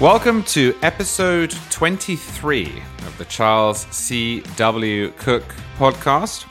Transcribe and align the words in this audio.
Welcome 0.00 0.42
to 0.44 0.74
episode 0.82 1.54
23 1.70 2.82
of 3.06 3.18
the 3.18 3.24
Charles 3.26 3.86
C. 3.92 4.40
W. 4.56 5.12
Cook 5.12 5.44
podcast. 5.76 6.44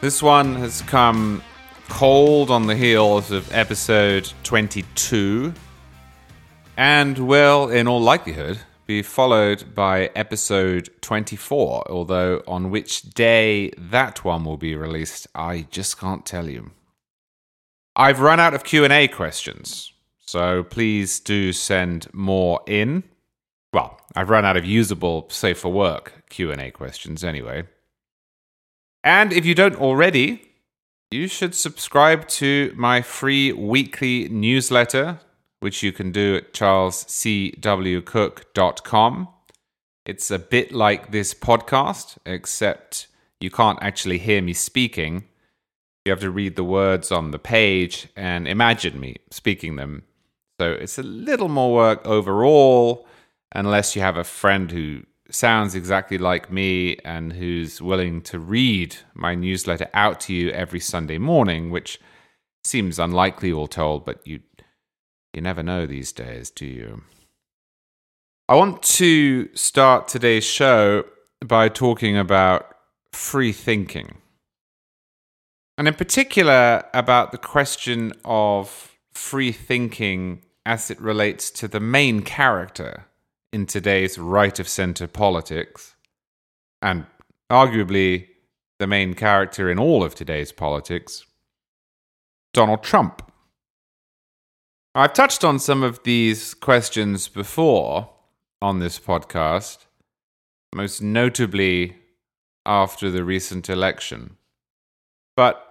This 0.00 0.22
one 0.22 0.54
has 0.54 0.80
come 0.82 1.42
cold 1.90 2.50
on 2.50 2.66
the 2.66 2.76
heels 2.76 3.30
of 3.32 3.52
episode 3.52 4.32
22 4.44 5.52
and 6.80 7.18
will, 7.18 7.68
in 7.68 7.86
all 7.86 8.00
likelihood, 8.00 8.58
be 8.86 9.02
followed 9.02 9.74
by 9.74 10.10
episode 10.14 10.88
24, 11.02 11.90
although 11.90 12.42
on 12.48 12.70
which 12.70 13.02
day 13.02 13.70
that 13.76 14.24
one 14.24 14.46
will 14.46 14.56
be 14.56 14.74
released, 14.74 15.26
I 15.34 15.66
just 15.70 16.00
can't 16.00 16.24
tell 16.24 16.48
you. 16.48 16.70
I've 17.94 18.20
run 18.20 18.40
out 18.40 18.54
of 18.54 18.64
Q&A 18.64 19.08
questions, 19.08 19.92
so 20.24 20.62
please 20.62 21.20
do 21.20 21.52
send 21.52 22.08
more 22.14 22.62
in. 22.66 23.02
Well, 23.74 24.00
I've 24.16 24.30
run 24.30 24.46
out 24.46 24.56
of 24.56 24.64
usable 24.64 25.28
safe 25.28 25.58
for 25.58 25.70
work 25.70 26.24
Q&A 26.30 26.70
questions 26.70 27.22
anyway. 27.22 27.64
And 29.04 29.34
if 29.34 29.44
you 29.44 29.54
don't 29.54 29.76
already, 29.76 30.48
you 31.10 31.28
should 31.28 31.54
subscribe 31.54 32.26
to 32.28 32.72
my 32.74 33.02
free 33.02 33.52
weekly 33.52 34.30
newsletter, 34.30 35.20
which 35.60 35.82
you 35.82 35.92
can 35.92 36.10
do 36.10 36.36
at 36.36 36.52
charlescwcook.com. 36.52 39.28
It's 40.06 40.30
a 40.30 40.38
bit 40.38 40.72
like 40.72 41.12
this 41.12 41.34
podcast, 41.34 42.16
except 42.26 43.06
you 43.40 43.50
can't 43.50 43.78
actually 43.82 44.18
hear 44.18 44.42
me 44.42 44.54
speaking. 44.54 45.24
You 46.04 46.12
have 46.12 46.20
to 46.20 46.30
read 46.30 46.56
the 46.56 46.64
words 46.64 47.12
on 47.12 47.30
the 47.30 47.38
page 47.38 48.08
and 48.16 48.48
imagine 48.48 48.98
me 48.98 49.16
speaking 49.30 49.76
them. 49.76 50.02
So 50.58 50.72
it's 50.72 50.98
a 50.98 51.02
little 51.02 51.48
more 51.48 51.74
work 51.74 52.06
overall, 52.06 53.06
unless 53.54 53.94
you 53.94 54.02
have 54.02 54.16
a 54.16 54.24
friend 54.24 54.70
who 54.70 55.02
sounds 55.30 55.74
exactly 55.74 56.18
like 56.18 56.50
me 56.50 56.96
and 57.04 57.34
who's 57.34 57.80
willing 57.80 58.20
to 58.22 58.38
read 58.38 58.96
my 59.14 59.34
newsletter 59.34 59.88
out 59.94 60.20
to 60.20 60.34
you 60.34 60.50
every 60.50 60.80
Sunday 60.80 61.18
morning, 61.18 61.70
which 61.70 62.00
seems 62.64 62.98
unlikely 62.98 63.52
all 63.52 63.66
told, 63.66 64.04
but 64.04 64.26
you 64.26 64.40
you 65.32 65.40
never 65.40 65.62
know 65.62 65.86
these 65.86 66.12
days, 66.12 66.50
do 66.50 66.66
you? 66.66 67.02
I 68.48 68.56
want 68.56 68.82
to 68.82 69.48
start 69.54 70.08
today's 70.08 70.44
show 70.44 71.04
by 71.44 71.68
talking 71.68 72.16
about 72.16 72.74
free 73.12 73.52
thinking. 73.52 74.16
And 75.78 75.88
in 75.88 75.94
particular 75.94 76.84
about 76.92 77.32
the 77.32 77.38
question 77.38 78.12
of 78.24 78.96
free 79.12 79.52
thinking 79.52 80.42
as 80.66 80.90
it 80.90 81.00
relates 81.00 81.50
to 81.50 81.68
the 81.68 81.80
main 81.80 82.22
character 82.22 83.06
in 83.52 83.66
today's 83.66 84.18
right 84.18 84.58
of 84.58 84.68
center 84.68 85.06
politics, 85.06 85.94
and 86.82 87.06
arguably 87.50 88.28
the 88.78 88.86
main 88.86 89.14
character 89.14 89.70
in 89.70 89.78
all 89.78 90.04
of 90.04 90.14
today's 90.14 90.52
politics, 90.52 91.24
Donald 92.52 92.82
Trump. 92.82 93.29
I've 94.92 95.12
touched 95.12 95.44
on 95.44 95.60
some 95.60 95.84
of 95.84 96.02
these 96.02 96.52
questions 96.52 97.28
before 97.28 98.10
on 98.60 98.80
this 98.80 98.98
podcast, 98.98 99.86
most 100.74 101.00
notably 101.00 101.96
after 102.66 103.08
the 103.08 103.22
recent 103.22 103.70
election. 103.70 104.36
But 105.36 105.64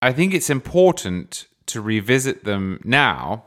I 0.00 0.14
think 0.14 0.32
it's 0.32 0.48
important 0.48 1.46
to 1.66 1.82
revisit 1.82 2.44
them 2.44 2.80
now 2.84 3.44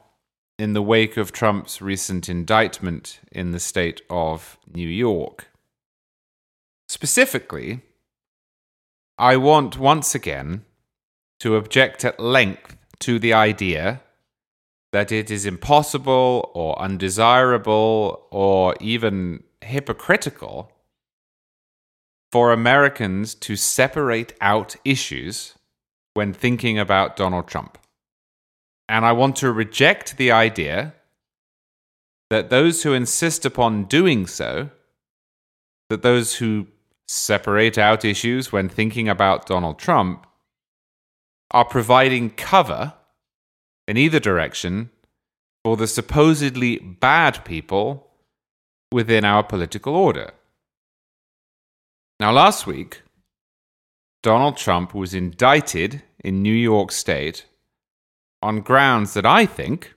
in 0.60 0.74
the 0.74 0.84
wake 0.84 1.18
of 1.18 1.32
Trump's 1.32 1.82
recent 1.82 2.30
indictment 2.30 3.20
in 3.32 3.52
the 3.52 3.60
state 3.60 4.02
of 4.12 4.60
New 4.72 4.88
York. 4.88 5.48
Specifically, 6.90 7.82
I 9.18 9.38
want 9.38 9.80
once 9.80 10.14
again 10.14 10.64
to 11.40 11.56
object 11.56 12.06
at 12.06 12.20
length 12.20 12.78
to 13.00 13.18
the 13.18 13.34
idea 13.34 14.02
that 14.94 15.12
it 15.12 15.30
is 15.30 15.46
impossible 15.46 16.52
or 16.54 16.80
undesirable 16.80 18.28
or 18.32 18.76
even 18.80 19.44
hypocritical 19.62 20.72
for 22.32 22.52
Americans 22.52 23.36
to 23.36 23.56
separate 23.56 24.34
out 24.42 24.76
issues 24.84 25.56
when 26.14 26.34
thinking 26.34 26.80
about 26.80 27.16
Donald 27.16 27.48
Trump. 27.48 27.78
And 28.90 29.06
I 29.06 29.12
want 29.12 29.36
to 29.38 29.52
reject 29.52 30.18
the 30.18 30.32
idea 30.32 30.94
that 32.30 32.50
those 32.50 32.84
who 32.84 32.94
insist 32.94 33.46
upon 33.46 33.86
doing 33.86 34.28
so, 34.28 34.70
that 35.90 36.02
those 36.02 36.36
who 36.36 36.68
separate 37.08 37.78
out 37.78 38.04
issues 38.04 38.52
when 38.52 38.68
thinking 38.68 39.08
about 39.08 39.46
Donald 39.46 39.80
Trump, 39.80 40.26
are 41.52 41.66
providing 41.66 42.30
cover 42.30 42.94
in 43.88 43.98
either 43.98 44.20
direction 44.20 44.90
for 45.64 45.78
the 45.78 45.88
supposedly 45.88 46.78
bad 46.78 47.44
people 47.46 48.08
within 48.92 49.26
our 49.26 49.44
political 49.44 49.96
order. 49.96 50.32
Now, 52.20 52.32
last 52.32 52.66
week, 52.66 53.02
Donald 54.24 54.58
Trump 54.58 54.94
was 54.94 55.14
indicted 55.14 56.02
in 56.24 56.42
New 56.42 56.54
York 56.54 56.92
State 56.92 57.46
on 58.42 58.62
grounds 58.62 59.14
that 59.14 59.26
I 59.26 59.46
think, 59.46 59.94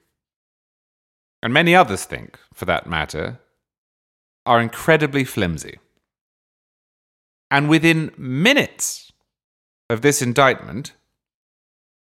and 1.43 1.53
many 1.53 1.75
others 1.75 2.05
think 2.05 2.39
for 2.53 2.65
that 2.67 2.87
matter, 2.87 3.41
are 4.45 4.61
incredibly 4.61 5.25
flimsy. 5.25 5.79
And 7.51 7.69
within 7.69 8.13
minutes 8.17 9.13
of 9.89 10.03
this 10.03 10.23
indictment, 10.23 10.93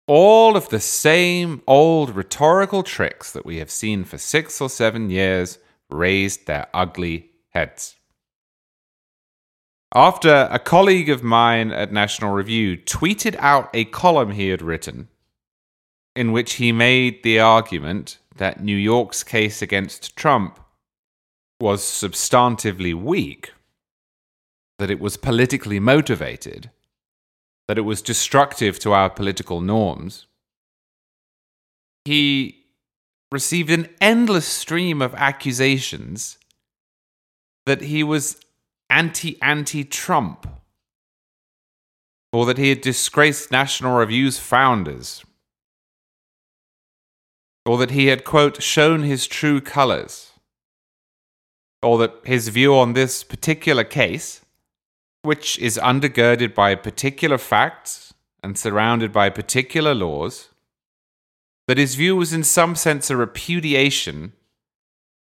all 0.08 0.56
of 0.56 0.70
the 0.70 0.80
same 0.80 1.62
old 1.68 2.16
rhetorical 2.16 2.84
tricks 2.84 3.32
that 3.32 3.46
we 3.46 3.58
have 3.58 3.72
seen 3.72 4.04
for 4.04 4.18
six 4.18 4.62
or 4.62 4.70
seven 4.70 5.10
years 5.10 5.58
raised 5.90 6.46
their 6.46 6.68
ugly 6.74 7.32
heads. 7.50 7.96
After 9.94 10.48
a 10.52 10.60
colleague 10.60 11.10
of 11.10 11.24
mine 11.24 11.72
at 11.72 11.92
National 11.92 12.34
Review 12.34 12.78
tweeted 12.78 13.36
out 13.40 13.70
a 13.74 13.86
column 13.86 14.32
he 14.32 14.50
had 14.50 14.62
written 14.62 15.08
in 16.16 16.32
which 16.32 16.54
he 16.54 16.72
made 16.72 17.24
the 17.24 17.40
argument 17.40 18.18
that 18.38 18.64
New 18.64 18.76
York's 18.76 19.24
case 19.24 19.62
against 19.62 20.16
Trump 20.16 20.60
was 21.60 21.82
substantively 21.82 22.94
weak, 22.94 23.54
that 24.80 24.92
it 24.92 25.00
was 25.00 25.18
politically 25.18 25.80
motivated, 25.80 26.70
that 27.68 27.78
it 27.78 27.82
was 27.82 28.02
destructive 28.02 28.80
to 28.80 28.94
our 28.94 29.10
political 29.10 29.62
norms. 29.62 30.28
He 32.06 32.66
received 33.32 33.72
an 33.72 33.90
endless 34.00 34.46
stream 34.46 35.02
of 35.02 35.16
accusations 35.16 36.38
that 37.66 37.82
he 37.82 38.04
was 38.04 38.40
anti 38.90 39.42
anti 39.42 39.84
Trump, 39.84 40.48
or 42.32 42.46
that 42.46 42.60
he 42.60 42.70
had 42.70 42.82
disgraced 42.82 43.52
National 43.52 43.98
Review's 43.98 44.38
founders, 44.38 45.24
or 47.66 47.78
that 47.80 47.92
he 47.92 48.08
had, 48.08 48.24
quote, 48.24 48.62
shown 48.62 49.02
his 49.02 49.26
true 49.26 49.60
colors, 49.60 50.32
or 51.82 51.98
that 51.98 52.14
his 52.24 52.50
view 52.50 52.76
on 52.76 52.94
this 52.94 53.24
particular 53.24 53.84
case, 53.84 54.45
which 55.26 55.60
is 55.60 55.78
undergirded 55.78 56.54
by 56.54 56.76
particular 56.76 57.38
facts 57.38 58.14
and 58.44 58.58
surrounded 58.58 59.12
by 59.12 59.30
particular 59.30 59.94
laws, 59.94 60.50
that 61.68 61.78
his 61.78 61.96
view 61.96 62.16
was 62.16 62.32
in 62.32 62.44
some 62.44 62.76
sense 62.76 63.10
a 63.10 63.18
repudiation 63.18 64.34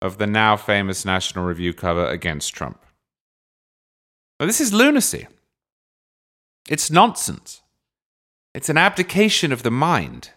of 0.02 0.18
the 0.18 0.28
now 0.28 0.56
famous 0.56 1.04
National 1.04 1.46
Review 1.46 1.74
cover 1.74 2.06
against 2.08 2.54
Trump. 2.54 2.86
Now, 4.40 4.46
this 4.46 4.62
is 4.62 4.74
lunacy. 4.74 5.28
It's 6.70 6.90
nonsense. 6.90 7.62
It's 8.54 8.70
an 8.70 8.78
abdication 8.78 9.52
of 9.52 9.64
the 9.64 9.72
mind. 9.72 10.32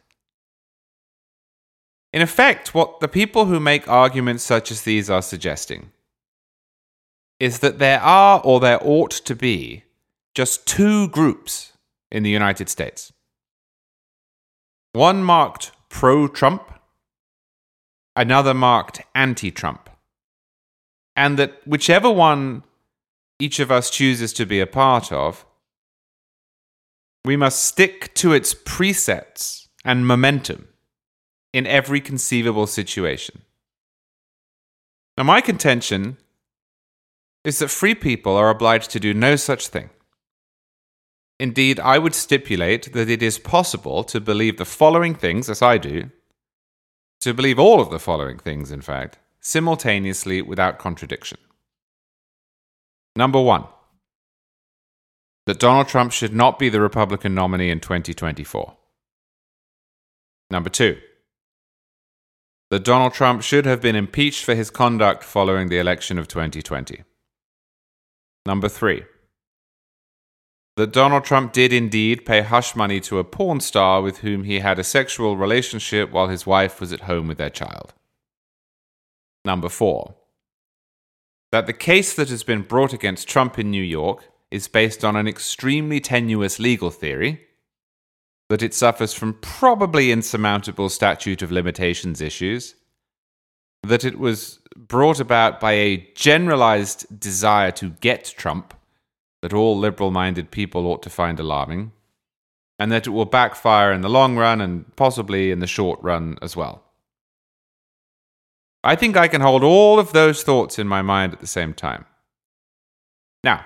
In 2.12 2.20
effect, 2.20 2.74
what 2.74 3.00
the 3.00 3.08
people 3.08 3.46
who 3.46 3.60
make 3.60 3.88
arguments 3.88 4.42
such 4.42 4.70
as 4.70 4.82
these 4.82 5.08
are 5.08 5.22
suggesting 5.22 5.92
is 7.42 7.58
that 7.58 7.80
there 7.80 8.00
are, 8.00 8.40
or 8.44 8.60
there 8.60 8.78
ought 8.80 9.10
to 9.10 9.34
be, 9.34 9.82
just 10.32 10.64
two 10.64 11.08
groups 11.08 11.72
in 12.12 12.22
the 12.22 12.30
United 12.30 12.68
States. 12.68 13.12
One 14.92 15.24
marked 15.24 15.72
pro 15.88 16.28
Trump, 16.28 16.62
another 18.14 18.54
marked 18.54 19.02
anti 19.12 19.50
Trump. 19.50 19.90
and 21.16 21.36
that 21.38 21.52
whichever 21.66 22.10
one 22.10 22.62
each 23.38 23.58
of 23.58 23.70
us 23.72 23.90
chooses 23.90 24.32
to 24.32 24.46
be 24.46 24.60
a 24.60 24.66
part 24.66 25.10
of, 25.10 25.44
we 27.24 27.36
must 27.36 27.64
stick 27.64 28.14
to 28.14 28.32
its 28.32 28.54
precepts 28.54 29.68
and 29.84 30.06
momentum 30.06 30.68
in 31.52 31.66
every 31.66 32.00
conceivable 32.00 32.68
situation. 32.68 33.42
Now, 35.16 35.24
my 35.24 35.40
contention 35.40 36.18
is 37.44 37.58
that 37.58 37.68
free 37.68 37.94
people 37.94 38.36
are 38.36 38.50
obliged 38.50 38.90
to 38.92 39.00
do 39.00 39.12
no 39.12 39.36
such 39.36 39.68
thing. 39.68 39.90
Indeed, 41.40 41.80
I 41.80 41.98
would 41.98 42.14
stipulate 42.14 42.92
that 42.92 43.08
it 43.08 43.22
is 43.22 43.38
possible 43.38 44.04
to 44.04 44.20
believe 44.20 44.58
the 44.58 44.64
following 44.64 45.14
things, 45.14 45.50
as 45.50 45.60
I 45.60 45.76
do, 45.76 46.10
to 47.20 47.34
believe 47.34 47.58
all 47.58 47.80
of 47.80 47.90
the 47.90 47.98
following 47.98 48.38
things, 48.38 48.70
in 48.70 48.80
fact, 48.80 49.18
simultaneously 49.40 50.40
without 50.40 50.78
contradiction. 50.78 51.38
Number 53.16 53.40
one, 53.40 53.64
that 55.46 55.58
Donald 55.58 55.88
Trump 55.88 56.12
should 56.12 56.32
not 56.32 56.58
be 56.58 56.68
the 56.68 56.80
Republican 56.80 57.34
nominee 57.34 57.70
in 57.70 57.80
2024. 57.80 58.76
Number 60.50 60.70
two, 60.70 60.98
that 62.70 62.84
Donald 62.84 63.14
Trump 63.14 63.42
should 63.42 63.66
have 63.66 63.82
been 63.82 63.96
impeached 63.96 64.44
for 64.44 64.54
his 64.54 64.70
conduct 64.70 65.24
following 65.24 65.68
the 65.68 65.78
election 65.78 66.18
of 66.18 66.28
2020. 66.28 67.02
Number 68.44 68.68
three, 68.68 69.04
that 70.76 70.92
Donald 70.92 71.24
Trump 71.24 71.52
did 71.52 71.72
indeed 71.72 72.24
pay 72.24 72.40
hush 72.40 72.74
money 72.74 72.98
to 73.00 73.18
a 73.18 73.24
porn 73.24 73.60
star 73.60 74.02
with 74.02 74.18
whom 74.18 74.44
he 74.44 74.60
had 74.60 74.78
a 74.78 74.84
sexual 74.84 75.36
relationship 75.36 76.10
while 76.10 76.28
his 76.28 76.46
wife 76.46 76.80
was 76.80 76.92
at 76.92 77.02
home 77.02 77.28
with 77.28 77.38
their 77.38 77.50
child. 77.50 77.92
Number 79.44 79.68
four, 79.68 80.14
that 81.50 81.66
the 81.66 81.72
case 81.72 82.14
that 82.14 82.30
has 82.30 82.42
been 82.42 82.62
brought 82.62 82.92
against 82.92 83.28
Trump 83.28 83.58
in 83.58 83.70
New 83.70 83.82
York 83.82 84.24
is 84.50 84.68
based 84.68 85.04
on 85.04 85.16
an 85.16 85.28
extremely 85.28 86.00
tenuous 86.00 86.58
legal 86.58 86.90
theory, 86.90 87.42
that 88.48 88.62
it 88.62 88.74
suffers 88.74 89.12
from 89.14 89.34
probably 89.40 90.10
insurmountable 90.10 90.88
statute 90.88 91.42
of 91.42 91.52
limitations 91.52 92.20
issues, 92.20 92.74
that 93.82 94.04
it 94.04 94.18
was 94.18 94.60
brought 94.76 95.20
about 95.20 95.60
by 95.60 95.72
a 95.72 96.08
generalized 96.14 97.18
desire 97.18 97.70
to 97.72 97.90
get 98.00 98.34
Trump 98.36 98.74
that 99.42 99.52
all 99.52 99.76
liberal 99.76 100.10
minded 100.10 100.50
people 100.50 100.86
ought 100.86 101.02
to 101.02 101.10
find 101.10 101.40
alarming, 101.40 101.92
and 102.78 102.92
that 102.92 103.06
it 103.06 103.10
will 103.10 103.24
backfire 103.24 103.92
in 103.92 104.00
the 104.00 104.08
long 104.08 104.36
run 104.36 104.60
and 104.60 104.94
possibly 104.96 105.50
in 105.50 105.58
the 105.58 105.66
short 105.66 106.00
run 106.02 106.38
as 106.40 106.56
well. 106.56 106.84
I 108.84 108.96
think 108.96 109.16
I 109.16 109.28
can 109.28 109.40
hold 109.40 109.62
all 109.62 109.98
of 109.98 110.12
those 110.12 110.42
thoughts 110.42 110.78
in 110.78 110.88
my 110.88 111.02
mind 111.02 111.32
at 111.32 111.40
the 111.40 111.46
same 111.46 111.74
time. 111.74 112.04
Now, 113.44 113.64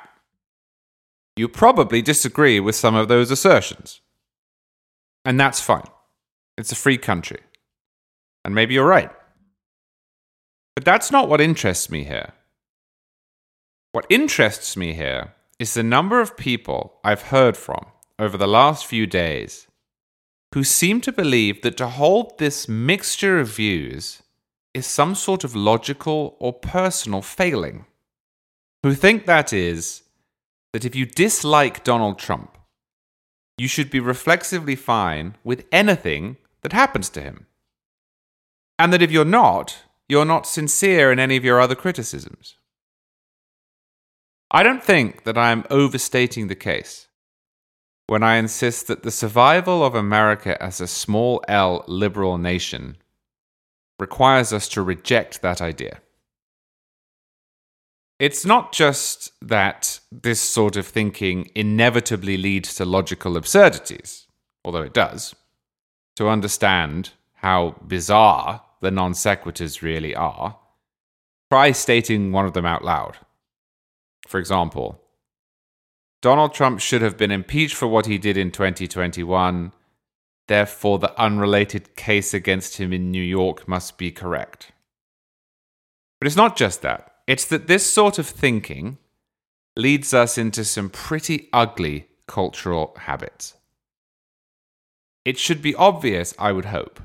you 1.36 1.48
probably 1.48 2.00
disagree 2.02 2.60
with 2.60 2.74
some 2.74 2.94
of 2.94 3.08
those 3.08 3.30
assertions. 3.30 4.00
And 5.24 5.38
that's 5.38 5.60
fine. 5.60 5.88
It's 6.56 6.72
a 6.72 6.76
free 6.76 6.98
country. 6.98 7.40
And 8.44 8.54
maybe 8.54 8.74
you're 8.74 8.86
right. 8.86 9.10
But 10.76 10.84
that's 10.84 11.10
not 11.10 11.28
what 11.28 11.40
interests 11.40 11.90
me 11.90 12.04
here. 12.04 12.34
What 13.92 14.06
interests 14.10 14.76
me 14.76 14.92
here 14.92 15.32
is 15.58 15.72
the 15.72 15.82
number 15.82 16.20
of 16.20 16.36
people 16.36 17.00
I've 17.02 17.22
heard 17.22 17.56
from 17.56 17.86
over 18.18 18.36
the 18.36 18.46
last 18.46 18.84
few 18.84 19.06
days 19.06 19.66
who 20.54 20.62
seem 20.62 21.00
to 21.00 21.12
believe 21.12 21.62
that 21.62 21.78
to 21.78 21.88
hold 21.88 22.38
this 22.38 22.68
mixture 22.68 23.40
of 23.40 23.48
views 23.48 24.22
is 24.74 24.86
some 24.86 25.14
sort 25.14 25.44
of 25.44 25.56
logical 25.56 26.36
or 26.38 26.52
personal 26.52 27.22
failing. 27.22 27.86
Who 28.82 28.92
think 28.94 29.24
that 29.24 29.54
is 29.54 30.02
that 30.74 30.84
if 30.84 30.94
you 30.94 31.06
dislike 31.06 31.84
Donald 31.84 32.18
Trump, 32.18 32.58
you 33.56 33.66
should 33.66 33.90
be 33.90 34.00
reflexively 34.00 34.76
fine 34.76 35.36
with 35.42 35.64
anything 35.72 36.36
that 36.60 36.74
happens 36.74 37.08
to 37.10 37.22
him. 37.22 37.46
And 38.78 38.92
that 38.92 39.00
if 39.00 39.10
you're 39.10 39.24
not, 39.24 39.78
you're 40.08 40.24
not 40.24 40.46
sincere 40.46 41.12
in 41.12 41.18
any 41.18 41.36
of 41.36 41.44
your 41.44 41.60
other 41.60 41.74
criticisms. 41.74 42.56
I 44.50 44.62
don't 44.62 44.84
think 44.84 45.24
that 45.24 45.36
I 45.36 45.50
am 45.50 45.64
overstating 45.70 46.46
the 46.46 46.54
case 46.54 47.08
when 48.06 48.22
I 48.22 48.36
insist 48.36 48.86
that 48.86 49.02
the 49.02 49.10
survival 49.10 49.84
of 49.84 49.94
America 49.94 50.60
as 50.62 50.80
a 50.80 50.86
small 50.86 51.42
L 51.48 51.84
liberal 51.88 52.38
nation 52.38 52.98
requires 53.98 54.52
us 54.52 54.68
to 54.68 54.82
reject 54.82 55.42
that 55.42 55.60
idea. 55.60 56.00
It's 58.18 58.46
not 58.46 58.72
just 58.72 59.32
that 59.42 60.00
this 60.10 60.40
sort 60.40 60.76
of 60.76 60.86
thinking 60.86 61.50
inevitably 61.54 62.36
leads 62.36 62.74
to 62.76 62.84
logical 62.84 63.36
absurdities, 63.36 64.26
although 64.64 64.82
it 64.82 64.94
does. 64.94 65.34
To 66.14 66.28
understand 66.28 67.10
how 67.34 67.76
bizarre 67.86 68.62
the 68.80 68.90
non 68.90 69.12
sequiturs 69.12 69.82
really 69.82 70.14
are, 70.14 70.58
try 71.50 71.72
stating 71.72 72.32
one 72.32 72.46
of 72.46 72.52
them 72.52 72.66
out 72.66 72.84
loud. 72.84 73.16
For 74.28 74.38
example, 74.38 75.00
Donald 76.22 76.54
Trump 76.54 76.80
should 76.80 77.02
have 77.02 77.16
been 77.16 77.30
impeached 77.30 77.74
for 77.74 77.86
what 77.86 78.06
he 78.06 78.18
did 78.18 78.36
in 78.36 78.50
2021 78.50 79.72
Therefore, 80.48 80.98
the 80.98 81.18
unrelated 81.20 81.96
case 81.96 82.32
against 82.32 82.76
him 82.76 82.92
in 82.92 83.10
New 83.10 83.22
York 83.22 83.66
must 83.66 83.98
be 83.98 84.12
correct. 84.12 84.72
But 86.20 86.26
it's 86.26 86.36
not 86.36 86.56
just 86.56 86.82
that, 86.82 87.12
it's 87.26 87.44
that 87.46 87.66
this 87.66 87.90
sort 87.90 88.18
of 88.18 88.26
thinking 88.26 88.98
leads 89.74 90.14
us 90.14 90.38
into 90.38 90.64
some 90.64 90.88
pretty 90.88 91.48
ugly 91.52 92.08
cultural 92.26 92.94
habits. 93.00 93.54
It 95.24 95.38
should 95.38 95.60
be 95.60 95.74
obvious, 95.74 96.32
I 96.38 96.52
would 96.52 96.66
hope, 96.66 97.00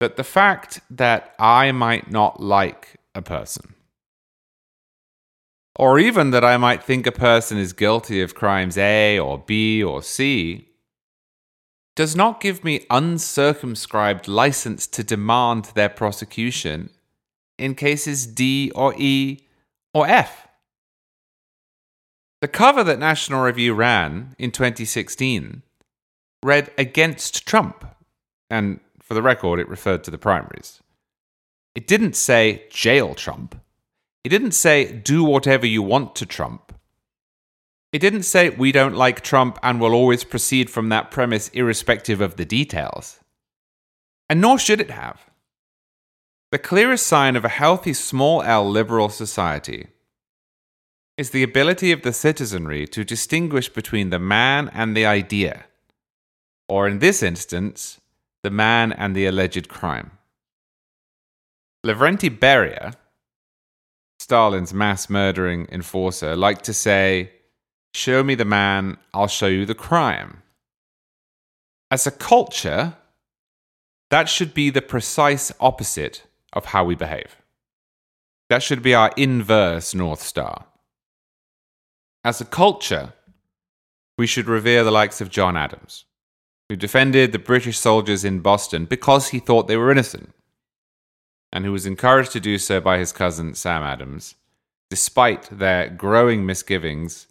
that 0.00 0.16
the 0.16 0.24
fact 0.24 0.80
that 0.90 1.34
I 1.38 1.72
might 1.72 2.10
not 2.10 2.40
like 2.40 2.96
a 3.14 3.22
person, 3.22 3.74
or 5.76 5.98
even 5.98 6.30
that 6.30 6.44
I 6.44 6.56
might 6.56 6.82
think 6.82 7.06
a 7.06 7.12
person 7.12 7.58
is 7.58 7.72
guilty 7.72 8.20
of 8.20 8.34
crimes 8.34 8.78
A 8.78 9.18
or 9.18 9.38
B 9.38 9.82
or 9.82 10.02
C, 10.02 10.68
does 11.96 12.16
not 12.16 12.40
give 12.40 12.64
me 12.64 12.86
uncircumscribed 12.90 14.26
license 14.26 14.86
to 14.88 15.04
demand 15.04 15.66
their 15.74 15.88
prosecution 15.88 16.90
in 17.58 17.74
cases 17.74 18.26
D 18.26 18.72
or 18.74 18.94
E 18.98 19.46
or 19.92 20.06
F. 20.06 20.48
The 22.40 22.48
cover 22.48 22.84
that 22.84 22.98
National 22.98 23.42
Review 23.42 23.74
ran 23.74 24.34
in 24.38 24.50
2016 24.50 25.62
read 26.42 26.70
against 26.76 27.46
Trump, 27.46 27.86
and 28.50 28.80
for 29.04 29.12
the 29.12 29.22
record, 29.22 29.60
it 29.60 29.68
referred 29.68 30.02
to 30.04 30.10
the 30.10 30.18
primaries. 30.18 30.82
It 31.74 31.86
didn't 31.86 32.16
say 32.16 32.64
jail 32.70 33.14
Trump. 33.14 33.60
It 34.24 34.30
didn't 34.30 34.52
say 34.52 34.90
do 34.90 35.22
whatever 35.22 35.66
you 35.66 35.82
want 35.82 36.16
to 36.16 36.26
Trump. 36.26 36.72
It 37.92 37.98
didn't 37.98 38.22
say 38.22 38.48
we 38.48 38.72
don't 38.72 38.96
like 38.96 39.20
Trump 39.20 39.58
and 39.62 39.78
will 39.78 39.92
always 39.92 40.24
proceed 40.24 40.70
from 40.70 40.88
that 40.88 41.10
premise 41.10 41.48
irrespective 41.50 42.22
of 42.22 42.36
the 42.36 42.46
details. 42.46 43.20
And 44.30 44.40
nor 44.40 44.58
should 44.58 44.80
it 44.80 44.90
have. 44.90 45.30
The 46.50 46.58
clearest 46.58 47.06
sign 47.06 47.36
of 47.36 47.44
a 47.44 47.50
healthy 47.50 47.92
small 47.92 48.42
l 48.42 48.68
liberal 48.68 49.10
society 49.10 49.88
is 51.18 51.30
the 51.30 51.42
ability 51.42 51.92
of 51.92 52.02
the 52.02 52.12
citizenry 52.12 52.86
to 52.86 53.04
distinguish 53.04 53.68
between 53.68 54.08
the 54.08 54.18
man 54.18 54.70
and 54.72 54.96
the 54.96 55.04
idea, 55.04 55.66
or 56.68 56.88
in 56.88 57.00
this 57.00 57.22
instance, 57.22 58.00
the 58.44 58.50
man 58.50 58.92
and 58.92 59.16
the 59.16 59.26
alleged 59.26 59.68
crime. 59.68 60.12
Lavrenti 61.84 62.30
Beria, 62.30 62.94
Stalin's 64.20 64.72
mass 64.72 65.10
murdering 65.10 65.66
enforcer, 65.72 66.36
liked 66.36 66.64
to 66.64 66.74
say, 66.74 67.32
Show 67.94 68.22
me 68.22 68.34
the 68.34 68.44
man, 68.44 68.98
I'll 69.14 69.28
show 69.28 69.46
you 69.46 69.64
the 69.64 69.74
crime. 69.74 70.42
As 71.90 72.06
a 72.06 72.10
culture, 72.10 72.94
that 74.10 74.28
should 74.28 74.52
be 74.52 74.68
the 74.68 74.82
precise 74.82 75.50
opposite 75.58 76.24
of 76.52 76.66
how 76.66 76.84
we 76.84 76.94
behave. 76.94 77.36
That 78.50 78.62
should 78.62 78.82
be 78.82 78.94
our 78.94 79.10
inverse 79.16 79.94
North 79.94 80.22
Star. 80.22 80.66
As 82.22 82.40
a 82.40 82.44
culture, 82.44 83.14
we 84.18 84.26
should 84.26 84.48
revere 84.48 84.84
the 84.84 84.90
likes 84.90 85.20
of 85.20 85.30
John 85.30 85.56
Adams, 85.56 86.04
who 86.68 86.76
defended 86.76 87.32
the 87.32 87.38
British 87.38 87.78
soldiers 87.78 88.24
in 88.24 88.40
Boston 88.40 88.86
because 88.86 89.28
he 89.28 89.38
thought 89.38 89.68
they 89.68 89.76
were 89.76 89.90
innocent, 89.90 90.32
and 91.52 91.64
who 91.64 91.72
was 91.72 91.86
encouraged 91.86 92.32
to 92.32 92.40
do 92.40 92.58
so 92.58 92.80
by 92.80 92.98
his 92.98 93.12
cousin 93.12 93.54
Sam 93.54 93.82
Adams, 93.82 94.34
despite 94.90 95.48
their 95.50 95.88
growing 95.88 96.46
misgivings 96.46 97.26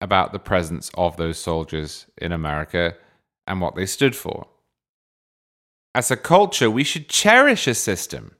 about 0.00 0.32
the 0.32 0.38
presence 0.38 0.90
of 0.94 1.16
those 1.16 1.38
soldiers 1.38 2.06
in 2.18 2.32
America 2.32 2.94
and 3.46 3.60
what 3.60 3.74
they 3.74 3.86
stood 3.86 4.14
for. 4.16 4.46
As 5.94 6.10
a 6.10 6.16
culture, 6.16 6.70
we 6.70 6.84
should 6.84 7.08
cherish 7.08 7.66
a 7.66 7.74
system 7.74 8.34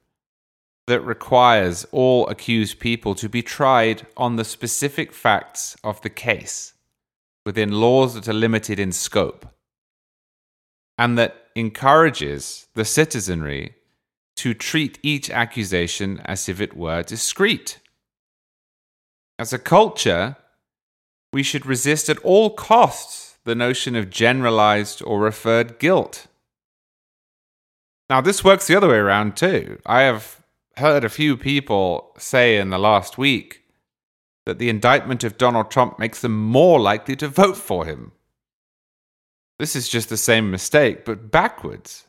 that 0.87 1.01
requires 1.01 1.87
all 1.91 2.29
accused 2.29 2.79
people 2.79 3.15
to 3.15 3.29
be 3.29 3.43
tried 3.43 4.07
on 4.17 4.37
the 4.37 4.45
specific 4.45 5.13
facts 5.13 5.77
of 5.83 6.01
the 6.03 6.11
case 6.11 6.75
within 7.45 7.73
laws 7.73 8.15
that 8.15 8.29
are 8.29 8.35
limited 8.35 8.79
in 8.79 8.93
scope, 8.93 9.47
and 10.99 11.19
that 11.19 11.49
encourages 11.55 12.69
the 12.75 12.85
citizenry 12.85 13.75
to 14.37 14.55
treat 14.55 14.99
each 15.03 15.31
accusation 15.31 16.21
as 16.25 16.49
if 16.49 16.61
it 16.61 16.77
were 16.77 17.03
discrete. 17.03 17.79
As 19.39 19.53
a 19.53 19.59
culture, 19.59 20.37
we 21.33 21.43
should 21.43 21.67
resist 21.67 22.09
at 22.09 22.19
all 22.19 22.51
costs 22.51 23.39
the 23.45 23.55
notion 23.55 23.95
of 23.95 24.11
generalized 24.11 25.03
or 25.03 25.21
referred 25.21 25.79
guilt. 25.79 26.27
Now, 28.09 28.21
this 28.21 28.45
works 28.45 28.67
the 28.67 28.77
other 28.77 28.89
way 28.89 28.97
around 28.97 29.37
too. 29.37 29.81
I 29.85 30.03
have 30.03 30.43
heard 30.77 31.05
a 31.05 31.09
few 31.09 31.37
people 31.37 32.15
say 32.19 32.59
in 32.59 32.71
the 32.71 32.79
last 32.79 33.19
week 33.19 33.63
that 34.45 34.59
the 34.59 34.69
indictment 34.69 35.25
of 35.25 35.39
Donald 35.39 35.71
Trump 35.71 35.99
makes 35.99 36.21
them 36.21 36.37
more 36.37 36.79
likely 36.79 37.17
to 37.17 37.29
vote 37.29 37.57
for 37.57 37.85
him. 37.85 38.13
This 39.59 39.75
is 39.75 39.89
just 39.89 40.09
the 40.09 40.17
same 40.17 40.51
mistake, 40.51 41.05
but 41.05 41.31
backwards. 41.31 42.07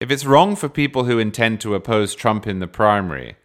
If 0.00 0.10
it's 0.10 0.26
wrong 0.26 0.56
for 0.56 0.68
people 0.68 1.04
who 1.04 1.18
intend 1.18 1.60
to 1.60 1.74
oppose 1.74 2.14
Trump 2.14 2.46
in 2.46 2.58
the 2.58 2.66
primary 2.66 3.36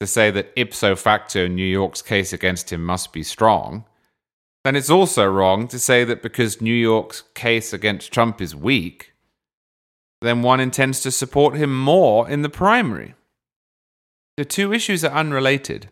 to 0.00 0.06
say 0.06 0.30
that 0.30 0.52
ipso 0.56 0.96
facto 0.96 1.46
New 1.46 1.64
York's 1.64 2.02
case 2.02 2.32
against 2.32 2.72
him 2.72 2.84
must 2.84 3.12
be 3.12 3.22
strong, 3.22 3.84
then 4.64 4.76
it's 4.76 4.90
also 4.90 5.26
wrong 5.26 5.66
to 5.68 5.78
say 5.78 6.04
that 6.04 6.22
because 6.22 6.60
New 6.60 6.74
York's 6.74 7.22
case 7.34 7.72
against 7.72 8.12
Trump 8.12 8.40
is 8.40 8.54
weak, 8.54 9.12
then 10.20 10.42
one 10.42 10.60
intends 10.60 11.00
to 11.00 11.10
support 11.10 11.56
him 11.56 11.76
more 11.76 12.28
in 12.28 12.42
the 12.42 12.48
primary. 12.48 13.14
The 14.36 14.44
two 14.44 14.72
issues 14.72 15.04
are 15.04 15.12
unrelated. 15.12 15.90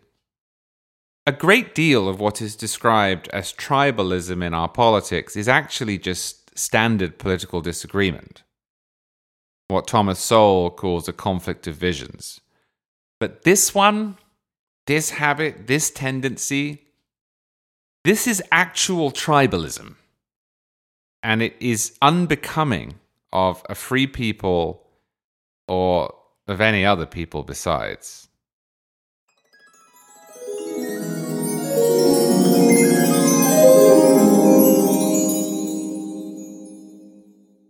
A 1.30 1.32
great 1.32 1.76
deal 1.76 2.08
of 2.08 2.18
what 2.18 2.42
is 2.42 2.56
described 2.56 3.28
as 3.28 3.52
tribalism 3.52 4.44
in 4.44 4.52
our 4.52 4.68
politics 4.68 5.36
is 5.36 5.46
actually 5.46 5.96
just 5.96 6.58
standard 6.58 7.20
political 7.20 7.60
disagreement, 7.60 8.42
what 9.68 9.86
Thomas 9.86 10.18
Sowell 10.18 10.72
calls 10.72 11.06
a 11.06 11.12
conflict 11.12 11.68
of 11.68 11.76
visions. 11.76 12.40
But 13.20 13.44
this 13.44 13.72
one, 13.72 14.16
this 14.88 15.10
habit, 15.10 15.68
this 15.68 15.92
tendency, 15.92 16.82
this 18.02 18.26
is 18.26 18.42
actual 18.50 19.12
tribalism. 19.12 19.94
And 21.22 21.42
it 21.42 21.54
is 21.60 21.96
unbecoming 22.02 22.94
of 23.32 23.62
a 23.68 23.76
free 23.76 24.08
people 24.08 24.84
or 25.68 26.12
of 26.48 26.60
any 26.60 26.84
other 26.84 27.06
people 27.06 27.44
besides. 27.44 28.26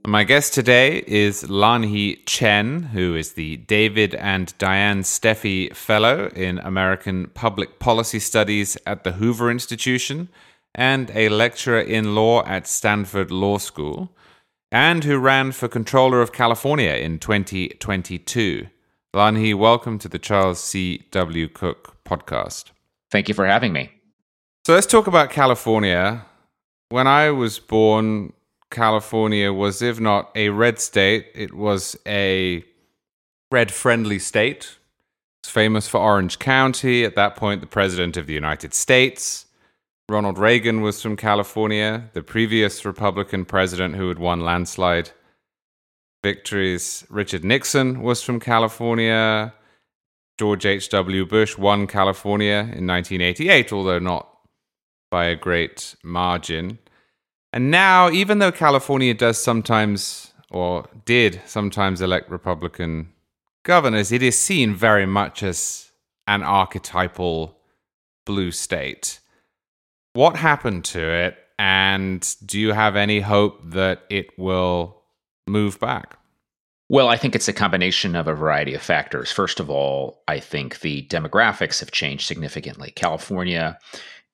My 0.06 0.24
guest 0.24 0.54
today 0.54 1.04
is 1.06 1.44
Lanhee 1.44 2.24
Chen, 2.24 2.84
who 2.84 3.14
is 3.14 3.34
the 3.34 3.58
David 3.58 4.14
and 4.14 4.56
Diane 4.56 5.02
Steffy 5.02 5.76
Fellow 5.76 6.28
in 6.34 6.58
American 6.60 7.28
Public 7.34 7.78
Policy 7.78 8.18
Studies 8.18 8.78
at 8.86 9.04
the 9.04 9.12
Hoover 9.12 9.50
Institution 9.50 10.30
and 10.74 11.10
a 11.14 11.28
lecturer 11.28 11.80
in 11.80 12.14
law 12.14 12.42
at 12.46 12.66
Stanford 12.66 13.30
Law 13.30 13.58
School, 13.58 14.16
and 14.72 15.04
who 15.04 15.18
ran 15.18 15.52
for 15.52 15.68
Controller 15.68 16.22
of 16.22 16.32
California 16.32 16.92
in 16.92 17.18
2022. 17.18 18.68
Lanhee, 19.14 19.54
welcome 19.54 19.98
to 19.98 20.08
the 20.08 20.18
Charles 20.18 20.64
C. 20.64 21.04
W. 21.10 21.46
Cook 21.46 21.98
podcast. 22.04 22.70
Thank 23.10 23.28
you 23.28 23.34
for 23.34 23.44
having 23.44 23.74
me. 23.74 23.90
So 24.66 24.72
let's 24.72 24.86
talk 24.86 25.06
about 25.06 25.30
California. 25.30 26.24
When 26.88 27.06
I 27.06 27.30
was 27.30 27.58
born, 27.58 28.32
California 28.70 29.52
was, 29.52 29.82
if 29.82 29.98
not 29.98 30.30
a 30.34 30.48
red 30.50 30.78
state, 30.78 31.26
it 31.34 31.52
was 31.54 31.96
a 32.06 32.64
red 33.50 33.72
friendly 33.72 34.18
state. 34.18 34.76
It's 35.42 35.50
famous 35.50 35.88
for 35.88 35.98
Orange 35.98 36.38
County. 36.38 37.04
At 37.04 37.16
that 37.16 37.34
point, 37.36 37.60
the 37.60 37.66
President 37.66 38.16
of 38.16 38.26
the 38.26 38.34
United 38.34 38.72
States, 38.74 39.46
Ronald 40.08 40.38
Reagan, 40.38 40.82
was 40.82 41.02
from 41.02 41.16
California. 41.16 42.10
The 42.12 42.22
previous 42.22 42.84
Republican 42.84 43.44
president 43.44 43.96
who 43.96 44.08
had 44.08 44.18
won 44.18 44.40
landslide 44.40 45.10
victories, 46.22 47.04
Richard 47.08 47.44
Nixon, 47.44 48.02
was 48.02 48.22
from 48.22 48.38
California. 48.38 49.54
George 50.38 50.64
H.W. 50.64 51.26
Bush 51.26 51.58
won 51.58 51.86
California 51.86 52.58
in 52.58 52.86
1988, 52.86 53.72
although 53.72 53.98
not 53.98 54.28
by 55.10 55.26
a 55.26 55.36
great 55.36 55.96
margin. 56.04 56.78
And 57.52 57.70
now, 57.70 58.10
even 58.10 58.38
though 58.38 58.52
California 58.52 59.12
does 59.14 59.38
sometimes, 59.38 60.32
or 60.50 60.88
did 61.04 61.40
sometimes 61.46 62.00
elect 62.00 62.30
Republican 62.30 63.12
governors, 63.64 64.12
it 64.12 64.22
is 64.22 64.38
seen 64.38 64.74
very 64.74 65.06
much 65.06 65.42
as 65.42 65.90
an 66.26 66.42
archetypal 66.42 67.56
blue 68.24 68.52
state. 68.52 69.18
What 70.12 70.36
happened 70.36 70.84
to 70.86 71.00
it? 71.00 71.36
And 71.58 72.26
do 72.46 72.58
you 72.58 72.72
have 72.72 72.96
any 72.96 73.20
hope 73.20 73.60
that 73.64 74.04
it 74.08 74.38
will 74.38 75.02
move 75.46 75.78
back? 75.80 76.16
Well, 76.88 77.08
I 77.08 77.16
think 77.16 77.36
it's 77.36 77.48
a 77.48 77.52
combination 77.52 78.16
of 78.16 78.26
a 78.26 78.34
variety 78.34 78.74
of 78.74 78.82
factors. 78.82 79.30
First 79.30 79.60
of 79.60 79.70
all, 79.70 80.22
I 80.26 80.40
think 80.40 80.80
the 80.80 81.06
demographics 81.06 81.78
have 81.80 81.92
changed 81.92 82.26
significantly. 82.26 82.92
California 82.92 83.78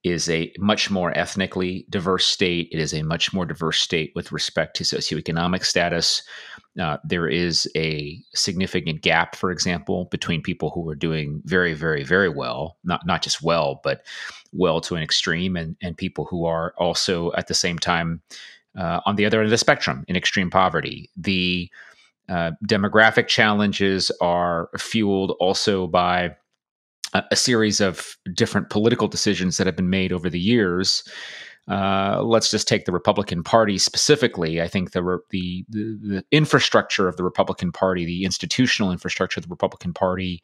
is 0.07 0.29
a 0.31 0.53
much 0.59 0.91
more 0.91 1.17
ethnically 1.19 1.85
diverse 1.91 2.27
state. 2.27 2.69
It 2.71 2.79
is 2.79 2.95
a 2.95 3.03
much 3.03 3.33
more 3.33 3.45
diverse 3.45 3.81
state 3.81 4.13
with 4.15 4.31
respect 4.31 4.77
to 4.77 4.85
socioeconomic 4.85 5.65
status. 5.65 6.23
Uh, 6.81 6.99
there 7.05 7.29
is 7.29 7.69
a 7.75 8.21
significant 8.33 9.03
gap, 9.03 9.35
for 9.35 9.51
example, 9.51 10.05
between 10.13 10.43
people 10.43 10.71
who 10.71 10.89
are 10.89 10.95
doing 10.95 11.43
very, 11.45 11.75
very, 11.75 12.05
very 12.05 12.29
well, 12.29 12.77
not 12.85 13.05
not 13.05 13.23
just 13.23 13.43
well, 13.43 13.81
but 13.83 14.05
well 14.53 14.81
to 14.81 14.95
an 14.95 15.03
extreme, 15.03 15.57
and 15.57 15.77
and 15.83 15.97
people 15.97 16.25
who 16.25 16.45
are 16.45 16.73
also 16.79 17.33
at 17.33 17.49
the 17.49 17.55
same 17.55 17.79
time 17.79 18.23
uh, 18.79 19.01
on 19.07 19.17
the 19.17 19.27
other 19.27 19.39
end 19.39 19.47
of 19.47 19.51
the 19.51 19.59
spectrum 19.59 20.05
in 20.07 20.17
extreme 20.17 20.51
poverty. 20.51 21.11
The 21.17 21.69
uh, 22.29 22.53
demographic 22.65 23.27
challenges 23.27 24.11
are 24.21 24.69
fueled 24.79 25.33
also 25.41 25.87
by 25.87 26.37
a, 27.31 27.37
series 27.37 27.81
of 27.81 28.17
different 28.33 28.71
political 28.71 29.09
decisions 29.09 29.57
that 29.57 29.67
have 29.67 29.77
been 29.77 29.91
made 29.91 30.13
over 30.13 30.29
the 30.29 30.41
years. 30.41 31.05
Uh, 31.69 32.23
let's 32.23 32.51
just 32.51 32.69
take 32.69 32.85
the 32.85 32.93
Republican 32.93 33.43
Party 33.43 33.77
specifically. 33.77 34.63
I 34.63 34.69
think 34.69 34.93
the, 34.93 35.19
the, 35.31 35.65
the 35.69 35.99
the 36.01 36.25
infrastructure 36.31 37.09
of 37.09 37.17
the 37.17 37.25
Republican 37.25 37.73
Party, 37.73 38.05
the 38.05 38.25
institutional 38.25 38.93
infrastructure 38.93 39.41
of 39.41 39.45
the 39.45 39.51
Republican 39.51 39.93
Party, 39.93 40.43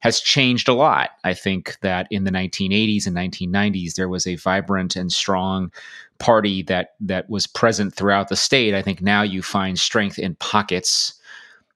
has 0.00 0.20
changed 0.20 0.68
a 0.68 0.74
lot. 0.74 1.10
I 1.24 1.34
think 1.34 1.76
that 1.80 2.06
in 2.10 2.24
the 2.24 2.30
1980s 2.30 3.06
and 3.06 3.16
1990s 3.16 3.94
there 3.94 4.08
was 4.08 4.26
a 4.26 4.36
vibrant 4.36 4.96
and 4.96 5.12
strong 5.12 5.72
party 6.18 6.62
that 6.62 6.94
that 7.00 7.28
was 7.28 7.46
present 7.46 7.94
throughout 7.94 8.28
the 8.28 8.36
state. 8.36 8.74
I 8.74 8.82
think 8.82 9.02
now 9.02 9.22
you 9.22 9.42
find 9.42 9.78
strength 9.78 10.18
in 10.18 10.36
pockets, 10.36 11.14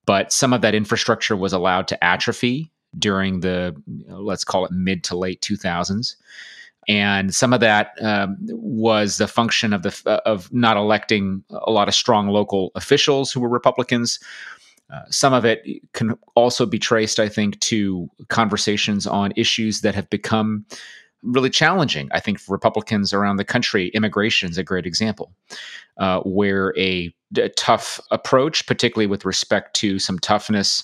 but 0.06 0.32
some 0.32 0.52
of 0.52 0.62
that 0.62 0.74
infrastructure 0.74 1.36
was 1.36 1.52
allowed 1.52 1.88
to 1.88 2.02
atrophy 2.04 2.70
during 2.98 3.40
the 3.40 3.74
let's 4.08 4.44
call 4.44 4.64
it 4.64 4.72
mid 4.72 5.04
to 5.04 5.16
late 5.16 5.40
2000s 5.40 6.16
and 6.88 7.34
some 7.34 7.52
of 7.52 7.60
that 7.60 7.92
um, 8.00 8.36
was 8.40 9.18
the 9.18 9.28
function 9.28 9.72
of 9.72 9.82
the 9.82 10.20
of 10.24 10.52
not 10.52 10.76
electing 10.76 11.44
a 11.50 11.70
lot 11.70 11.88
of 11.88 11.94
strong 11.94 12.28
local 12.28 12.72
officials 12.74 13.30
who 13.30 13.40
were 13.40 13.48
Republicans. 13.48 14.18
Uh, 14.92 15.02
some 15.08 15.32
of 15.32 15.44
it 15.44 15.62
can 15.92 16.18
also 16.34 16.66
be 16.66 16.80
traced, 16.80 17.20
I 17.20 17.28
think, 17.28 17.60
to 17.60 18.10
conversations 18.28 19.06
on 19.06 19.32
issues 19.36 19.82
that 19.82 19.94
have 19.94 20.10
become 20.10 20.66
really 21.22 21.50
challenging. 21.50 22.08
I 22.12 22.18
think 22.18 22.40
for 22.40 22.52
Republicans 22.52 23.12
around 23.12 23.36
the 23.36 23.44
country, 23.44 23.88
immigration 23.88 24.50
is 24.50 24.58
a 24.58 24.64
great 24.64 24.86
example, 24.86 25.30
uh, 25.98 26.20
where 26.20 26.74
a, 26.76 27.14
a 27.36 27.50
tough 27.50 28.00
approach, 28.10 28.66
particularly 28.66 29.06
with 29.06 29.24
respect 29.24 29.74
to 29.76 30.00
some 30.00 30.18
toughness 30.18 30.82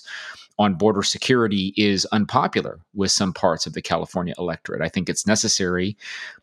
on 0.59 0.73
border 0.73 1.03
security 1.03 1.73
is 1.77 2.05
unpopular 2.07 2.79
with 2.95 3.11
some 3.11 3.31
parts 3.31 3.67
of 3.67 3.73
the 3.73 3.81
California 3.81 4.33
electorate. 4.37 4.81
I 4.81 4.89
think 4.89 5.07
it's 5.09 5.27
necessary, 5.27 5.95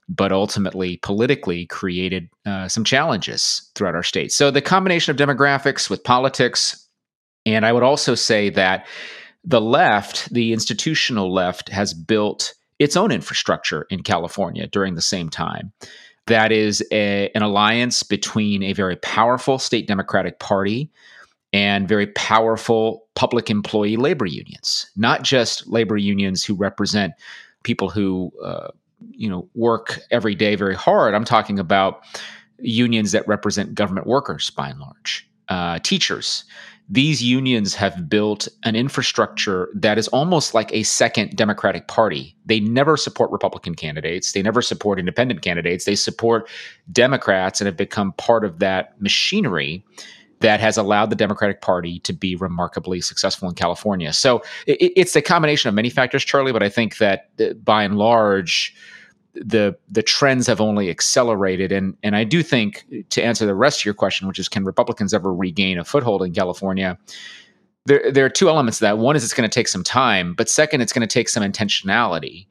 but 0.09 0.33
ultimately 0.33 0.99
politically 0.99 1.67
created 1.67 2.29
uh, 2.47 2.69
some 2.69 2.85
challenges 2.85 3.71
throughout 3.75 3.95
our 3.97 4.03
state. 4.03 4.33
So 4.33 4.51
the 4.51 4.63
combination 4.63 5.11
of 5.11 5.17
demographics 5.17 5.91
with 5.91 6.05
politics, 6.05 6.87
and 7.45 7.67
I 7.67 7.73
would 7.73 7.83
also 7.83 8.15
say 8.15 8.51
that 8.51 8.87
the 9.45 9.61
left, 9.61 10.33
the 10.33 10.53
institutional 10.53 11.33
left, 11.33 11.69
has 11.69 11.93
built 11.93 12.55
its 12.79 12.97
own 12.97 13.11
infrastructure 13.11 13.87
in 13.91 14.03
California 14.03 14.67
during 14.67 14.95
the 14.95 15.03
same 15.03 15.29
time. 15.29 15.73
That 16.27 16.53
is 16.53 16.83
a, 16.91 17.31
an 17.35 17.43
alliance 17.43 18.03
between 18.03 18.63
a 18.63 18.73
very 18.73 18.97
powerful 18.97 19.59
state 19.59 19.87
Democratic 19.87 20.39
Party 20.39 20.91
and 21.55 21.89
very 21.89 22.09
powerful 22.09 23.07
public 23.15 23.49
employee 23.49 23.97
labor 23.97 24.27
unions, 24.27 24.91
not 24.97 25.23
just 25.23 25.65
labor 25.69 25.97
unions 25.97 26.45
who 26.45 26.53
represent 26.53 27.15
people 27.63 27.89
who 27.89 28.33
uh, 28.43 28.69
you 29.13 29.31
know 29.31 29.49
work 29.55 30.01
every 30.11 30.35
day 30.35 30.57
very 30.57 30.75
hard. 30.75 31.15
I'm 31.15 31.25
talking 31.25 31.61
about 31.61 32.03
unions 32.59 33.13
that 33.13 33.27
represent 33.29 33.75
government 33.75 34.09
workers 34.09 34.51
by 34.51 34.71
and 34.71 34.81
large, 34.81 35.31
uh, 35.49 35.79
teachers. 35.79 36.45
These 36.91 37.23
unions 37.23 37.75
have 37.77 38.11
built 38.11 38.49
an 38.65 38.75
infrastructure 38.75 39.69
that 39.75 39.97
is 39.97 40.09
almost 40.09 40.55
like 40.55 40.73
a 40.73 40.83
second 40.83 41.37
Democratic 41.37 41.87
Party. 41.87 42.37
They 42.45 42.61
never 42.61 42.97
support 42.97 43.31
Republican 43.31 43.75
candidates. 43.77 44.33
They 44.33 44.43
never 44.43 44.61
support 44.61 44.99
independent 44.99 45.41
candidates. 45.41 45.85
They 45.85 45.95
support 45.95 46.49
Democrats 46.93 47.61
and 47.61 47.67
have 47.67 47.77
become 47.77 48.13
part 48.15 48.45
of 48.45 48.59
that 48.59 49.01
machinery 49.01 49.85
that 50.45 50.61
has 50.61 50.77
allowed 50.77 51.09
the 51.09 51.17
Democratic 51.17 51.63
Party 51.63 52.01
to 52.01 52.13
be 52.13 52.37
remarkably 52.37 53.01
successful 53.01 53.49
in 53.49 53.55
California. 53.55 54.13
So 54.13 54.43
it, 54.67 54.93
it's 54.95 55.17
a 55.17 55.23
combination 55.23 55.71
of 55.71 55.75
many 55.75 55.89
factors, 55.89 56.23
Charlie, 56.23 56.53
but 56.53 56.63
I 56.63 56.69
think 56.69 56.99
that 56.99 57.31
uh, 57.41 57.55
by 57.55 57.83
and 57.83 57.97
large, 57.97 58.75
the 59.33 59.75
the 59.91 60.03
trends 60.03 60.47
have 60.47 60.61
only 60.61 60.91
accelerated. 60.91 61.73
And 61.73 61.97
and 62.03 62.15
I 62.15 62.25
do 62.25 62.43
think 62.43 62.85
to 63.09 63.25
answer 63.25 63.47
the 63.47 63.55
rest 63.55 63.81
of 63.81 63.85
your 63.87 63.95
question 63.95 64.29
which 64.29 64.39
is 64.39 64.51
can 64.51 64.65
Republicans 64.65 65.15
ever 65.15 65.35
regain 65.35 65.79
a 65.79 65.85
foothold 65.85 66.23
in 66.23 66.35
California? 66.35 66.99
There 67.87 68.13
there 68.13 68.27
are 68.27 68.31
two 68.31 68.51
elements 68.51 68.79
to 68.79 68.85
that. 68.85 68.99
One 68.99 69.17
is 69.17 69.25
it's 69.25 69.35
going 69.35 69.49
to 69.49 69.55
take 69.55 69.67
some 69.67 69.83
time 69.83 70.35
but 70.35 70.51
second 70.51 70.83
it's 70.83 70.93
going 70.93 71.09
to 71.09 71.13
take 71.13 71.31
some 71.31 71.43
intentionality 71.43 72.47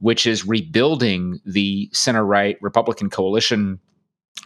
which 0.00 0.26
is 0.26 0.46
rebuilding 0.46 1.40
the 1.46 1.88
center 1.92 2.24
right 2.24 2.58
Republican 2.60 3.08
coalition 3.08 3.78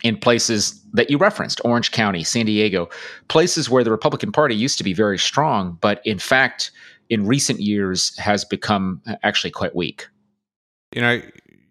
in 0.03 0.17
places 0.17 0.81
that 0.93 1.11
you 1.11 1.19
referenced 1.19 1.61
Orange 1.65 1.91
County, 1.91 2.25
San 2.25 2.47
Diego, 2.47 2.89
places 3.29 3.69
where 3.69 3.85
the 3.85 3.91
Republican 3.91 4.33
Party 4.33 4.55
used 4.55 4.79
to 4.79 4.85
be 4.85 4.95
very 4.95 5.19
strong, 5.19 5.79
but 5.81 6.01
in 6.05 6.19
fact, 6.19 6.71
in 7.11 7.27
recent 7.27 7.61
years 7.61 8.17
has 8.19 8.45
become 8.45 9.03
actually 9.23 9.51
quite 9.51 9.75
weak. 9.75 10.09
You 10.93 11.03
know, 11.03 11.23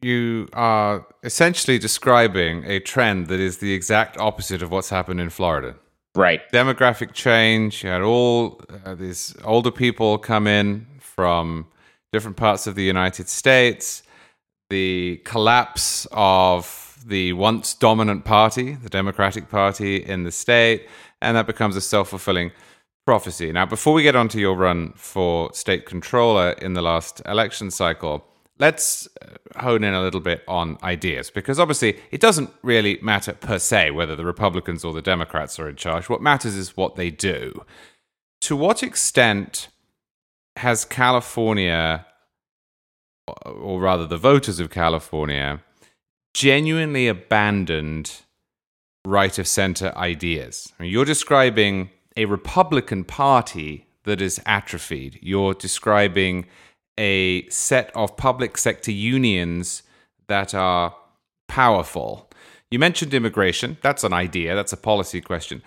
you 0.01 0.47
are 0.53 1.05
essentially 1.23 1.77
describing 1.77 2.63
a 2.65 2.79
trend 2.79 3.27
that 3.27 3.39
is 3.39 3.57
the 3.57 3.73
exact 3.73 4.17
opposite 4.17 4.61
of 4.61 4.71
what's 4.71 4.89
happened 4.89 5.19
in 5.19 5.29
Florida. 5.29 5.75
Right. 6.15 6.41
Demographic 6.51 7.13
change. 7.13 7.83
You 7.83 7.89
had 7.89 8.01
all 8.01 8.61
uh, 8.85 8.95
these 8.95 9.35
older 9.43 9.71
people 9.71 10.17
come 10.17 10.47
in 10.47 10.87
from 10.99 11.67
different 12.11 12.37
parts 12.37 12.67
of 12.67 12.75
the 12.75 12.83
United 12.83 13.29
States. 13.29 14.03
The 14.69 15.21
collapse 15.25 16.07
of 16.11 16.78
the 17.05 17.33
once 17.33 17.73
dominant 17.73 18.25
party, 18.25 18.75
the 18.75 18.89
Democratic 18.89 19.49
Party 19.49 19.97
in 19.97 20.23
the 20.23 20.31
state, 20.31 20.87
and 21.21 21.35
that 21.37 21.47
becomes 21.47 21.75
a 21.75 21.81
self 21.81 22.09
fulfilling 22.09 22.51
prophecy. 23.05 23.51
Now, 23.51 23.65
before 23.65 23.93
we 23.93 24.03
get 24.03 24.15
onto 24.15 24.39
your 24.39 24.55
run 24.55 24.93
for 24.95 25.51
state 25.53 25.85
controller 25.85 26.51
in 26.51 26.73
the 26.73 26.81
last 26.81 27.21
election 27.25 27.71
cycle, 27.71 28.25
let's 28.59 29.07
uh, 29.21 29.61
hone 29.61 29.83
in 29.83 29.93
a 29.93 30.01
little 30.01 30.19
bit 30.19 30.43
on 30.47 30.77
ideas 30.83 31.31
because 31.31 31.59
obviously 31.59 31.97
it 32.11 32.21
doesn't 32.21 32.51
really 32.61 32.99
matter 33.01 33.33
per 33.33 33.57
se 33.57 33.91
whether 33.91 34.15
the 34.15 34.25
Republicans 34.25 34.83
or 34.83 34.93
the 34.93 35.01
Democrats 35.01 35.59
are 35.59 35.69
in 35.69 35.75
charge. 35.75 36.09
What 36.09 36.21
matters 36.21 36.55
is 36.55 36.77
what 36.77 36.95
they 36.95 37.09
do. 37.09 37.65
To 38.41 38.55
what 38.55 38.83
extent 38.83 39.69
has 40.57 40.85
California, 40.85 42.05
or 43.45 43.79
rather 43.79 44.05
the 44.05 44.17
voters 44.17 44.59
of 44.59 44.69
California, 44.69 45.61
genuinely 46.39 47.05
abandoned 47.05 48.21
right 49.03 49.37
of 49.37 49.45
center 49.45 49.91
ideas. 49.97 50.71
I 50.79 50.83
mean, 50.83 50.91
you're 50.93 51.03
describing 51.03 51.89
a 52.15 52.23
Republican 52.23 53.03
Party 53.03 53.87
that 54.05 54.21
is 54.21 54.39
atrophied. 54.45 55.19
You're 55.21 55.53
describing 55.53 56.45
a 56.97 57.45
set 57.49 57.91
of 57.93 58.15
public 58.15 58.57
sector 58.57 58.89
unions 58.89 59.83
that 60.27 60.55
are 60.55 60.95
powerful. 61.49 62.31
You 62.71 62.79
mentioned 62.79 63.13
immigration. 63.13 63.77
That's 63.81 64.05
an 64.05 64.13
idea, 64.13 64.55
that's 64.55 64.71
a 64.71 64.77
policy 64.77 65.19
question. 65.19 65.61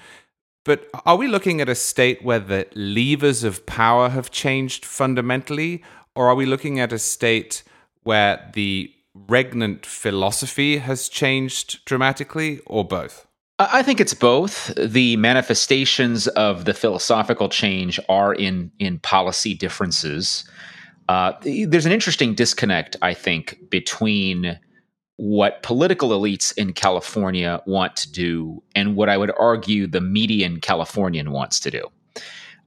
But 0.65 0.89
are 1.05 1.17
we 1.17 1.29
looking 1.29 1.61
at 1.61 1.69
a 1.69 1.75
state 1.75 2.25
where 2.25 2.39
the 2.39 2.67
levers 2.75 3.45
of 3.45 3.67
power 3.67 4.09
have 4.09 4.31
changed 4.31 4.87
fundamentally? 4.87 5.85
Or 6.17 6.29
are 6.29 6.35
we 6.35 6.47
looking 6.47 6.81
at 6.81 6.95
a 6.95 6.99
state 6.99 7.63
where 8.05 8.51
the 8.55 8.91
regnant 9.15 9.87
philosophy 9.87 10.79
has 10.79 11.09
changed 11.09 11.85
dramatically, 11.85 12.61
or 12.67 12.85
both? 12.87 13.27
I 13.59 13.83
think 13.83 14.01
it's 14.01 14.15
both. 14.15 14.73
The 14.77 15.17
manifestations 15.17 16.27
of 16.29 16.65
the 16.65 16.75
philosophical 16.75 17.49
change 17.49 18.01
are 18.09 18.35
in 18.35 18.73
in 18.79 18.99
policy 18.99 19.55
differences. 19.55 20.45
Uh, 21.09 21.33
there's 21.43 21.87
an 21.87 21.93
interesting 21.93 22.35
disconnect, 22.35 22.97
I 23.03 23.15
think, 23.15 23.59
between 23.71 24.59
what 25.17 25.63
political 25.63 26.11
elites 26.11 26.57
in 26.57 26.73
California 26.73 27.61
want 27.67 27.97
to 27.97 28.11
do 28.11 28.63
and 28.75 28.97
what 28.97 29.09
I 29.09 29.17
would 29.17 29.33
argue 29.39 29.87
the 29.87 30.01
median 30.01 30.61
Californian 30.61 31.31
wants 31.31 31.61
to 31.61 31.71
do. 31.71 31.83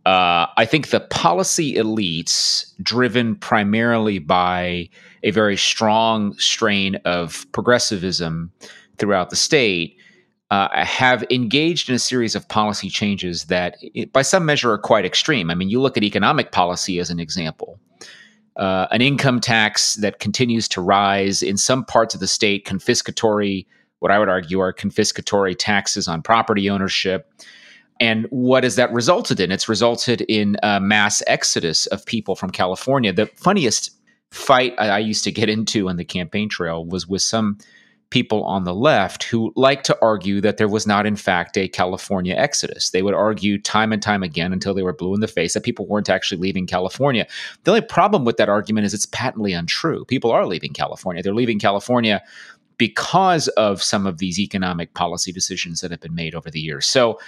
Uh, 0.06 0.46
I 0.56 0.66
think 0.66 0.90
the 0.90 1.00
policy 1.00 1.74
elites, 1.74 2.72
driven 2.84 3.36
primarily 3.36 4.20
by 4.20 4.90
a 5.26 5.32
very 5.32 5.58
strong 5.58 6.38
strain 6.38 6.96
of 7.04 7.46
progressivism 7.52 8.52
throughout 8.98 9.30
the 9.30 9.36
state, 9.36 9.98
uh, 10.52 10.70
have 10.86 11.26
engaged 11.30 11.90
in 11.90 11.96
a 11.96 12.00
series 12.00 12.36
of 12.36 12.48
policy 12.48 12.90
changes 12.90 13.46
that, 13.46 13.76
by 14.14 14.22
some 14.22 14.46
measure, 14.46 14.72
are 14.72 14.78
quite 14.78 15.04
extreme. 15.04 15.50
I 15.52 15.56
mean, 15.56 15.70
you 15.70 15.82
look 15.82 15.98
at 15.98 16.04
economic 16.04 16.52
policy 16.52 17.00
as 17.00 17.10
an 17.10 17.20
example. 17.20 17.80
Uh, 18.56 18.88
an 18.92 19.02
income 19.02 19.42
tax 19.42 19.96
that 19.96 20.20
continues 20.20 20.68
to 20.70 20.80
rise 20.80 21.44
in 21.44 21.58
some 21.58 21.84
parts 21.84 22.14
of 22.14 22.22
the 22.22 22.28
state, 22.28 22.66
confiscatory, 22.66 23.66
what 24.00 24.12
I 24.12 24.20
would 24.20 24.30
argue 24.30 24.60
are 24.60 24.72
confiscatory 24.72 25.56
taxes 25.58 26.08
on 26.08 26.22
property 26.22 26.70
ownership, 26.70 27.30
and 28.00 28.28
what 28.30 28.64
has 28.64 28.76
that 28.76 28.94
resulted 28.94 29.40
in? 29.40 29.52
It's 29.52 29.68
resulted 29.68 30.22
in 30.22 30.58
a 30.62 30.80
mass 30.80 31.24
exodus 31.28 31.88
of 31.88 32.06
people 32.06 32.36
from 32.36 32.52
California. 32.52 33.12
The 33.12 33.26
funniest 33.36 33.92
fight 34.36 34.76
I 34.78 35.00
used 35.00 35.24
to 35.24 35.32
get 35.32 35.50
into 35.50 35.89
on 35.89 35.98
the 35.98 36.06
campaign 36.06 36.50
trail 36.50 36.86
was 36.86 37.08
with 37.08 37.21
some 37.21 37.58
people 38.12 38.43
on 38.43 38.63
the 38.63 38.74
left 38.74 39.24
who 39.24 39.52
like 39.56 39.84
to 39.84 39.98
argue 40.02 40.39
that 40.39 40.58
there 40.58 40.67
was 40.67 40.86
not, 40.86 41.06
in 41.06 41.15
fact, 41.15 41.58
a 41.58 41.67
California 41.67 42.36
exodus. 42.36 42.91
They 42.91 43.02
would 43.02 43.13
argue 43.13 43.60
time 43.60 43.91
and 43.91 44.02
time 44.02 44.24
again 44.24 44.54
until 44.54 44.74
they 44.74 44.84
were 44.84 44.93
blue 44.93 45.15
in 45.15 45.21
the 45.21 45.28
face 45.28 45.54
that 45.54 45.63
people 45.63 45.88
weren't 45.88 46.10
actually 46.10 46.39
leaving 46.39 46.67
California. 46.67 47.26
The 47.63 47.71
only 47.71 47.82
problem 47.82 48.24
with 48.24 48.38
that 48.38 48.48
argument 48.48 48.86
is 48.86 48.93
it's 48.93 49.08
patently 49.08 49.54
untrue. 49.54 50.06
People 50.06 50.32
are 50.32 50.45
leaving 50.45 50.71
California. 50.71 51.24
They're 51.24 51.34
leaving 51.34 51.60
California 51.60 52.21
because 52.78 53.48
of 53.50 53.82
some 53.82 54.06
of 54.06 54.18
these 54.18 54.40
economic 54.40 54.94
policy 54.94 55.32
decisions 55.32 55.82
that 55.82 55.92
have 55.92 56.02
been 56.02 56.16
made 56.16 56.36
over 56.36 56.52
the 56.52 56.60
years. 56.60 56.86
So 56.86 57.20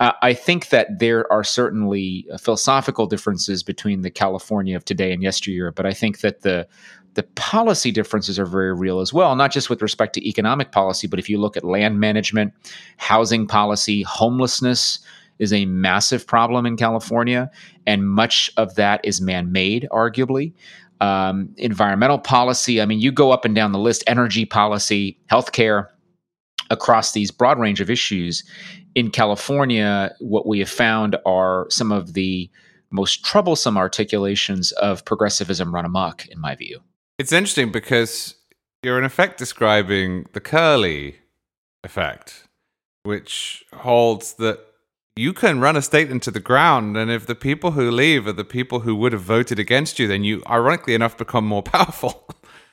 uh, 0.00 0.12
I 0.22 0.34
think 0.34 0.68
that 0.70 0.98
there 0.98 1.30
are 1.32 1.44
certainly 1.44 2.26
uh, 2.32 2.38
philosophical 2.38 3.06
differences 3.06 3.62
between 3.62 4.02
the 4.02 4.10
California 4.10 4.76
of 4.76 4.84
today 4.84 5.12
and 5.12 5.22
yesteryear, 5.22 5.70
but 5.70 5.86
I 5.86 5.92
think 5.92 6.20
that 6.20 6.42
the 6.42 6.66
the 7.14 7.22
policy 7.22 7.90
differences 7.90 8.38
are 8.38 8.46
very 8.46 8.72
real 8.72 9.00
as 9.00 9.12
well, 9.12 9.36
not 9.36 9.52
just 9.52 9.68
with 9.68 9.82
respect 9.82 10.14
to 10.14 10.26
economic 10.26 10.72
policy, 10.72 11.06
but 11.06 11.18
if 11.18 11.28
you 11.28 11.38
look 11.38 11.58
at 11.58 11.64
land 11.64 12.00
management, 12.00 12.54
housing 12.96 13.46
policy, 13.46 14.02
homelessness 14.02 14.98
is 15.38 15.52
a 15.52 15.66
massive 15.66 16.26
problem 16.26 16.64
in 16.64 16.76
California, 16.76 17.50
and 17.86 18.08
much 18.08 18.50
of 18.56 18.76
that 18.76 19.00
is 19.04 19.20
man 19.20 19.52
made, 19.52 19.86
arguably 19.92 20.54
um, 21.02 21.52
environmental 21.58 22.18
policy. 22.18 22.80
I 22.80 22.86
mean, 22.86 23.00
you 23.00 23.10
go 23.10 23.32
up 23.32 23.44
and 23.44 23.54
down 23.54 23.72
the 23.72 23.78
list, 23.78 24.04
energy 24.06 24.44
policy, 24.44 25.18
healthcare, 25.30 25.88
across 26.70 27.12
these 27.12 27.30
broad 27.30 27.58
range 27.58 27.80
of 27.80 27.90
issues. 27.90 28.44
In 28.94 29.10
California, 29.10 30.14
what 30.20 30.46
we 30.46 30.60
have 30.60 30.70
found 30.70 31.16
are 31.26 31.66
some 31.70 31.90
of 31.90 32.14
the 32.14 32.48
most 32.90 33.24
troublesome 33.24 33.76
articulations 33.76 34.70
of 34.72 35.04
progressivism 35.04 35.74
run 35.74 35.84
amok, 35.84 36.26
in 36.28 36.40
my 36.40 36.54
view. 36.54 36.80
It's 37.18 37.32
interesting 37.32 37.72
because 37.72 38.36
you're 38.82 38.98
in 38.98 39.04
effect 39.04 39.38
describing 39.38 40.26
the 40.32 40.40
Curley 40.40 41.16
effect, 41.82 42.46
which 43.02 43.64
holds 43.74 44.34
that 44.34 44.60
you 45.16 45.32
can 45.32 45.60
run 45.60 45.76
a 45.76 45.82
state 45.82 46.10
into 46.10 46.30
the 46.30 46.40
ground 46.40 46.96
and 46.96 47.10
if 47.10 47.26
the 47.26 47.34
people 47.34 47.72
who 47.72 47.90
leave 47.90 48.26
are 48.26 48.32
the 48.32 48.44
people 48.44 48.80
who 48.80 48.94
would 48.96 49.12
have 49.12 49.22
voted 49.22 49.58
against 49.58 49.98
you 49.98 50.06
then 50.06 50.24
you 50.24 50.42
ironically 50.48 50.94
enough 50.94 51.16
become 51.16 51.46
more 51.46 51.62
powerful. 51.62 52.26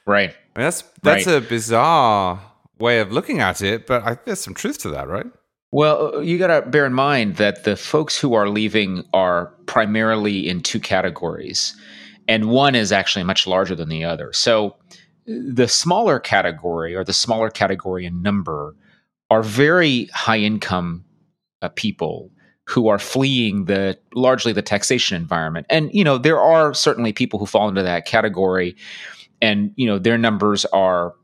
Right. 0.05 0.29
I 0.55 0.59
mean, 0.59 0.65
that's 0.65 0.83
that's 1.03 1.27
right. 1.27 1.35
a 1.35 1.41
bizarre 1.41 2.41
way 2.79 2.99
of 2.99 3.11
looking 3.11 3.39
at 3.39 3.61
it 3.61 3.87
but 3.87 4.03
I, 4.03 4.17
there's 4.25 4.39
some 4.39 4.53
truth 4.53 4.79
to 4.79 4.89
that 4.89 5.07
right? 5.07 5.27
Well 5.71 6.23
you 6.23 6.37
got 6.37 6.47
to 6.47 6.69
bear 6.69 6.85
in 6.85 6.93
mind 6.93 7.35
that 7.35 7.63
the 7.63 7.75
folks 7.75 8.17
who 8.17 8.33
are 8.33 8.49
leaving 8.49 9.03
are 9.13 9.47
primarily 9.65 10.47
in 10.47 10.61
two 10.61 10.79
categories 10.79 11.75
and 12.27 12.49
one 12.49 12.75
is 12.75 12.91
actually 12.91 13.23
much 13.23 13.47
larger 13.47 13.75
than 13.75 13.89
the 13.89 14.05
other. 14.05 14.31
So 14.33 14.75
the 15.25 15.67
smaller 15.67 16.19
category 16.19 16.95
or 16.95 17.03
the 17.03 17.13
smaller 17.13 17.49
category 17.49 18.05
in 18.05 18.21
number 18.21 18.75
are 19.29 19.43
very 19.43 20.05
high 20.05 20.37
income 20.37 21.05
uh, 21.61 21.69
people 21.69 22.31
who 22.65 22.87
are 22.87 22.99
fleeing 22.99 23.65
the 23.65 23.97
largely 24.13 24.53
the 24.53 24.61
taxation 24.61 25.17
environment. 25.17 25.65
And 25.69 25.89
you 25.93 26.03
know, 26.03 26.17
there 26.17 26.39
are 26.39 26.73
certainly 26.73 27.13
people 27.13 27.39
who 27.39 27.45
fall 27.45 27.67
into 27.67 27.83
that 27.83 28.05
category 28.05 28.75
and 29.41 29.71
you 29.75 29.87
know, 29.87 29.97
their 29.97 30.17
numbers 30.17 30.65
are 30.65 31.15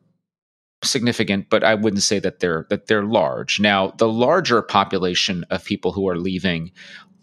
significant, 0.84 1.50
but 1.50 1.64
I 1.64 1.76
wouldn't 1.76 2.04
say 2.04 2.20
that 2.20 2.40
they're 2.40 2.66
that 2.70 2.88
they're 2.88 3.04
large. 3.04 3.60
Now, 3.60 3.92
the 3.98 4.08
larger 4.08 4.62
population 4.62 5.46
of 5.50 5.64
people 5.64 5.92
who 5.92 6.08
are 6.10 6.18
leaving 6.18 6.72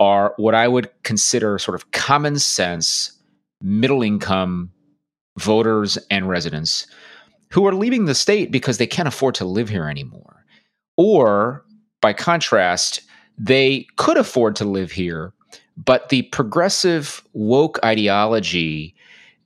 are 0.01 0.35
what 0.37 0.55
I 0.55 0.68
would 0.68 0.90
consider 1.03 1.59
sort 1.59 1.75
of 1.75 1.90
common 1.92 2.38
sense 2.38 3.12
middle 3.61 4.03
income 4.03 4.70
voters 5.38 5.96
and 6.11 6.29
residents 6.29 6.87
who 7.51 7.66
are 7.66 7.75
leaving 7.75 8.07
the 8.07 8.14
state 8.14 8.51
because 8.51 8.79
they 8.79 8.87
can't 8.87 9.09
afford 9.09 9.35
to 9.37 9.44
live 9.44 9.68
here 9.68 9.88
anymore. 9.88 10.44
Or 10.96 11.64
by 12.03 12.12
contrast, 12.12 13.01
they 13.38 13.87
could 13.97 14.19
afford 14.19 14.57
to 14.57 14.67
live 14.67 14.93
here, 14.93 15.33
but 15.83 16.11
the 16.11 16.23
progressive 16.25 17.23
woke 17.33 17.79
ideology 17.83 18.95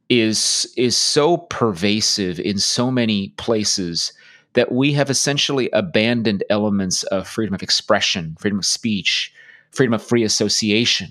is 0.09 0.73
is 0.77 0.97
so 0.97 1.37
pervasive 1.37 2.39
in 2.41 2.59
so 2.59 2.91
many 2.91 3.29
places 3.37 4.13
that 4.55 4.73
we 4.73 4.93
have 4.93 5.11
essentially 5.11 5.69
abandoned 5.73 6.43
elements 6.49 7.03
of 7.05 7.29
freedom 7.29 7.55
of 7.55 7.63
expression, 7.63 8.37
freedom 8.41 8.59
of 8.59 8.65
speech, 8.65 9.33
freedom 9.71 9.93
of 9.93 10.03
free 10.03 10.25
association. 10.25 11.11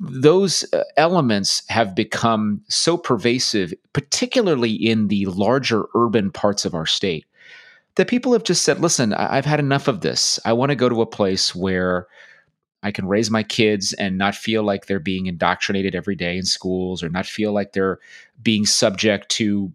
Those 0.00 0.64
uh, 0.72 0.82
elements 0.96 1.62
have 1.68 1.94
become 1.94 2.62
so 2.68 2.96
pervasive, 2.96 3.72
particularly 3.92 4.72
in 4.72 5.08
the 5.08 5.26
larger 5.26 5.84
urban 5.94 6.32
parts 6.32 6.64
of 6.64 6.74
our 6.74 6.86
state, 6.86 7.26
that 7.96 8.08
people 8.08 8.32
have 8.32 8.44
just 8.44 8.62
said, 8.62 8.80
listen, 8.80 9.12
I've 9.12 9.44
had 9.44 9.60
enough 9.60 9.88
of 9.88 10.00
this. 10.00 10.40
I 10.44 10.52
want 10.52 10.70
to 10.70 10.76
go 10.76 10.88
to 10.88 11.02
a 11.02 11.06
place 11.06 11.54
where 11.54 12.06
I 12.82 12.90
can 12.90 13.06
raise 13.06 13.30
my 13.30 13.42
kids 13.42 13.92
and 13.92 14.18
not 14.18 14.34
feel 14.34 14.62
like 14.62 14.86
they're 14.86 14.98
being 14.98 15.26
indoctrinated 15.26 15.94
every 15.94 16.16
day 16.16 16.36
in 16.36 16.44
schools 16.44 17.02
or 17.02 17.08
not 17.08 17.26
feel 17.26 17.52
like 17.52 17.72
they're 17.72 18.00
being 18.42 18.66
subject 18.66 19.28
to 19.30 19.72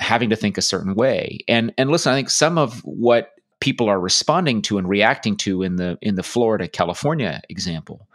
having 0.00 0.30
to 0.30 0.36
think 0.36 0.58
a 0.58 0.62
certain 0.62 0.94
way. 0.94 1.38
And 1.46 1.72
and 1.78 1.90
listen, 1.90 2.12
I 2.12 2.16
think 2.16 2.30
some 2.30 2.58
of 2.58 2.80
what 2.84 3.34
people 3.60 3.88
are 3.88 4.00
responding 4.00 4.62
to 4.62 4.78
and 4.78 4.88
reacting 4.88 5.36
to 5.36 5.62
in 5.62 5.76
the 5.76 5.98
in 6.02 6.14
the 6.14 6.22
Florida 6.22 6.68
California 6.68 7.40
example 7.48 8.08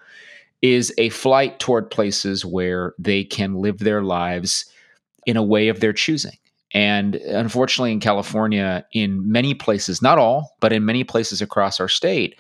is 0.62 0.94
a 0.98 1.10
flight 1.10 1.60
toward 1.60 1.92
places 1.92 2.46
where 2.46 2.94
they 2.98 3.24
can 3.24 3.56
live 3.56 3.80
their 3.80 4.02
lives 4.02 4.66
in 5.26 5.38
a 5.38 5.44
way 5.44 5.68
of 5.68 5.82
their 5.82 5.94
choosing. 5.94 6.38
And 6.74 7.16
unfortunately, 7.16 7.92
in 7.92 8.00
California, 8.00 8.86
in 8.94 9.32
many 9.32 9.54
places, 9.54 10.02
not 10.02 10.18
all, 10.18 10.56
but 10.60 10.74
in 10.74 10.86
many 10.86 11.04
places 11.04 11.42
across 11.42 11.80
our 11.80 11.88
state, 11.88 12.36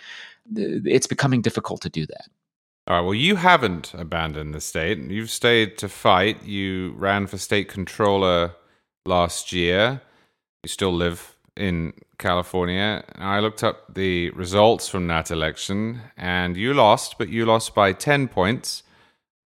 it's 0.55 1.07
becoming 1.07 1.41
difficult 1.41 1.81
to 1.81 1.89
do 1.89 2.05
that. 2.07 2.25
All 2.87 2.97
right. 2.97 3.01
Well, 3.05 3.13
you 3.13 3.35
haven't 3.35 3.93
abandoned 3.93 4.53
the 4.53 4.59
state. 4.59 4.97
You've 4.97 5.29
stayed 5.29 5.77
to 5.77 5.87
fight. 5.87 6.43
You 6.43 6.93
ran 6.97 7.27
for 7.27 7.37
state 7.37 7.69
controller 7.69 8.55
last 9.05 9.53
year. 9.53 10.01
You 10.63 10.67
still 10.67 10.93
live 10.93 11.37
in 11.55 11.93
California. 12.17 13.03
I 13.15 13.39
looked 13.39 13.63
up 13.63 13.93
the 13.93 14.31
results 14.31 14.89
from 14.89 15.07
that 15.07 15.29
election, 15.29 16.01
and 16.17 16.57
you 16.57 16.73
lost, 16.73 17.17
but 17.17 17.29
you 17.29 17.45
lost 17.45 17.75
by 17.75 17.93
10 17.93 18.27
points. 18.27 18.83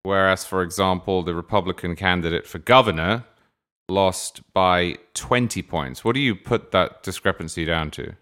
Whereas, 0.03 0.45
for 0.45 0.63
example, 0.63 1.23
the 1.23 1.35
Republican 1.35 1.95
candidate 1.95 2.47
for 2.47 2.59
governor 2.59 3.27
lost 3.91 4.41
by 4.53 4.97
20 5.15 5.63
points. 5.63 6.05
What 6.05 6.15
do 6.15 6.21
you 6.21 6.35
put 6.35 6.71
that 6.73 7.03
discrepancy 7.03 7.65
down 7.65 7.91
to? 7.93 8.15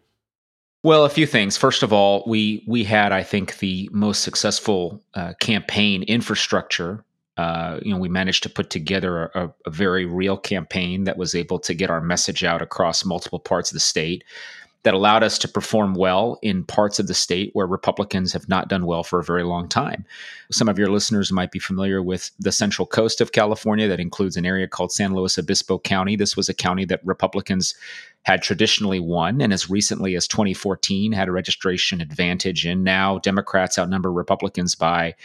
Well, 0.83 1.05
a 1.05 1.11
few 1.11 1.27
things. 1.27 1.57
First 1.57 1.83
of 1.83 1.93
all, 1.93 2.23
we 2.27 2.65
we 2.67 2.85
had, 2.85 3.11
I 3.13 3.23
think, 3.23 3.59
the 3.59 3.89
most 3.93 4.23
successful 4.23 5.03
uh, 5.15 5.35
campaign 5.41 6.05
infrastructure. 6.05 7.05
Uh, 7.37 7.79
you 7.83 7.93
know, 7.93 7.99
we 7.99 8.09
managed 8.09 8.43
to 8.45 8.49
put 8.49 8.71
together 8.71 9.27
a, 9.35 9.53
a, 9.65 9.71
very 9.71 10.05
real 10.05 10.37
campaign 10.37 11.05
that 11.05 11.17
was 11.17 11.37
able 11.37 11.61
to 11.61 11.73
get 11.73 11.89
our 11.89 12.01
message 12.01 12.43
out 12.43 12.63
across 12.63 13.05
multiple 13.05 13.39
parts 13.39 13.71
of 13.71 13.75
the 13.75 13.81
state 13.81 14.25
that 14.89 14.95
allowed 14.95 15.23
us 15.23 15.37
to 15.37 15.47
perform 15.47 15.93
well 15.93 16.39
in 16.41 16.65
parts 16.65 16.99
of 16.99 17.09
the 17.09 17.13
state 17.13 17.51
where 17.53 17.67
Republicans 17.67 18.33
have 18.33 18.49
not 18.49 18.71
done 18.71 18.87
well 18.87 19.03
for 19.03 19.19
a 19.19 19.23
very 19.23 19.43
long 19.43 19.69
time. 19.69 20.03
Some 20.51 20.67
of 20.67 20.79
your 20.79 20.91
listeners 20.91 21.31
might 21.31 21.51
be 21.51 21.59
familiar 21.59 22.03
with 22.03 22.31
the 22.39 22.53
central 22.53 22.87
coast 22.87 23.21
of 23.21 23.33
California 23.33 23.87
that 23.87 24.01
includes 24.01 24.39
an 24.39 24.47
area 24.47 24.67
called 24.67 24.91
San 24.91 25.13
Luis 25.13 25.37
Obispo 25.37 25.79
County. 25.79 26.17
This 26.17 26.39
was 26.39 26.49
a 26.49 26.55
county 26.55 26.87
that 26.87 27.05
Republicans 27.05 27.75
had 28.23 28.41
traditionally 28.41 28.99
won 28.99 29.43
and 29.43 29.53
as 29.53 29.69
recently 29.69 30.17
as 30.17 30.27
2014 30.27 31.13
had 31.13 31.29
a 31.29 31.33
registration 31.33 32.01
advantage 32.01 32.65
And 32.65 32.83
Now 32.83 33.19
Democrats 33.19 33.79
outnumber 33.79 34.11
Republicans 34.11 34.75
by 34.75 35.17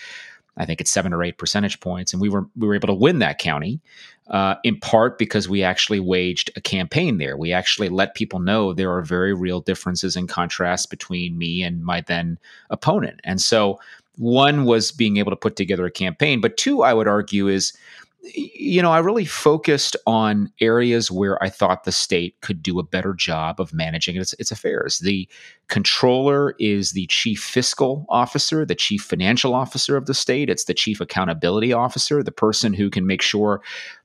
I 0.58 0.66
think 0.66 0.82
it's 0.82 0.92
seven 0.92 1.14
or 1.14 1.24
eight 1.24 1.38
percentage 1.38 1.80
points, 1.80 2.14
and 2.14 2.22
we 2.22 2.30
were 2.30 2.48
we 2.56 2.68
were 2.68 2.76
able 2.76 2.88
to 2.88 2.94
win 2.94 3.20
that 3.20 3.40
county 3.40 3.82
uh, 4.28 4.56
in 4.64 4.80
part 4.80 5.18
because 5.18 5.50
we 5.50 5.64
actually 5.64 6.00
waged 6.00 6.52
a 6.56 6.62
campaign 6.62 7.18
there. 7.18 7.38
We 7.38 7.54
actually 7.54 7.90
let 7.90 8.16
people 8.16 8.40
know 8.40 8.74
there 8.74 8.94
are 8.94 9.02
very 9.02 9.34
real 9.34 9.62
differences 9.62 10.16
and 10.16 10.30
contrasts 10.30 10.86
between 10.86 11.38
me 11.38 11.64
and 11.64 11.84
my 11.84 12.02
then 12.02 12.38
opponent, 12.70 13.20
and 13.24 13.42
so 13.42 13.80
one 14.18 14.66
was 14.66 14.92
being 14.92 15.18
able 15.18 15.32
to 15.32 15.36
put 15.36 15.56
together 15.56 15.86
a 15.86 15.92
campaign, 15.92 16.40
but 16.40 16.58
two, 16.58 16.84
I 16.84 16.94
would 16.94 17.08
argue, 17.08 17.48
is 17.48 17.74
you 18.24 18.82
know, 18.82 18.92
I 18.92 19.00
really 19.00 19.26
focused 19.26 19.98
on 20.08 20.52
areas 20.62 21.12
where 21.12 21.42
I 21.44 21.50
thought 21.50 21.84
the 21.84 21.92
state 21.92 22.40
could 22.40 22.64
do 22.64 22.80
a 22.80 22.84
better 22.84 23.14
job 23.14 23.60
of 23.60 23.74
managing 23.74 24.16
its, 24.16 24.34
its 24.34 24.50
affairs. 24.50 25.00
The 25.00 25.28
controller 25.68 26.56
is 26.58 26.92
the 26.92 27.06
chief 27.08 27.44
fiscal 27.44 28.06
officer, 28.08 28.66
the 28.66 28.76
chief 28.76 29.02
financial 29.02 29.54
officer 29.54 29.98
of 29.98 30.06
the 30.06 30.14
state. 30.14 30.50
It's 30.50 30.66
the 30.66 30.74
chief 30.74 31.02
accountability 31.02 31.74
officer, 31.74 32.24
the 32.24 32.32
person 32.32 32.74
who 32.74 32.90
can 32.90 33.06
make 33.06 33.22
sure 33.22 33.62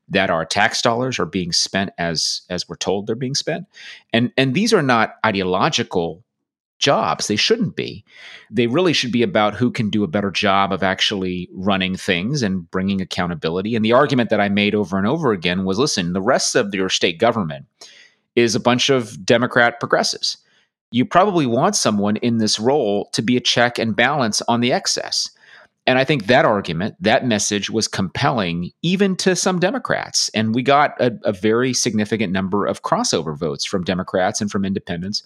that 0.08 0.30
our 0.30 0.44
tax 0.44 0.82
dollars 0.82 1.18
are 1.18 1.26
being 1.26 1.52
spent 1.52 1.90
as 1.98 2.42
as 2.50 2.68
we're 2.68 2.76
told 2.76 3.06
they're 3.06 3.14
being 3.14 3.34
spent. 3.34 3.66
And 4.12 4.32
and 4.36 4.54
these 4.54 4.72
are 4.72 4.82
not 4.82 5.14
ideological 5.24 6.24
jobs. 6.78 7.26
They 7.26 7.36
shouldn't 7.36 7.76
be. 7.76 8.04
They 8.50 8.66
really 8.66 8.92
should 8.92 9.12
be 9.12 9.22
about 9.22 9.54
who 9.54 9.70
can 9.70 9.90
do 9.90 10.04
a 10.04 10.08
better 10.08 10.30
job 10.30 10.72
of 10.72 10.82
actually 10.82 11.48
running 11.52 11.96
things 11.96 12.42
and 12.42 12.70
bringing 12.70 13.00
accountability. 13.00 13.74
And 13.74 13.84
the 13.84 13.92
argument 13.92 14.30
that 14.30 14.40
I 14.40 14.48
made 14.48 14.74
over 14.74 14.96
and 14.96 15.06
over 15.06 15.32
again 15.32 15.64
was 15.64 15.78
listen, 15.78 16.12
the 16.12 16.22
rest 16.22 16.54
of 16.54 16.74
your 16.74 16.88
state 16.88 17.18
government 17.18 17.66
is 18.36 18.54
a 18.54 18.60
bunch 18.60 18.88
of 18.88 19.24
Democrat 19.24 19.80
progressives. 19.80 20.38
You 20.90 21.04
probably 21.04 21.46
want 21.46 21.76
someone 21.76 22.16
in 22.16 22.38
this 22.38 22.58
role 22.58 23.10
to 23.12 23.20
be 23.20 23.36
a 23.36 23.40
check 23.40 23.78
and 23.78 23.94
balance 23.94 24.40
on 24.48 24.60
the 24.60 24.72
excess. 24.72 25.28
And 25.88 25.98
I 25.98 26.04
think 26.04 26.26
that 26.26 26.44
argument, 26.44 26.96
that 27.00 27.24
message 27.24 27.70
was 27.70 27.88
compelling 27.88 28.72
even 28.82 29.16
to 29.16 29.34
some 29.34 29.58
Democrats. 29.58 30.28
And 30.34 30.54
we 30.54 30.62
got 30.62 30.94
a, 31.00 31.18
a, 31.24 31.32
very 31.32 31.72
significant 31.72 32.30
number 32.30 32.66
of 32.66 32.82
crossover 32.82 33.34
votes 33.34 33.64
from 33.64 33.84
Democrats 33.84 34.42
and 34.42 34.50
from 34.50 34.66
independents 34.66 35.22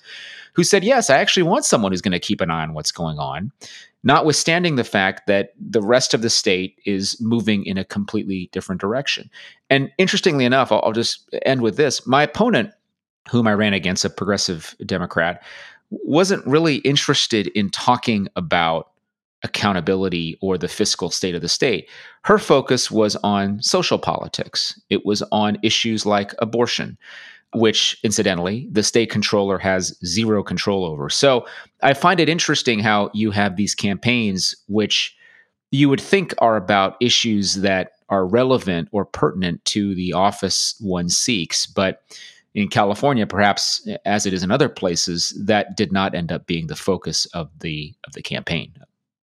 who 0.53 0.63
said, 0.63 0.85
yes, 0.85 1.11
I 1.11 1.19
actually 1.19 1.43
want 1.43 1.65
someone 1.65 1.91
who's 1.91 2.01
going 2.01 2.13
to 2.13 2.21
keep 2.21 2.41
an 2.41 2.53
eye 2.53 2.63
on 2.63 2.75
what's 2.75 2.93
going 2.93 3.19
on, 3.19 3.51
notwithstanding 4.05 4.77
the 4.77 4.85
fact 4.85 5.27
that 5.27 5.53
the 5.59 5.83
rest 5.83 6.15
of 6.15 6.23
the 6.23 6.31
state 6.31 6.79
is 6.87 7.21
moving 7.21 7.67
in 7.67 7.77
a 7.77 7.85
completely 7.85 8.49
different 8.53 8.81
direction. 8.81 9.29
And 9.69 9.91
interestingly 9.99 10.45
enough, 10.45 10.71
I'll, 10.71 10.83
I'll 10.85 10.93
just 10.93 11.29
end 11.45 11.63
with 11.63 11.77
this 11.77 12.07
my 12.07 12.23
opponent, 12.23 12.71
whom 13.29 13.49
I 13.49 13.55
ran 13.55 13.75
against, 13.75 14.05
a 14.05 14.11
progressive 14.11 14.77
Democrat, 14.87 15.43
wasn't 15.91 16.47
really 16.47 16.77
interested 16.77 17.49
in 17.49 17.69
talking 17.69 18.29
about 18.37 18.92
accountability 19.45 20.39
or 20.41 20.57
the 20.57 20.69
fiscal 20.69 21.11
state 21.11 21.35
of 21.35 21.43
the 21.43 21.49
state. 21.49 21.89
Her 22.25 22.39
focus 22.39 22.91
was 22.91 23.17
on 23.17 23.61
social 23.63 23.99
politics, 23.99 24.81
it 24.91 25.05
was 25.05 25.23
on 25.33 25.59
issues 25.63 26.07
like 26.07 26.35
abortion. 26.39 26.99
Which, 27.55 27.99
incidentally, 28.03 28.67
the 28.73 28.83
state 28.83 29.11
controller 29.11 29.59
has 29.59 29.95
zero 30.07 30.43
control 30.43 30.87
over. 30.87 31.11
So 31.11 31.47
I 31.83 31.93
find 31.93 32.19
it 32.19 32.31
interesting 32.31 32.79
how 32.79 33.11
you 33.13 33.31
have 33.31 33.57
these 33.57 33.75
campaigns, 33.75 34.57
which 34.69 35.15
you 35.71 35.91
would 35.91 36.01
think 36.01 36.33
are 36.39 36.57
about 36.57 36.97
issues 36.99 37.57
that 37.57 37.91
are 38.09 38.27
relevant 38.27 38.89
or 38.91 39.05
pertinent 39.05 39.63
to 39.67 39.95
the 39.95 40.15
office 40.15 40.77
one 40.81 41.11
seeks. 41.11 41.67
But 41.67 42.03
in 42.55 42.69
California, 42.69 43.27
perhaps 43.27 43.87
as 44.07 44.25
it 44.25 44.33
is 44.33 44.43
in 44.43 44.51
other 44.51 44.71
places, 44.71 45.39
that 45.45 45.77
did 45.77 45.93
not 45.93 46.15
end 46.15 46.33
up 46.33 46.47
being 46.47 46.69
the 46.69 46.77
focus 46.77 47.27
of 47.35 47.51
the 47.61 47.95
of 48.07 48.15
the 48.15 48.23
campaign. 48.23 48.73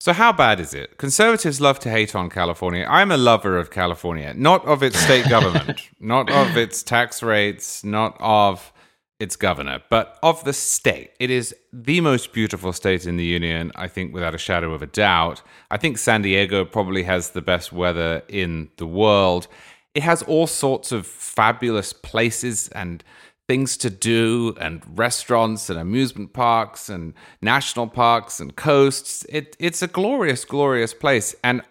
So, 0.07 0.13
how 0.13 0.31
bad 0.31 0.61
is 0.61 0.73
it? 0.73 0.99
Conservatives 0.99 1.61
love 1.61 1.81
to 1.81 1.91
hate 1.91 2.15
on 2.15 2.31
California. 2.31 2.87
I'm 2.89 3.11
a 3.11 3.17
lover 3.17 3.59
of 3.59 3.73
California, 3.73 4.35
not 4.35 4.65
of 4.65 4.85
its 4.85 4.97
state 5.01 5.29
government, 5.29 5.81
not 5.99 6.31
of 6.31 6.57
its 6.57 6.85
tax 6.85 7.25
rates, 7.25 7.83
not 7.83 8.17
of 8.21 8.73
its 9.19 9.35
governor, 9.35 9.83
but 9.91 10.17
of 10.23 10.45
the 10.45 10.53
state. 10.53 11.11
It 11.19 11.31
is 11.31 11.57
the 11.73 12.01
most 12.01 12.33
beautiful 12.33 12.73
state 12.73 13.05
in 13.05 13.17
the 13.17 13.25
union, 13.25 13.73
I 13.75 13.89
think, 13.89 14.15
without 14.15 14.33
a 14.33 14.39
shadow 14.39 14.73
of 14.73 14.81
a 14.81 14.87
doubt. 14.87 15.43
I 15.73 15.77
think 15.77 15.99
San 15.99 16.23
Diego 16.23 16.65
probably 16.65 17.03
has 17.03 17.31
the 17.31 17.43
best 17.43 17.73
weather 17.73 18.23
in 18.29 18.69
the 18.77 18.87
world. 18.87 19.49
It 19.93 20.05
has 20.05 20.23
all 20.23 20.47
sorts 20.47 20.93
of 20.93 21.05
fabulous 21.05 21.93
places 21.93 22.69
and 22.69 23.03
things 23.49 23.77
to 23.77 23.91
do 23.91 24.55
and 24.61 24.83
restaurants 24.99 25.71
and 25.71 25.79
amusement 25.79 26.33
parks 26.33 26.89
and 26.89 27.15
national 27.41 27.87
parks 27.87 28.41
and 28.41 28.57
coasts. 28.57 29.25
It, 29.29 29.57
it's 29.59 29.83
a 29.83 29.87
glorious, 29.87 30.45
glorious 30.45 30.93
place. 30.93 31.35
And 31.45 31.63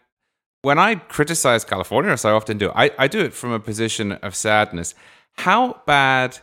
when 0.61 0.79
I 0.79 0.95
criticize 0.95 1.63
California, 1.63 2.11
as 2.11 2.25
I 2.25 2.31
often 2.31 2.57
do, 2.57 2.71
I, 2.73 2.91
I 2.97 3.07
do 3.07 3.19
it 3.19 3.33
from 3.33 3.51
a 3.51 3.59
position 3.59 4.13
of 4.13 4.35
sadness. 4.35 4.95
How 5.37 5.81
bad 5.85 6.39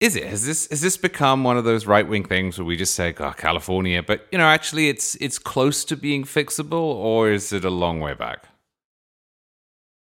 is 0.00 0.16
it? 0.16 0.24
Has 0.24 0.46
this 0.46 0.66
has 0.70 0.80
this 0.80 0.96
become 0.96 1.44
one 1.44 1.58
of 1.58 1.64
those 1.64 1.86
right 1.86 2.08
wing 2.08 2.24
things 2.24 2.58
where 2.58 2.64
we 2.64 2.76
just 2.76 2.94
say, 2.94 3.14
"Oh, 3.20 3.32
California," 3.32 4.02
but 4.02 4.26
you 4.32 4.38
know, 4.38 4.46
actually, 4.46 4.88
it's 4.88 5.14
it's 5.16 5.38
close 5.38 5.84
to 5.84 5.96
being 5.96 6.24
fixable, 6.24 6.72
or 6.72 7.30
is 7.30 7.52
it 7.52 7.66
a 7.66 7.70
long 7.70 8.00
way 8.00 8.14
back? 8.14 8.46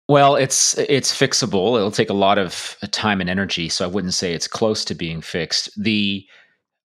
Well, 0.09 0.35
it's 0.35 0.77
it's 0.77 1.17
fixable. 1.17 1.77
It'll 1.77 1.91
take 1.91 2.09
a 2.09 2.13
lot 2.13 2.37
of 2.37 2.75
time 2.91 3.21
and 3.21 3.29
energy, 3.29 3.69
so 3.69 3.85
I 3.85 3.87
wouldn't 3.87 4.13
say 4.13 4.33
it's 4.33 4.47
close 4.47 4.83
to 4.85 4.95
being 4.95 5.21
fixed. 5.21 5.69
the 5.81 6.25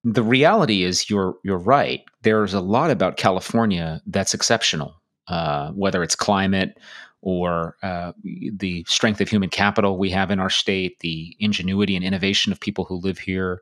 The 0.04 0.22
reality 0.22 0.84
is, 0.84 1.10
you're 1.10 1.34
you're 1.42 1.58
right. 1.58 2.02
There's 2.22 2.54
a 2.54 2.60
lot 2.60 2.90
about 2.90 3.16
California 3.16 4.00
that's 4.06 4.34
exceptional, 4.34 4.94
uh, 5.26 5.72
whether 5.72 6.02
it's 6.04 6.14
climate 6.14 6.78
or 7.20 7.76
uh, 7.82 8.12
the 8.22 8.84
strength 8.86 9.20
of 9.20 9.28
human 9.28 9.48
capital 9.50 9.98
we 9.98 10.10
have 10.10 10.30
in 10.30 10.38
our 10.38 10.50
state, 10.50 11.00
the 11.00 11.36
ingenuity 11.40 11.96
and 11.96 12.04
innovation 12.04 12.52
of 12.52 12.60
people 12.60 12.84
who 12.84 12.94
live 12.96 13.18
here. 13.18 13.60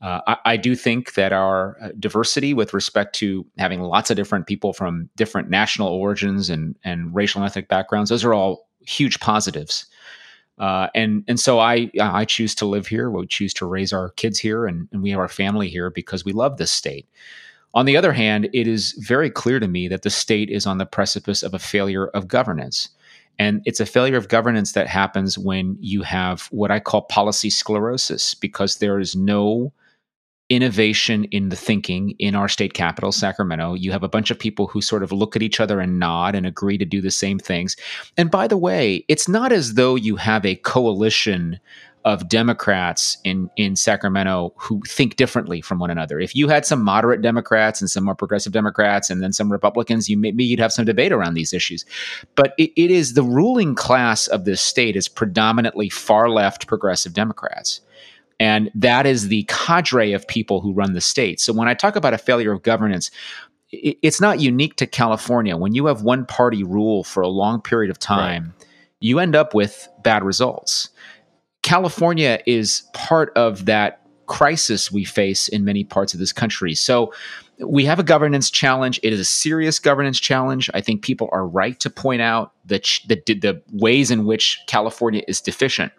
Uh, 0.00 0.20
I, 0.26 0.36
I, 0.44 0.56
do 0.56 0.74
think 0.74 1.14
that 1.14 1.32
our 1.32 1.76
uh, 1.80 1.88
diversity 1.98 2.54
with 2.54 2.74
respect 2.74 3.14
to 3.16 3.46
having 3.58 3.80
lots 3.80 4.10
of 4.10 4.16
different 4.16 4.48
people 4.48 4.72
from 4.72 5.08
different 5.16 5.48
national 5.48 5.88
origins 5.88 6.50
and, 6.50 6.76
and 6.82 7.14
racial 7.14 7.40
and 7.40 7.48
ethnic 7.48 7.68
backgrounds, 7.68 8.10
those 8.10 8.24
are 8.24 8.34
all 8.34 8.68
huge 8.86 9.20
positives. 9.20 9.86
Uh, 10.58 10.88
and 10.94 11.24
and 11.28 11.40
so 11.40 11.58
I 11.58 11.90
I 12.00 12.24
choose 12.24 12.54
to 12.56 12.66
live 12.66 12.86
here. 12.86 13.10
We 13.10 13.26
choose 13.26 13.54
to 13.54 13.66
raise 13.66 13.92
our 13.92 14.10
kids 14.10 14.38
here, 14.38 14.66
and, 14.66 14.86
and 14.92 15.02
we 15.02 15.10
have 15.10 15.18
our 15.18 15.28
family 15.28 15.68
here 15.68 15.90
because 15.90 16.24
we 16.24 16.32
love 16.32 16.56
this 16.56 16.70
state. 16.70 17.08
On 17.74 17.86
the 17.86 17.96
other 17.96 18.12
hand, 18.12 18.50
it 18.52 18.68
is 18.68 18.92
very 18.98 19.30
clear 19.30 19.58
to 19.58 19.66
me 19.66 19.88
that 19.88 20.02
the 20.02 20.10
state 20.10 20.50
is 20.50 20.66
on 20.66 20.78
the 20.78 20.86
precipice 20.86 21.42
of 21.42 21.54
a 21.54 21.58
failure 21.58 22.08
of 22.08 22.28
governance. 22.28 22.90
And 23.38 23.62
it's 23.64 23.80
a 23.80 23.86
failure 23.86 24.18
of 24.18 24.28
governance 24.28 24.72
that 24.72 24.88
happens 24.88 25.38
when 25.38 25.78
you 25.80 26.02
have 26.02 26.48
what 26.50 26.70
I 26.70 26.80
call 26.80 27.02
policy 27.02 27.48
sclerosis, 27.48 28.34
because 28.34 28.76
there 28.76 29.00
is 29.00 29.16
no 29.16 29.72
innovation 30.48 31.24
in 31.24 31.48
the 31.48 31.56
thinking 31.56 32.14
in 32.18 32.34
our 32.34 32.48
state 32.48 32.74
capital, 32.74 33.12
Sacramento. 33.12 33.74
You 33.74 33.92
have 33.92 34.02
a 34.02 34.08
bunch 34.08 34.30
of 34.30 34.38
people 34.38 34.66
who 34.66 34.82
sort 34.82 35.02
of 35.02 35.12
look 35.12 35.34
at 35.34 35.42
each 35.42 35.60
other 35.60 35.80
and 35.80 35.98
nod 35.98 36.34
and 36.34 36.46
agree 36.46 36.76
to 36.78 36.84
do 36.84 37.00
the 37.00 37.10
same 37.10 37.38
things. 37.38 37.76
And 38.16 38.30
by 38.30 38.46
the 38.48 38.58
way, 38.58 39.04
it's 39.08 39.28
not 39.28 39.52
as 39.52 39.74
though 39.74 39.94
you 39.94 40.16
have 40.16 40.44
a 40.44 40.56
coalition 40.56 41.58
of 42.04 42.28
Democrats 42.28 43.18
in 43.24 43.48
in 43.56 43.76
Sacramento 43.76 44.52
who 44.56 44.80
think 44.86 45.16
differently 45.16 45.60
from 45.60 45.78
one 45.78 45.90
another. 45.90 46.18
If 46.18 46.34
you 46.34 46.48
had 46.48 46.66
some 46.66 46.82
moderate 46.82 47.22
Democrats 47.22 47.80
and 47.80 47.88
some 47.88 48.04
more 48.04 48.14
progressive 48.14 48.52
Democrats 48.52 49.08
and 49.08 49.22
then 49.22 49.32
some 49.32 49.52
Republicans, 49.52 50.08
you 50.08 50.18
maybe 50.18 50.44
you'd 50.44 50.60
have 50.60 50.72
some 50.72 50.84
debate 50.84 51.12
around 51.12 51.34
these 51.34 51.52
issues. 51.52 51.84
But 52.34 52.54
it, 52.58 52.72
it 52.76 52.90
is 52.90 53.14
the 53.14 53.22
ruling 53.22 53.74
class 53.74 54.26
of 54.26 54.44
this 54.44 54.60
state 54.60 54.96
is 54.96 55.08
predominantly 55.08 55.88
far 55.88 56.28
left 56.28 56.66
progressive 56.66 57.12
Democrats. 57.12 57.80
And 58.42 58.72
that 58.74 59.06
is 59.06 59.28
the 59.28 59.44
cadre 59.44 60.12
of 60.12 60.26
people 60.26 60.60
who 60.60 60.72
run 60.72 60.94
the 60.94 61.00
state. 61.00 61.38
So 61.38 61.52
when 61.52 61.68
I 61.68 61.74
talk 61.74 61.94
about 61.94 62.12
a 62.12 62.18
failure 62.18 62.50
of 62.50 62.64
governance, 62.64 63.08
it's 63.70 64.20
not 64.20 64.40
unique 64.40 64.74
to 64.78 64.86
California. 64.88 65.56
When 65.56 65.76
you 65.76 65.86
have 65.86 66.02
one 66.02 66.26
party 66.26 66.64
rule 66.64 67.04
for 67.04 67.22
a 67.22 67.28
long 67.28 67.62
period 67.62 67.88
of 67.88 68.00
time, 68.00 68.46
right. 68.58 68.66
you 68.98 69.20
end 69.20 69.36
up 69.36 69.54
with 69.54 69.88
bad 70.02 70.24
results. 70.24 70.88
California 71.62 72.40
is 72.44 72.82
part 72.94 73.32
of 73.36 73.66
that 73.66 74.00
crisis 74.26 74.90
we 74.90 75.04
face 75.04 75.46
in 75.46 75.64
many 75.64 75.84
parts 75.84 76.12
of 76.12 76.18
this 76.18 76.32
country. 76.32 76.74
So 76.74 77.14
we 77.60 77.84
have 77.84 78.00
a 78.00 78.02
governance 78.02 78.50
challenge. 78.50 78.98
It 79.04 79.12
is 79.12 79.20
a 79.20 79.24
serious 79.24 79.78
governance 79.78 80.18
challenge. 80.18 80.68
I 80.74 80.80
think 80.80 81.02
people 81.02 81.28
are 81.30 81.46
right 81.46 81.78
to 81.78 81.88
point 81.88 82.22
out 82.22 82.54
the, 82.64 82.80
the, 83.06 83.34
the 83.34 83.62
ways 83.70 84.10
in 84.10 84.24
which 84.24 84.58
California 84.66 85.22
is 85.28 85.40
deficient. 85.40 85.92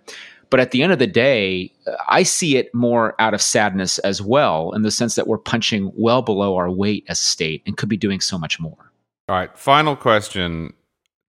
But 0.50 0.60
at 0.60 0.72
the 0.72 0.84
end 0.84 0.92
of 0.92 1.00
the 1.00 1.08
day, 1.08 1.72
I 2.08 2.24
see 2.24 2.58
it 2.58 2.74
more 2.74 3.16
out 3.20 3.34
of 3.34 3.42
sadness 3.42 3.98
as 4.00 4.22
well, 4.22 4.72
in 4.74 4.84
the 4.84 4.92
sense 4.92 5.16
that 5.16 5.28
we're 5.28 5.38
punching 5.38 5.92
well 5.96 6.22
below 6.22 6.56
our 6.56 6.70
weight 6.70 7.06
as 7.08 7.20
a 7.20 7.24
state 7.24 7.64
and 7.66 7.76
could 7.76 7.90
be 7.90 7.98
doing 7.98 8.22
so 8.22 8.38
much 8.38 8.60
more. 8.60 8.92
All 9.28 9.36
right. 9.36 9.58
Final 9.58 9.96
question. 9.96 10.74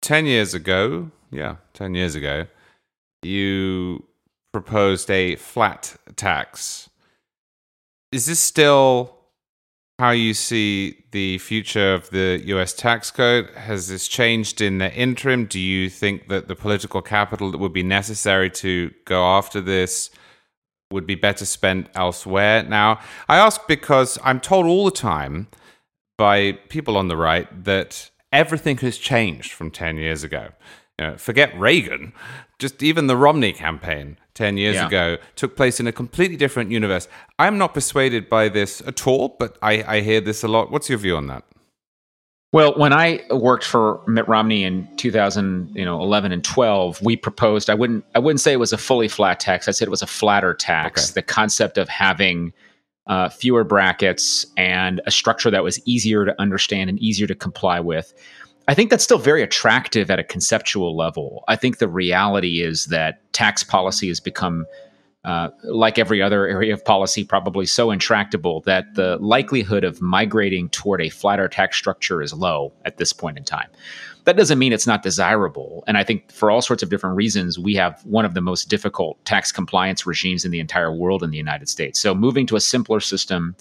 10 0.01 0.25
years 0.25 0.53
ago, 0.53 1.11
yeah, 1.31 1.57
10 1.73 1.95
years 1.95 2.15
ago, 2.15 2.45
you 3.21 4.05
proposed 4.51 5.11
a 5.11 5.35
flat 5.35 5.95
tax. 6.15 6.89
Is 8.11 8.25
this 8.25 8.39
still 8.39 9.18
how 9.99 10.11
you 10.11 10.33
see 10.33 11.03
the 11.11 11.37
future 11.39 11.93
of 11.93 12.09
the 12.09 12.41
US 12.45 12.71
tax 12.73 13.11
code? 13.11 13.49
Has 13.49 13.89
this 13.89 14.07
changed 14.07 14.61
in 14.61 14.77
the 14.77 14.91
interim? 14.93 15.45
Do 15.45 15.59
you 15.59 15.89
think 15.89 16.29
that 16.29 16.47
the 16.47 16.55
political 16.55 17.01
capital 17.01 17.51
that 17.51 17.57
would 17.57 17.73
be 17.73 17.83
necessary 17.83 18.49
to 18.51 18.91
go 19.03 19.25
after 19.25 19.59
this 19.59 20.09
would 20.89 21.05
be 21.05 21.15
better 21.15 21.43
spent 21.43 21.89
elsewhere? 21.95 22.63
Now, 22.63 23.01
I 23.27 23.37
ask 23.37 23.67
because 23.67 24.17
I'm 24.23 24.39
told 24.39 24.65
all 24.65 24.85
the 24.85 24.91
time 24.91 25.49
by 26.17 26.53
people 26.69 26.95
on 26.95 27.09
the 27.09 27.17
right 27.17 27.65
that 27.65 28.09
everything 28.31 28.77
has 28.77 28.97
changed 28.97 29.51
from 29.51 29.69
10 29.69 29.97
years 29.97 30.23
ago. 30.23 30.49
You 30.97 31.07
know, 31.07 31.17
forget 31.17 31.57
Reagan, 31.59 32.13
just 32.57 32.81
even 32.81 33.07
the 33.07 33.17
Romney 33.17 33.51
campaign 33.51 34.17
10 34.39 34.55
years 34.55 34.75
yeah. 34.75 34.87
ago 34.87 35.17
took 35.35 35.57
place 35.57 35.81
in 35.81 35.87
a 35.87 35.91
completely 35.91 36.37
different 36.37 36.71
universe. 36.71 37.09
I'm 37.37 37.57
not 37.57 37.73
persuaded 37.73 38.29
by 38.29 38.47
this 38.47 38.79
at 38.87 39.05
all, 39.05 39.35
but 39.37 39.57
I, 39.61 39.83
I 39.83 39.99
hear 39.99 40.21
this 40.21 40.43
a 40.43 40.47
lot. 40.47 40.71
What's 40.71 40.87
your 40.87 40.97
view 40.97 41.17
on 41.17 41.27
that? 41.27 41.43
Well, 42.53 42.73
when 42.77 42.93
I 42.93 43.21
worked 43.31 43.65
for 43.65 43.99
Mitt 44.07 44.29
Romney 44.29 44.63
in 44.63 44.87
2011 44.95 46.31
and 46.31 46.43
12, 46.43 47.01
we 47.01 47.17
proposed 47.17 47.69
I 47.69 47.73
wouldn't 47.73 48.05
I 48.15 48.19
wouldn't 48.19 48.39
say 48.39 48.53
it 48.53 48.59
was 48.61 48.71
a 48.71 48.77
fully 48.77 49.09
flat 49.09 49.41
tax. 49.41 49.67
I 49.67 49.71
said 49.71 49.89
it 49.89 49.91
was 49.91 50.01
a 50.01 50.07
flatter 50.07 50.53
tax. 50.53 51.09
Okay. 51.09 51.15
The 51.15 51.23
concept 51.23 51.77
of 51.77 51.89
having 51.89 52.53
uh, 53.07 53.27
fewer 53.27 53.65
brackets 53.65 54.45
and 54.55 55.01
a 55.05 55.11
structure 55.11 55.51
that 55.51 55.63
was 55.63 55.85
easier 55.85 56.23
to 56.23 56.33
understand 56.39 56.89
and 56.89 56.97
easier 56.99 57.27
to 57.27 57.35
comply 57.35 57.81
with. 57.81 58.13
I 58.69 58.75
think 58.75 58.91
that's 58.91 59.03
still 59.03 59.17
very 59.17 59.41
attractive 59.41 60.11
at 60.11 60.19
a 60.19 60.23
conceptual 60.23 60.95
level. 60.95 61.43
I 61.47 61.55
think 61.55 61.79
the 61.79 61.87
reality 61.87 62.61
is 62.61 62.85
that 62.85 63.33
tax 63.33 63.63
policy 63.63 64.09
has 64.09 64.19
become, 64.19 64.67
uh, 65.25 65.49
like 65.63 65.97
every 65.97 66.21
other 66.21 66.45
area 66.45 66.71
of 66.75 66.85
policy, 66.85 67.23
probably 67.23 67.65
so 67.65 67.89
intractable 67.89 68.61
that 68.67 68.93
the 68.93 69.17
likelihood 69.21 69.83
of 69.83 70.03
migrating 70.03 70.69
toward 70.69 71.01
a 71.01 71.09
flatter 71.09 71.47
tax 71.47 71.77
structure 71.77 72.21
is 72.21 72.31
low 72.31 72.71
at 72.85 72.97
this 72.97 73.11
point 73.11 73.39
in 73.39 73.43
time. 73.43 73.69
That 74.25 74.37
doesn't 74.37 74.59
mean 74.59 74.71
it's 74.71 74.85
not 74.85 75.01
desirable. 75.01 75.83
And 75.87 75.97
I 75.97 76.03
think 76.03 76.31
for 76.31 76.51
all 76.51 76.61
sorts 76.61 76.83
of 76.83 76.91
different 76.91 77.15
reasons, 77.15 77.57
we 77.57 77.73
have 77.73 77.99
one 78.05 78.23
of 78.23 78.35
the 78.35 78.41
most 78.41 78.69
difficult 78.69 79.17
tax 79.25 79.51
compliance 79.51 80.05
regimes 80.05 80.45
in 80.45 80.51
the 80.51 80.59
entire 80.59 80.93
world 80.93 81.23
in 81.23 81.31
the 81.31 81.37
United 81.37 81.69
States. 81.69 81.99
So 81.99 82.13
moving 82.13 82.45
to 82.45 82.55
a 82.55 82.61
simpler 82.61 82.99
system 82.99 83.55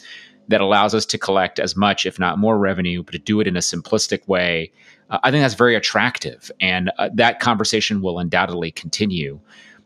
that 0.48 0.60
allows 0.60 0.94
us 0.94 1.06
to 1.06 1.18
collect 1.18 1.58
as 1.58 1.76
much, 1.76 2.04
if 2.04 2.18
not 2.18 2.38
more 2.38 2.58
revenue, 2.58 3.02
but 3.02 3.12
to 3.12 3.18
do 3.18 3.40
it 3.40 3.46
in 3.46 3.56
a 3.56 3.60
simplistic 3.60 4.26
way 4.28 4.70
uh, 5.10 5.18
I 5.22 5.30
think 5.30 5.42
that's 5.42 5.54
very 5.54 5.74
attractive, 5.74 6.50
and 6.60 6.90
uh, 6.98 7.10
that 7.14 7.40
conversation 7.40 8.00
will 8.00 8.18
undoubtedly 8.18 8.70
continue. 8.70 9.40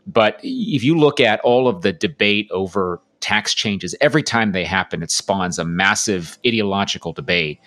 But 0.07 0.41
if 0.43 0.83
you 0.83 0.99
look 0.99 1.21
at 1.21 1.41
all 1.41 1.69
of 1.69 1.83
the 1.83 1.93
debate 1.93 2.49
over 2.51 3.01
tax 3.21 3.55
changes, 3.55 3.95
every 4.01 4.23
time 4.23 4.53
they 4.53 4.65
happen, 4.65 5.03
it 5.03 5.11
spawns 5.11 5.59
a 5.59 5.65
massive 5.65 6.39
ideological 6.47 7.13
debate. 7.13 7.61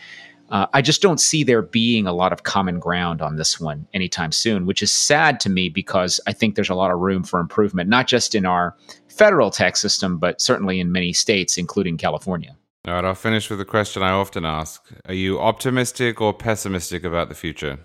Uh, 0.49 0.67
I 0.73 0.81
just 0.81 1.01
don't 1.01 1.19
see 1.19 1.43
there 1.43 1.63
being 1.63 2.05
a 2.05 2.13
lot 2.13 2.31
of 2.31 2.43
common 2.43 2.79
ground 2.79 3.21
on 3.21 3.35
this 3.35 3.59
one 3.59 3.87
anytime 3.93 4.31
soon, 4.31 4.65
which 4.65 4.83
is 4.83 4.91
sad 4.91 5.39
to 5.39 5.49
me 5.49 5.69
because 5.69 6.19
I 6.27 6.33
think 6.33 6.55
there's 6.55 6.69
a 6.69 6.75
lot 6.75 6.91
of 6.91 6.99
room 6.99 7.23
for 7.23 7.39
improvement, 7.39 7.89
not 7.89 8.05
just 8.05 8.35
in 8.35 8.45
our 8.45 8.75
federal 9.07 9.49
tax 9.49 9.81
system, 9.81 10.19
but 10.19 10.39
certainly 10.39 10.79
in 10.79 10.91
many 10.91 11.13
states, 11.13 11.57
including 11.57 11.97
California. 11.97 12.55
All 12.87 12.93
right, 12.93 13.05
I'll 13.05 13.15
finish 13.15 13.49
with 13.49 13.59
a 13.59 13.65
question 13.65 14.03
I 14.03 14.11
often 14.11 14.45
ask. 14.45 14.87
Are 15.07 15.13
you 15.13 15.39
optimistic 15.39 16.21
or 16.21 16.33
pessimistic 16.33 17.03
about 17.03 17.29
the 17.29 17.35
future? 17.35 17.79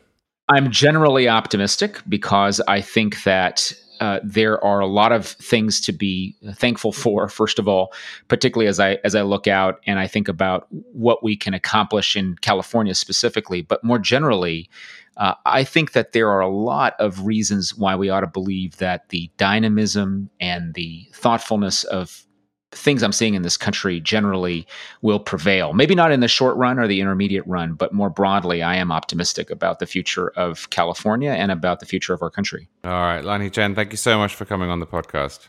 I'm 0.49 0.71
generally 0.71 1.27
optimistic 1.27 2.03
because 2.07 2.61
I 2.69 2.83
think 2.83 3.23
that 3.23 3.73
uh, 4.01 4.21
there 4.23 4.63
are 4.65 4.81
a 4.81 4.87
lot 4.87 5.13
of 5.13 5.27
things 5.27 5.81
to 5.83 5.93
be 5.93 6.37
thankful 6.55 6.93
for. 6.93 7.29
First 7.29 7.59
of 7.59 7.69
all, 7.69 7.93
particularly 8.29 8.67
as 8.67 8.81
I 8.81 8.99
as 9.05 9.15
I 9.15 9.23
look 9.23 9.47
out 9.47 9.81
and 9.87 9.99
I 9.99 10.07
think 10.07 10.29
about 10.29 10.67
what 10.71 11.23
we 11.23 11.37
can 11.37 11.55
accomplish 11.55 12.17
in 12.17 12.37
California 12.37 12.95
specifically, 12.95 13.63
but 13.63 13.85
more 13.85 13.99
generally, 13.99 14.69
uh, 15.17 15.35
I 15.47 15.65
think 15.65 15.93
that 15.93 16.13
there 16.13 16.31
are 16.31 16.41
a 16.41 16.49
lot 16.49 16.95
of 16.99 17.27
reasons 17.27 17.75
why 17.77 17.95
we 17.95 18.11
ought 18.11 18.21
to 18.21 18.27
believe 18.27 18.79
that 18.79 19.11
the 19.11 19.31
dynamism 19.37 20.31
and 20.41 20.75
the 20.75 21.07
thoughtfulness 21.13 21.85
of 21.85 22.27
things 22.73 23.03
I'm 23.03 23.13
seeing 23.13 23.35
in 23.35 23.43
this 23.43 23.57
country 23.57 24.01
generally 24.01 24.67
will 25.03 25.19
prevail. 25.19 25.73
Maybe 25.73 25.95
not 25.95 26.13
in 26.13 26.21
the 26.21 26.29
short 26.29 26.57
run 26.57 26.79
or 26.79 26.87
the 26.87 27.01
intermediate 27.01 27.47
run, 27.47 27.75
but 27.75 27.93
more 27.93 28.11
broadly, 28.11 28.63
I 28.63 28.77
am 28.77 28.93
optimistic 28.93 29.51
about 29.51 29.79
the 29.79 29.87
future 29.87 30.31
of 30.31 30.71
California 30.71 31.31
and 31.31 31.51
about 31.51 31.81
the 31.81 31.87
future 31.87 32.15
of 32.15 32.23
our 32.23 32.31
country. 32.31 32.69
All 32.85 32.91
right, 32.91 33.25
Lanhee 33.25 33.53
Chen, 33.53 33.75
thank 33.75 33.91
you 33.91 33.97
so 33.97 34.19
much 34.19 34.35
for 34.35 34.45
coming 34.45 34.71
on 34.71 34.81
the 34.81 34.87
podcast. 34.87 35.49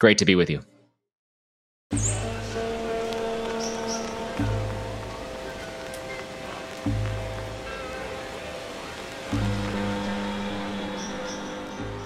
Great 0.00 0.18
to 0.18 0.24
be 0.24 0.34
with 0.34 0.50
you. 0.50 0.60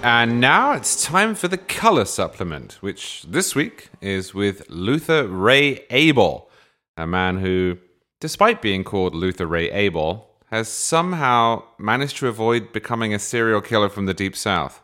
And 0.02 0.40
now 0.40 0.72
it's 0.72 1.04
time 1.04 1.34
for 1.34 1.48
the 1.48 1.58
color 1.58 2.04
supplement, 2.04 2.74
which 2.80 3.24
this 3.28 3.56
week 3.56 3.88
is 4.00 4.32
with 4.32 4.68
Luther 4.70 5.26
Ray 5.26 5.84
Abel, 5.90 6.48
a 6.96 7.04
man 7.04 7.38
who, 7.38 7.78
despite 8.20 8.62
being 8.62 8.84
called 8.84 9.14
Luther 9.14 9.46
Ray 9.46 9.68
Abel, 9.72 10.30
has 10.50 10.68
somehow 10.68 11.64
managed 11.78 12.16
to 12.18 12.28
avoid 12.28 12.72
becoming 12.72 13.12
a 13.12 13.18
serial 13.18 13.61
killer 13.61 13.88
from 13.88 14.06
the 14.06 14.14
Deep 14.14 14.37
South. 14.37 14.80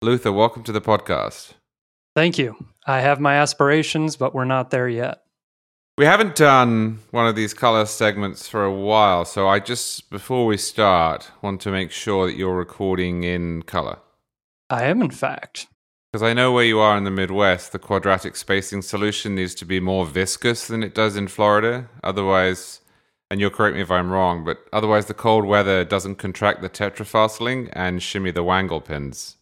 Luther, 0.00 0.32
welcome 0.32 0.62
to 0.64 0.72
the 0.72 0.80
podcast. 0.80 1.52
Thank 2.16 2.38
you. 2.38 2.56
I 2.86 3.00
have 3.00 3.20
my 3.20 3.34
aspirations, 3.34 4.16
but 4.16 4.34
we're 4.34 4.46
not 4.46 4.70
there 4.70 4.88
yet. 4.88 5.24
We 5.98 6.06
haven't 6.06 6.36
done 6.36 7.00
one 7.10 7.26
of 7.26 7.36
these 7.36 7.52
color 7.52 7.84
segments 7.84 8.48
for 8.48 8.64
a 8.64 8.72
while, 8.72 9.26
so 9.26 9.46
I 9.46 9.60
just, 9.60 10.08
before 10.08 10.46
we 10.46 10.56
start, 10.56 11.30
want 11.42 11.60
to 11.62 11.70
make 11.70 11.90
sure 11.90 12.26
that 12.26 12.36
you're 12.36 12.56
recording 12.56 13.24
in 13.24 13.62
color. 13.62 13.98
I 14.70 14.84
am, 14.84 15.02
in 15.02 15.10
fact. 15.10 15.66
Because 16.12 16.22
I 16.22 16.32
know 16.32 16.52
where 16.52 16.64
you 16.64 16.78
are 16.78 16.96
in 16.96 17.04
the 17.04 17.10
Midwest, 17.10 17.72
the 17.72 17.78
quadratic 17.78 18.34
spacing 18.36 18.82
solution 18.82 19.34
needs 19.34 19.54
to 19.56 19.66
be 19.66 19.78
more 19.78 20.06
viscous 20.06 20.66
than 20.66 20.82
it 20.82 20.94
does 20.94 21.16
in 21.16 21.28
Florida. 21.28 21.88
Otherwise, 22.02 22.80
and 23.30 23.40
you'll 23.40 23.50
correct 23.50 23.76
me 23.76 23.82
if 23.82 23.90
I'm 23.90 24.10
wrong, 24.10 24.44
but 24.44 24.58
otherwise 24.72 25.06
the 25.06 25.14
cold 25.14 25.44
weather 25.44 25.84
doesn't 25.84 26.16
contract 26.16 26.62
the 26.62 26.70
tetrafarseling 26.70 27.68
and 27.74 28.02
shimmy 28.02 28.30
the 28.30 28.42
wanglepins. 28.42 29.36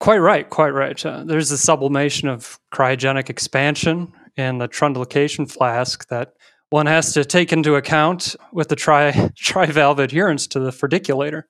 Quite 0.00 0.18
right, 0.18 0.48
quite 0.48 0.70
right. 0.70 1.04
Uh, 1.04 1.24
there's 1.24 1.50
a 1.50 1.58
sublimation 1.58 2.28
of 2.28 2.58
cryogenic 2.72 3.30
expansion 3.30 4.12
in 4.36 4.58
the 4.58 4.68
trundilocation 4.68 5.50
flask 5.50 6.08
that 6.08 6.34
one 6.70 6.86
has 6.86 7.12
to 7.14 7.24
take 7.24 7.52
into 7.52 7.74
account 7.76 8.36
with 8.52 8.68
the 8.68 8.76
tri 8.76 9.30
tri-valve 9.36 9.98
adherence 9.98 10.46
to 10.48 10.60
the 10.60 10.70
ferdiculator. 10.70 11.44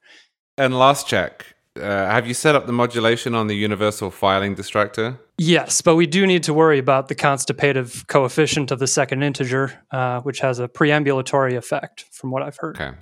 And 0.58 0.78
last 0.78 1.08
check, 1.08 1.55
uh, 1.78 2.10
have 2.10 2.26
you 2.26 2.34
set 2.34 2.54
up 2.54 2.66
the 2.66 2.72
modulation 2.72 3.34
on 3.34 3.46
the 3.46 3.54
universal 3.54 4.10
filing 4.10 4.54
distractor? 4.56 5.18
Yes, 5.38 5.80
but 5.82 5.96
we 5.96 6.06
do 6.06 6.26
need 6.26 6.42
to 6.44 6.54
worry 6.54 6.78
about 6.78 7.08
the 7.08 7.14
constipative 7.14 8.06
coefficient 8.06 8.70
of 8.70 8.78
the 8.78 8.86
second 8.86 9.22
integer, 9.22 9.72
uh, 9.90 10.20
which 10.20 10.40
has 10.40 10.58
a 10.58 10.68
preambulatory 10.68 11.56
effect, 11.56 12.06
from 12.10 12.30
what 12.30 12.42
I've 12.42 12.56
heard. 12.56 12.76
Okay. 12.80 12.96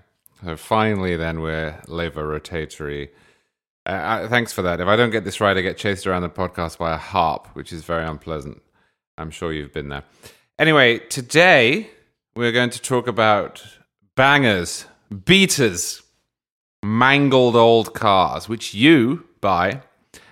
So 0.44 0.56
finally, 0.56 1.16
then 1.16 1.40
we're 1.40 1.80
lever 1.87 2.26
rotatory. 2.26 3.10
Uh, 3.87 3.90
uh, 3.90 4.28
thanks 4.28 4.52
for 4.52 4.62
that. 4.62 4.80
If 4.80 4.88
I 4.88 4.96
don't 4.96 5.10
get 5.10 5.24
this 5.24 5.40
right, 5.40 5.56
I 5.56 5.60
get 5.60 5.76
chased 5.76 6.06
around 6.06 6.22
the 6.22 6.28
podcast 6.28 6.78
by 6.78 6.94
a 6.94 6.98
harp, 6.98 7.48
which 7.54 7.72
is 7.72 7.84
very 7.84 8.04
unpleasant. 8.04 8.60
I'm 9.16 9.30
sure 9.30 9.52
you've 9.52 9.72
been 9.72 9.88
there. 9.88 10.04
Anyway, 10.58 10.98
today 10.98 11.90
we're 12.37 12.52
going 12.52 12.70
to 12.70 12.80
talk 12.80 13.06
about 13.06 13.64
bangers, 14.16 14.87
beaters, 15.24 16.02
mangled 16.84 17.56
old 17.56 17.94
cars, 17.94 18.48
which 18.48 18.74
you 18.74 19.26
buy 19.40 19.82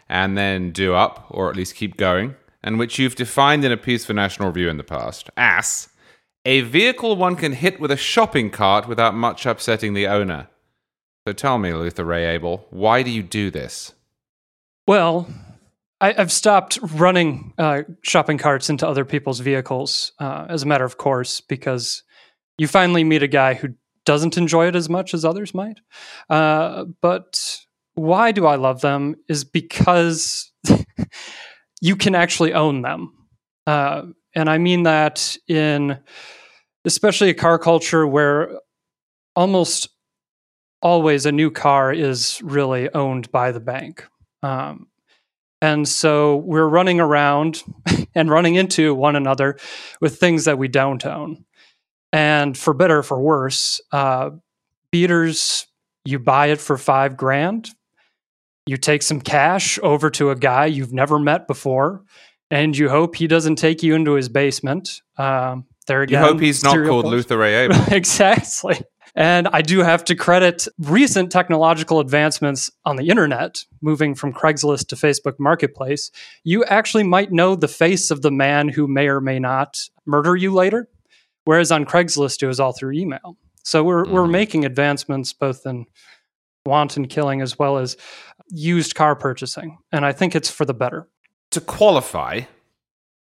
and 0.08 0.36
then 0.36 0.70
do 0.70 0.94
up, 0.94 1.26
or 1.30 1.48
at 1.48 1.56
least 1.56 1.74
keep 1.74 1.96
going, 1.96 2.34
and 2.62 2.78
which 2.78 2.98
you've 2.98 3.14
defined 3.14 3.64
in 3.64 3.72
a 3.72 3.76
piece 3.76 4.04
for 4.04 4.12
National 4.12 4.48
Review 4.48 4.68
in 4.68 4.76
the 4.76 4.84
past 4.84 5.30
as 5.36 5.88
a 6.44 6.60
vehicle 6.62 7.16
one 7.16 7.36
can 7.36 7.52
hit 7.52 7.80
with 7.80 7.90
a 7.90 7.96
shopping 7.96 8.50
cart 8.50 8.88
without 8.88 9.14
much 9.14 9.46
upsetting 9.46 9.94
the 9.94 10.08
owner. 10.08 10.48
So 11.26 11.32
tell 11.32 11.56
me, 11.56 11.72
Luther 11.72 12.04
Ray 12.04 12.26
Abel, 12.26 12.66
why 12.70 13.02
do 13.02 13.10
you 13.10 13.22
do 13.22 13.50
this? 13.50 13.94
Well, 14.88 15.28
I, 16.00 16.12
have 16.12 16.32
stopped 16.32 16.80
running 16.82 17.54
uh, 17.58 17.82
shopping 18.02 18.38
carts 18.38 18.68
into 18.68 18.86
other 18.88 19.04
people's 19.04 19.38
vehicles 19.38 20.12
uh, 20.18 20.46
as 20.48 20.64
a 20.64 20.66
matter 20.66 20.84
of 20.84 20.98
course 20.98 21.40
because 21.40 22.02
you 22.58 22.66
finally 22.66 23.04
meet 23.04 23.22
a 23.22 23.28
guy 23.28 23.54
who 23.54 23.74
doesn't 24.04 24.36
enjoy 24.36 24.68
it 24.68 24.76
as 24.76 24.88
much 24.88 25.14
as 25.14 25.24
others 25.24 25.54
might. 25.54 25.80
Uh, 26.28 26.84
but 27.00 27.60
why 27.94 28.32
do 28.32 28.46
I 28.46 28.56
love 28.56 28.80
them 28.80 29.16
is 29.28 29.44
because 29.44 30.50
you 31.80 31.96
can 31.96 32.14
actually 32.14 32.52
own 32.54 32.82
them. 32.82 33.12
Uh, 33.66 34.02
and 34.34 34.48
I 34.48 34.58
mean 34.58 34.84
that 34.84 35.36
in 35.46 35.98
especially 36.84 37.30
a 37.30 37.34
car 37.34 37.58
culture 37.58 38.06
where 38.06 38.58
almost 39.36 39.88
always 40.80 41.26
a 41.26 41.32
new 41.32 41.50
car 41.50 41.92
is 41.92 42.40
really 42.42 42.92
owned 42.92 43.30
by 43.30 43.52
the 43.52 43.60
bank. 43.60 44.04
Um, 44.42 44.88
and 45.60 45.86
so 45.86 46.36
we're 46.38 46.66
running 46.66 46.98
around 46.98 47.62
and 48.14 48.28
running 48.28 48.56
into 48.56 48.94
one 48.94 49.14
another 49.14 49.58
with 50.00 50.18
things 50.18 50.44
that 50.46 50.58
we 50.58 50.66
don't 50.66 51.06
own. 51.06 51.44
And 52.12 52.56
for 52.56 52.74
better 52.74 52.98
or 52.98 53.02
for 53.02 53.20
worse, 53.20 53.80
uh, 53.90 54.30
beaters, 54.90 55.66
you 56.04 56.18
buy 56.18 56.48
it 56.48 56.60
for 56.60 56.76
five 56.76 57.16
grand. 57.16 57.70
You 58.66 58.76
take 58.76 59.02
some 59.02 59.20
cash 59.20 59.78
over 59.82 60.10
to 60.10 60.30
a 60.30 60.36
guy 60.36 60.66
you've 60.66 60.92
never 60.92 61.18
met 61.18 61.48
before, 61.48 62.02
and 62.50 62.76
you 62.76 62.88
hope 62.88 63.16
he 63.16 63.26
doesn't 63.26 63.56
take 63.56 63.82
you 63.82 63.94
into 63.94 64.12
his 64.12 64.28
basement. 64.28 65.00
Um, 65.16 65.64
there 65.86 66.02
again, 66.02 66.22
you 66.22 66.28
hope 66.28 66.40
he's 66.40 66.62
not 66.62 66.86
called 66.86 67.06
Luther 67.06 67.38
Ray 67.38 67.64
Abel. 67.64 67.76
exactly. 67.90 68.80
And 69.14 69.48
I 69.48 69.60
do 69.60 69.80
have 69.80 70.04
to 70.04 70.14
credit 70.14 70.66
recent 70.78 71.30
technological 71.30 72.00
advancements 72.00 72.70
on 72.84 72.96
the 72.96 73.08
internet, 73.08 73.64
moving 73.82 74.14
from 74.14 74.32
Craigslist 74.32 74.86
to 74.88 74.96
Facebook 74.96 75.38
Marketplace. 75.38 76.10
You 76.44 76.64
actually 76.64 77.02
might 77.02 77.30
know 77.30 77.54
the 77.54 77.68
face 77.68 78.10
of 78.10 78.22
the 78.22 78.30
man 78.30 78.68
who 78.68 78.86
may 78.86 79.08
or 79.08 79.20
may 79.20 79.38
not 79.38 79.78
murder 80.06 80.34
you 80.34 80.54
later. 80.54 80.88
Whereas 81.44 81.72
on 81.72 81.84
Craigslist, 81.84 82.42
it 82.42 82.46
was 82.46 82.60
all 82.60 82.72
through 82.72 82.92
email. 82.92 83.36
So 83.64 83.84
we're, 83.84 84.04
mm-hmm. 84.04 84.14
we're 84.14 84.26
making 84.26 84.64
advancements 84.64 85.32
both 85.32 85.66
in 85.66 85.86
wanton 86.64 87.06
killing 87.06 87.40
as 87.40 87.58
well 87.58 87.78
as 87.78 87.96
used 88.48 88.94
car 88.94 89.16
purchasing. 89.16 89.78
And 89.90 90.04
I 90.04 90.12
think 90.12 90.34
it's 90.34 90.50
for 90.50 90.64
the 90.64 90.74
better. 90.74 91.08
To 91.50 91.60
qualify, 91.60 92.42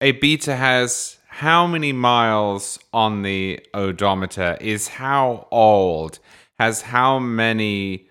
a 0.00 0.12
beater 0.12 0.56
has 0.56 1.18
how 1.28 1.66
many 1.66 1.92
miles 1.92 2.78
on 2.92 3.22
the 3.22 3.60
odometer, 3.74 4.56
is 4.60 4.88
how 4.88 5.46
old, 5.50 6.18
has 6.58 6.82
how 6.82 7.18
many 7.18 8.08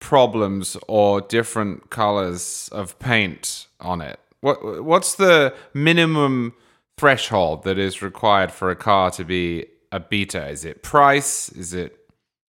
problems 0.00 0.76
or 0.88 1.20
different 1.20 1.90
colors 1.90 2.68
of 2.72 2.98
paint 2.98 3.66
on 3.80 4.00
it? 4.00 4.18
What 4.40 4.84
what's 4.84 5.16
the 5.16 5.54
minimum 5.74 6.54
threshold 6.98 7.64
that 7.64 7.78
is 7.78 8.02
required 8.02 8.52
for 8.52 8.70
a 8.70 8.76
car 8.76 9.10
to 9.12 9.24
be 9.24 9.66
a 9.92 10.00
beater? 10.00 10.44
Is 10.46 10.64
it 10.64 10.82
price? 10.82 11.48
Is 11.50 11.72
it 11.72 11.96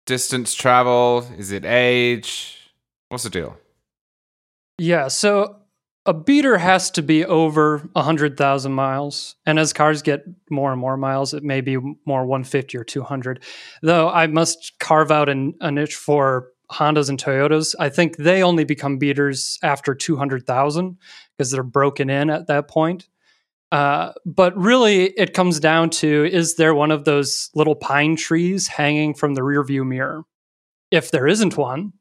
distance 0.06 0.54
traveled? 0.54 1.28
Is 1.38 1.52
it 1.52 1.64
age? 1.64 2.58
What's 3.10 3.24
the 3.24 3.30
deal? 3.30 3.58
Yeah, 4.78 5.08
so 5.10 5.58
a 6.06 6.14
beater 6.14 6.58
has 6.58 6.90
to 6.92 7.04
be 7.04 7.24
over 7.24 7.90
100,000 7.94 8.72
miles. 8.72 9.36
And 9.46 9.60
as 9.60 9.74
cars 9.74 10.02
get 10.02 10.24
more 10.50 10.72
and 10.72 10.82
more 10.82 10.98
miles, 10.98 11.34
it 11.34 11.44
may 11.44 11.62
be 11.62 11.78
more 11.78 12.26
150 12.26 12.78
or 12.78 12.84
200. 12.84 13.44
Though 13.84 14.10
I 14.10 14.28
must 14.28 14.80
carve 14.80 15.12
out 15.12 15.30
an, 15.30 15.54
a 15.62 15.72
niche 15.72 15.96
for 15.96 16.48
Hondas 16.72 17.10
and 17.10 17.22
Toyotas. 17.22 17.76
I 17.80 17.90
think 17.90 18.18
they 18.18 18.42
only 18.42 18.64
become 18.64 18.98
beaters 18.98 19.60
after 19.62 19.94
200,000 19.94 20.98
because 21.38 21.52
they're 21.52 21.64
broken 21.64 22.10
in 22.10 22.30
at 22.30 22.48
that 22.48 22.68
point. 22.68 23.10
Uh, 23.72 24.12
but 24.26 24.56
really, 24.58 25.06
it 25.12 25.34
comes 25.34 25.60
down 25.60 25.90
to 25.90 26.26
is 26.26 26.56
there 26.56 26.76
one 26.76 26.92
of 26.92 27.06
those 27.06 27.50
little 27.56 27.76
pine 27.76 28.16
trees 28.16 28.68
hanging 28.68 29.14
from 29.14 29.34
the 29.34 29.42
rearview 29.42 29.86
mirror? 29.86 30.24
If 30.92 31.12
there 31.12 31.28
isn't 31.28 31.58
one, 31.58 31.94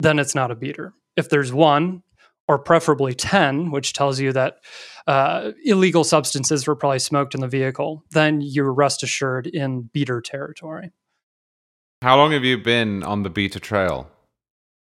then 0.00 0.18
it's 0.18 0.34
not 0.34 0.50
a 0.50 0.54
beater. 0.54 0.94
If 1.16 1.28
there's 1.28 1.52
one, 1.52 2.02
or 2.48 2.58
preferably 2.58 3.14
10, 3.14 3.70
which 3.70 3.92
tells 3.92 4.20
you 4.20 4.32
that 4.32 4.58
uh, 5.06 5.52
illegal 5.64 6.04
substances 6.04 6.66
were 6.66 6.76
probably 6.76 6.98
smoked 6.98 7.34
in 7.34 7.40
the 7.40 7.48
vehicle, 7.48 8.04
then 8.10 8.40
you're 8.40 8.72
rest 8.72 9.02
assured 9.02 9.46
in 9.46 9.82
beater 9.92 10.20
territory. 10.20 10.90
How 12.02 12.16
long 12.16 12.32
have 12.32 12.44
you 12.44 12.58
been 12.58 13.02
on 13.02 13.22
the 13.22 13.30
beater 13.30 13.60
trail? 13.60 14.10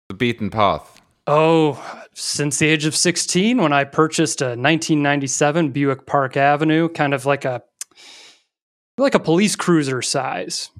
The 0.09 0.15
beaten 0.15 0.51
path? 0.51 1.00
Oh, 1.33 1.81
since 2.13 2.59
the 2.59 2.67
age 2.67 2.87
of 2.87 2.97
16 2.97 3.59
when 3.59 3.73
I 3.73 3.85
purchased 3.85 4.41
a 4.43 4.47
1997 4.47 5.71
Buick 5.71 6.05
Park 6.05 6.37
Avenue, 6.37 6.89
kind 6.89 7.15
of 7.15 7.25
like 7.25 7.45
a 7.45 7.63
like 8.99 9.15
a 9.15 9.21
police 9.21 9.55
cruiser 9.55 10.03
size 10.03 10.73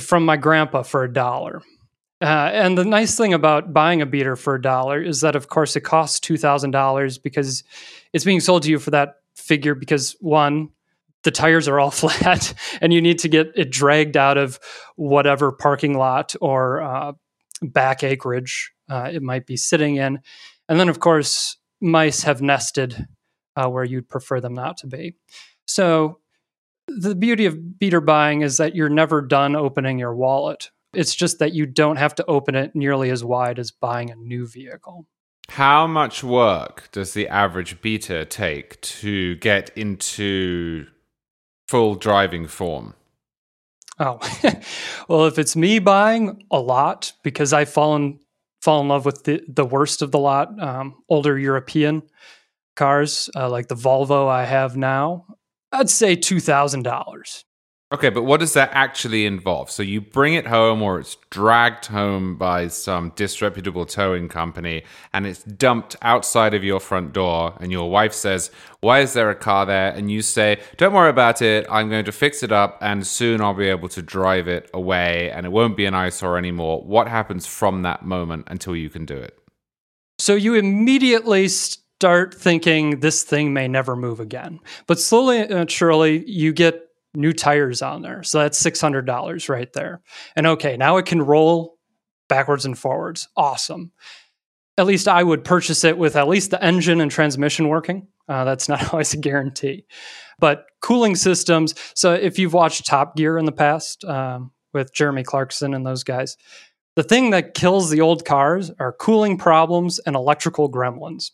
from 0.00 0.24
my 0.24 0.36
grandpa 0.36 0.82
for 0.82 1.04
a 1.04 1.12
dollar. 1.12 1.62
Uh, 2.20 2.50
and 2.52 2.76
the 2.76 2.84
nice 2.84 3.16
thing 3.16 3.32
about 3.32 3.72
buying 3.72 4.02
a 4.02 4.06
beater 4.06 4.34
for 4.34 4.56
a 4.56 4.60
dollar 4.60 5.00
is 5.00 5.20
that, 5.20 5.36
of 5.36 5.46
course, 5.46 5.76
it 5.76 5.82
costs 5.82 6.18
two 6.18 6.36
thousand 6.36 6.72
dollars 6.72 7.16
because 7.16 7.62
it's 8.12 8.24
being 8.24 8.40
sold 8.40 8.64
to 8.64 8.70
you 8.70 8.80
for 8.80 8.90
that 8.90 9.14
figure. 9.36 9.76
Because 9.76 10.16
one, 10.18 10.70
the 11.22 11.30
tires 11.30 11.68
are 11.68 11.78
all 11.78 11.90
flat, 11.92 12.52
and 12.80 12.92
you 12.92 13.00
need 13.00 13.20
to 13.20 13.28
get 13.28 13.52
it 13.54 13.70
dragged 13.70 14.16
out 14.16 14.38
of 14.38 14.58
whatever 14.96 15.52
parking 15.52 15.96
lot 15.96 16.34
or 16.40 16.82
uh, 16.82 17.12
back 17.62 18.02
acreage 18.02 18.72
uh, 18.88 19.10
it 19.12 19.22
might 19.22 19.46
be 19.46 19.56
sitting 19.56 19.96
in. 19.96 20.20
And 20.68 20.78
then, 20.78 20.88
of 20.88 21.00
course, 21.00 21.56
mice 21.80 22.22
have 22.22 22.42
nested 22.42 23.06
uh, 23.56 23.68
where 23.68 23.84
you'd 23.84 24.08
prefer 24.08 24.40
them 24.40 24.54
not 24.54 24.76
to 24.78 24.86
be. 24.86 25.14
So 25.66 26.18
the 26.86 27.14
beauty 27.14 27.46
of 27.46 27.78
beater 27.78 28.00
buying 28.00 28.42
is 28.42 28.56
that 28.56 28.74
you're 28.74 28.88
never 28.88 29.20
done 29.20 29.54
opening 29.54 29.98
your 29.98 30.14
wallet. 30.14 30.70
It's 30.94 31.14
just 31.14 31.38
that 31.38 31.52
you 31.52 31.66
don't 31.66 31.96
have 31.96 32.14
to 32.16 32.24
open 32.26 32.54
it 32.54 32.74
nearly 32.74 33.10
as 33.10 33.22
wide 33.22 33.58
as 33.58 33.70
buying 33.70 34.10
a 34.10 34.16
new 34.16 34.46
vehicle. 34.46 35.06
How 35.50 35.86
much 35.86 36.22
work 36.22 36.88
does 36.92 37.14
the 37.14 37.28
average 37.28 37.80
beater 37.80 38.24
take 38.24 38.80
to 38.80 39.36
get 39.36 39.70
into 39.76 40.86
full 41.66 41.94
driving 41.94 42.46
form? 42.46 42.94
Oh, 43.98 44.20
well, 45.08 45.26
if 45.26 45.38
it's 45.38 45.56
me 45.56 45.78
buying 45.78 46.44
a 46.50 46.60
lot 46.60 47.12
because 47.22 47.52
I've 47.52 47.70
in 47.70 48.20
fall 48.60 48.80
in 48.80 48.88
love 48.88 49.04
with 49.04 49.24
the 49.24 49.42
the 49.48 49.64
worst 49.64 50.02
of 50.02 50.10
the 50.10 50.18
lot, 50.18 50.60
um, 50.60 50.96
older 51.08 51.38
European 51.38 52.02
cars 52.76 53.28
uh, 53.34 53.48
like 53.50 53.68
the 53.68 53.74
Volvo 53.74 54.28
I 54.28 54.44
have 54.44 54.76
now, 54.76 55.26
I'd 55.72 55.90
say 55.90 56.16
two 56.16 56.40
thousand 56.40 56.82
dollars. 56.82 57.44
Okay, 57.90 58.10
but 58.10 58.24
what 58.24 58.38
does 58.40 58.52
that 58.52 58.68
actually 58.74 59.24
involve? 59.24 59.70
So 59.70 59.82
you 59.82 60.02
bring 60.02 60.34
it 60.34 60.46
home 60.46 60.82
or 60.82 61.00
it's 61.00 61.16
dragged 61.30 61.86
home 61.86 62.36
by 62.36 62.68
some 62.68 63.12
disreputable 63.16 63.86
towing 63.86 64.28
company 64.28 64.82
and 65.14 65.26
it's 65.26 65.42
dumped 65.42 65.96
outside 66.02 66.52
of 66.52 66.62
your 66.62 66.80
front 66.80 67.14
door 67.14 67.54
and 67.60 67.72
your 67.72 67.90
wife 67.90 68.12
says, 68.12 68.50
"Why 68.80 69.00
is 69.00 69.14
there 69.14 69.30
a 69.30 69.34
car 69.34 69.64
there?" 69.64 69.90
and 69.90 70.10
you 70.10 70.20
say, 70.20 70.58
"Don't 70.76 70.92
worry 70.92 71.08
about 71.08 71.40
it. 71.40 71.66
I'm 71.70 71.88
going 71.88 72.04
to 72.04 72.12
fix 72.12 72.42
it 72.42 72.52
up 72.52 72.76
and 72.82 73.06
soon 73.06 73.40
I'll 73.40 73.54
be 73.54 73.68
able 73.68 73.88
to 73.88 74.02
drive 74.02 74.48
it 74.48 74.68
away 74.74 75.30
and 75.30 75.46
it 75.46 75.52
won't 75.52 75.76
be 75.76 75.86
an 75.86 75.94
eyesore 75.94 76.36
anymore." 76.36 76.82
What 76.82 77.08
happens 77.08 77.46
from 77.46 77.80
that 77.82 78.04
moment 78.04 78.48
until 78.48 78.76
you 78.76 78.90
can 78.90 79.06
do 79.06 79.16
it? 79.16 79.38
So 80.18 80.34
you 80.34 80.56
immediately 80.56 81.48
start 81.48 82.34
thinking 82.34 83.00
this 83.00 83.22
thing 83.22 83.54
may 83.54 83.66
never 83.66 83.96
move 83.96 84.20
again. 84.20 84.60
But 84.86 85.00
slowly 85.00 85.38
and 85.38 85.70
surely 85.70 86.22
you 86.30 86.52
get 86.52 86.87
new 87.14 87.32
tires 87.32 87.82
on 87.82 88.02
there. 88.02 88.22
So 88.22 88.38
that's 88.38 88.62
$600 88.62 89.48
right 89.48 89.72
there. 89.72 90.02
And 90.36 90.46
okay, 90.46 90.76
now 90.76 90.96
it 90.98 91.06
can 91.06 91.22
roll 91.22 91.78
backwards 92.28 92.64
and 92.64 92.78
forwards. 92.78 93.28
Awesome. 93.36 93.92
At 94.76 94.86
least 94.86 95.08
I 95.08 95.22
would 95.22 95.44
purchase 95.44 95.84
it 95.84 95.98
with 95.98 96.16
at 96.16 96.28
least 96.28 96.50
the 96.50 96.62
engine 96.62 97.00
and 97.00 97.10
transmission 97.10 97.68
working. 97.68 98.06
Uh, 98.28 98.44
that's 98.44 98.68
not 98.68 98.92
always 98.92 99.14
a 99.14 99.16
guarantee. 99.16 99.86
But 100.38 100.66
cooling 100.80 101.16
systems. 101.16 101.74
So 101.94 102.14
if 102.14 102.38
you've 102.38 102.52
watched 102.52 102.86
Top 102.86 103.16
Gear 103.16 103.38
in 103.38 103.44
the 103.44 103.52
past 103.52 104.04
um, 104.04 104.52
with 104.72 104.94
Jeremy 104.94 105.24
Clarkson 105.24 105.74
and 105.74 105.84
those 105.84 106.04
guys, 106.04 106.36
the 106.94 107.02
thing 107.02 107.30
that 107.30 107.54
kills 107.54 107.90
the 107.90 108.00
old 108.00 108.24
cars 108.24 108.70
are 108.78 108.92
cooling 108.92 109.38
problems 109.38 109.98
and 110.00 110.14
electrical 110.14 110.70
gremlins. 110.70 111.30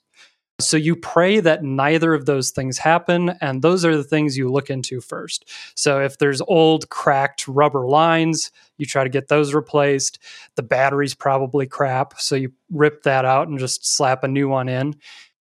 So 0.60 0.76
you 0.76 0.94
pray 0.94 1.40
that 1.40 1.64
neither 1.64 2.14
of 2.14 2.26
those 2.26 2.50
things 2.50 2.78
happen, 2.78 3.30
and 3.40 3.60
those 3.60 3.84
are 3.84 3.96
the 3.96 4.04
things 4.04 4.38
you 4.38 4.48
look 4.48 4.70
into 4.70 5.00
first. 5.00 5.50
So 5.74 6.00
if 6.00 6.18
there's 6.18 6.40
old 6.42 6.88
cracked 6.90 7.48
rubber 7.48 7.88
lines, 7.88 8.52
you 8.78 8.86
try 8.86 9.02
to 9.02 9.10
get 9.10 9.26
those 9.26 9.52
replaced. 9.52 10.20
The 10.54 10.62
battery's 10.62 11.14
probably 11.14 11.66
crap, 11.66 12.20
so 12.20 12.36
you 12.36 12.52
rip 12.70 13.02
that 13.02 13.24
out 13.24 13.48
and 13.48 13.58
just 13.58 13.84
slap 13.84 14.22
a 14.22 14.28
new 14.28 14.48
one 14.48 14.68
in. 14.68 14.94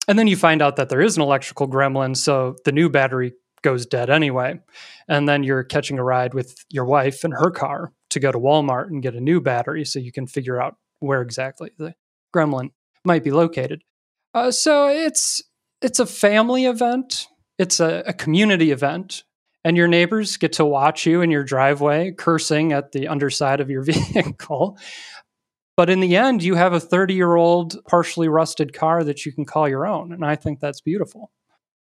And 0.07 0.17
then 0.17 0.27
you 0.27 0.37
find 0.37 0.61
out 0.61 0.77
that 0.77 0.87
there 0.87 1.01
is 1.01 1.17
an 1.17 1.21
electrical 1.21 1.67
gremlin, 1.67 2.15
so 2.15 2.55
the 2.63 2.71
new 2.71 2.89
battery 2.89 3.33
goes 3.61 3.85
dead 3.85 4.09
anyway. 4.09 4.59
And 5.09 5.27
then 5.27 5.43
you're 5.43 5.63
catching 5.63 5.99
a 5.99 6.03
ride 6.03 6.33
with 6.33 6.63
your 6.69 6.85
wife 6.85 7.25
and 7.25 7.33
her 7.33 7.51
car 7.51 7.91
to 8.11 8.19
go 8.21 8.31
to 8.31 8.39
Walmart 8.39 8.87
and 8.87 9.03
get 9.03 9.15
a 9.15 9.21
new 9.21 9.41
battery 9.41 9.83
so 9.83 9.99
you 9.99 10.13
can 10.13 10.27
figure 10.27 10.61
out 10.61 10.77
where 10.99 11.21
exactly 11.21 11.71
the 11.77 11.93
gremlin 12.33 12.71
might 13.03 13.23
be 13.23 13.31
located. 13.31 13.83
Uh, 14.33 14.51
so 14.51 14.87
it's 14.87 15.41
it's 15.81 15.99
a 15.99 16.05
family 16.05 16.65
event. 16.65 17.27
It's 17.59 17.79
a, 17.79 18.03
a 18.07 18.13
community 18.13 18.71
event, 18.71 19.23
and 19.63 19.77
your 19.77 19.87
neighbors 19.87 20.37
get 20.37 20.53
to 20.53 20.65
watch 20.65 21.05
you 21.05 21.21
in 21.21 21.29
your 21.29 21.43
driveway 21.43 22.11
cursing 22.11 22.73
at 22.73 22.91
the 22.91 23.07
underside 23.07 23.59
of 23.59 23.69
your 23.69 23.81
vehicle. 23.83 24.77
But 25.75 25.89
in 25.89 25.99
the 25.99 26.15
end, 26.15 26.43
you 26.43 26.55
have 26.55 26.73
a 26.73 26.79
30 26.79 27.13
year 27.13 27.35
old, 27.35 27.83
partially 27.85 28.27
rusted 28.27 28.73
car 28.73 29.03
that 29.03 29.25
you 29.25 29.31
can 29.31 29.45
call 29.45 29.67
your 29.67 29.87
own. 29.87 30.11
And 30.11 30.23
I 30.23 30.35
think 30.35 30.59
that's 30.59 30.81
beautiful. 30.81 31.31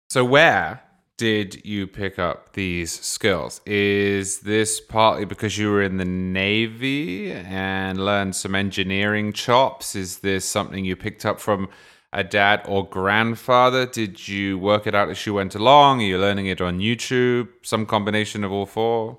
So, 0.08 0.24
where 0.24 0.82
did 1.16 1.66
you 1.66 1.86
pick 1.86 2.18
up 2.18 2.54
these 2.54 2.98
skills? 3.00 3.60
Is 3.66 4.40
this 4.40 4.80
partly 4.80 5.24
because 5.24 5.58
you 5.58 5.70
were 5.70 5.82
in 5.82 5.98
the 5.98 6.04
Navy 6.04 7.30
and 7.30 8.02
learned 8.02 8.34
some 8.34 8.54
engineering 8.54 9.32
chops? 9.32 9.94
Is 9.94 10.20
this 10.20 10.44
something 10.44 10.84
you 10.84 10.96
picked 10.96 11.26
up 11.26 11.38
from 11.38 11.68
a 12.12 12.24
dad 12.24 12.62
or 12.66 12.88
grandfather? 12.88 13.86
Did 13.86 14.26
you 14.28 14.58
work 14.58 14.86
it 14.86 14.94
out 14.94 15.10
as 15.10 15.24
you 15.26 15.34
went 15.34 15.54
along? 15.54 16.00
Are 16.00 16.04
you 16.04 16.18
learning 16.18 16.46
it 16.46 16.60
on 16.60 16.78
YouTube? 16.78 17.48
Some 17.62 17.86
combination 17.86 18.44
of 18.44 18.52
all 18.52 18.66
four? 18.66 19.18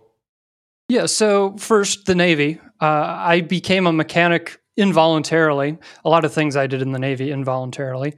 Yeah, 0.89 1.05
so 1.05 1.55
first, 1.57 2.05
the 2.05 2.15
Navy. 2.15 2.59
Uh, 2.81 3.15
I 3.17 3.41
became 3.41 3.87
a 3.87 3.93
mechanic 3.93 4.59
involuntarily. 4.75 5.77
A 6.03 6.09
lot 6.09 6.25
of 6.25 6.33
things 6.33 6.55
I 6.55 6.67
did 6.67 6.81
in 6.81 6.91
the 6.91 6.99
Navy 6.99 7.31
involuntarily. 7.31 8.15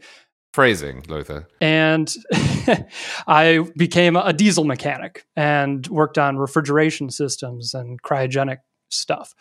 Phrasing, 0.54 1.04
Luther. 1.08 1.48
And 1.62 2.14
I 3.28 3.66
became 3.76 4.16
a 4.16 4.34
diesel 4.34 4.64
mechanic 4.64 5.26
and 5.36 5.86
worked 5.88 6.18
on 6.18 6.38
refrigeration 6.38 7.10
systems 7.10 7.74
and 7.74 8.02
cryogenic 8.02 8.58
stuff. 8.90 9.34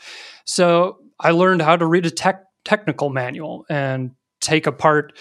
So 0.46 0.98
I 1.20 1.32
learned 1.32 1.62
how 1.62 1.76
to 1.76 1.86
read 1.86 2.06
a 2.06 2.10
tech, 2.10 2.42
technical 2.64 3.10
manual 3.10 3.66
and 3.68 4.12
take 4.42 4.66
apart, 4.66 5.16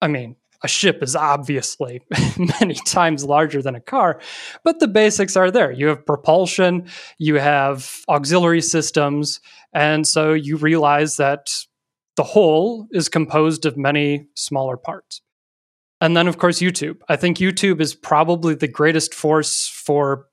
I 0.00 0.08
mean, 0.08 0.36
a 0.62 0.68
ship 0.68 1.02
is 1.02 1.16
obviously 1.16 2.00
many 2.60 2.74
times 2.86 3.24
larger 3.24 3.60
than 3.60 3.74
a 3.74 3.80
car, 3.80 4.20
but 4.64 4.78
the 4.78 4.88
basics 4.88 5.36
are 5.36 5.50
there. 5.50 5.72
You 5.72 5.88
have 5.88 6.06
propulsion, 6.06 6.86
you 7.18 7.34
have 7.36 7.92
auxiliary 8.08 8.62
systems, 8.62 9.40
and 9.72 10.06
so 10.06 10.32
you 10.32 10.56
realize 10.56 11.16
that 11.16 11.52
the 12.16 12.22
whole 12.22 12.86
is 12.92 13.08
composed 13.08 13.66
of 13.66 13.76
many 13.76 14.26
smaller 14.36 14.76
parts. 14.76 15.20
And 16.00 16.16
then, 16.16 16.26
of 16.26 16.38
course, 16.38 16.60
YouTube. 16.60 16.98
I 17.08 17.16
think 17.16 17.38
YouTube 17.38 17.80
is 17.80 17.94
probably 17.94 18.54
the 18.54 18.68
greatest 18.68 19.14
force 19.14 19.68
for 19.68 20.26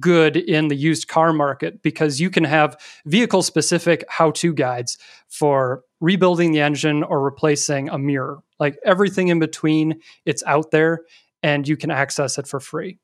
good 0.00 0.36
in 0.36 0.68
the 0.68 0.76
used 0.76 1.08
car 1.08 1.32
market 1.32 1.82
because 1.82 2.20
you 2.20 2.28
can 2.28 2.44
have 2.44 2.76
vehicle 3.06 3.42
specific 3.42 4.04
how 4.08 4.30
to 4.32 4.52
guides 4.52 4.98
for 5.28 5.82
rebuilding 6.00 6.52
the 6.52 6.60
engine 6.60 7.02
or 7.02 7.22
replacing 7.22 7.88
a 7.88 7.98
mirror. 7.98 8.42
Like 8.58 8.78
everything 8.84 9.28
in 9.28 9.38
between, 9.38 10.00
it's 10.24 10.42
out 10.44 10.70
there 10.70 11.02
and 11.42 11.66
you 11.66 11.76
can 11.76 11.90
access 11.90 12.38
it 12.38 12.46
for 12.46 12.60
free. 12.60 12.98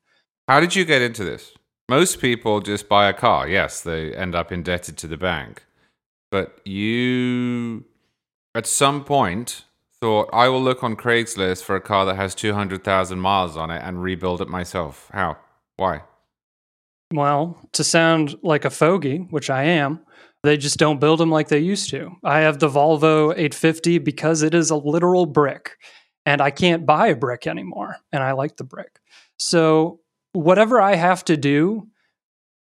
How 0.49 0.61
did 0.61 0.75
you 0.75 0.85
get 0.85 1.03
into 1.03 1.25
this? 1.25 1.53
Most 1.89 2.21
people 2.21 2.61
just 2.61 2.89
buy 2.89 3.09
a 3.09 3.13
car. 3.13 3.49
Yes, 3.49 3.81
they 3.81 4.15
end 4.15 4.35
up 4.35 4.51
indebted 4.51 4.97
to 4.99 5.07
the 5.07 5.17
bank. 5.17 5.65
But 6.31 6.61
you, 6.65 7.85
at 8.55 8.67
some 8.67 9.05
point, 9.05 9.65
thought, 10.01 10.31
I 10.33 10.49
will 10.49 10.63
look 10.63 10.83
on 10.83 10.97
Craigslist 10.97 11.63
for 11.63 11.77
a 11.77 11.81
car 11.81 12.05
that 12.07 12.17
has 12.17 12.35
200,000 12.35 13.21
miles 13.21 13.57
on 13.57 13.71
it 13.71 13.83
and 13.85 14.03
rebuild 14.03 14.41
it 14.41 14.49
myself. 14.49 15.09
How? 15.13 15.37
Why? 15.77 16.03
Well, 17.13 17.59
to 17.73 17.85
sound 17.85 18.37
like 18.43 18.65
a 18.65 18.71
fogey, 18.71 19.19
which 19.31 19.51
I 19.51 19.65
am, 19.65 20.01
they 20.43 20.57
just 20.57 20.79
don't 20.79 21.01
build 21.01 21.21
them 21.21 21.31
like 21.31 21.49
they 21.49 21.59
used 21.59 21.91
to. 21.91 22.11
I 22.25 22.41
have 22.41 22.59
the 22.59 22.69
Volvo 22.69 23.31
850 23.31 23.99
because 23.99 24.43
it 24.43 24.55
is 24.55 24.71
a 24.71 24.77
literal 24.77 25.27
brick 25.27 25.77
and 26.27 26.41
I 26.41 26.51
can't 26.51 26.87
buy 26.87 27.09
a 27.09 27.17
brick 27.17 27.47
anymore. 27.47 27.97
And 28.13 28.23
I 28.23 28.33
like 28.33 28.57
the 28.57 28.65
brick. 28.65 29.01
So, 29.37 30.01
whatever 30.33 30.81
I 30.81 30.95
have 30.95 31.25
to 31.27 31.37
do, 31.37 31.89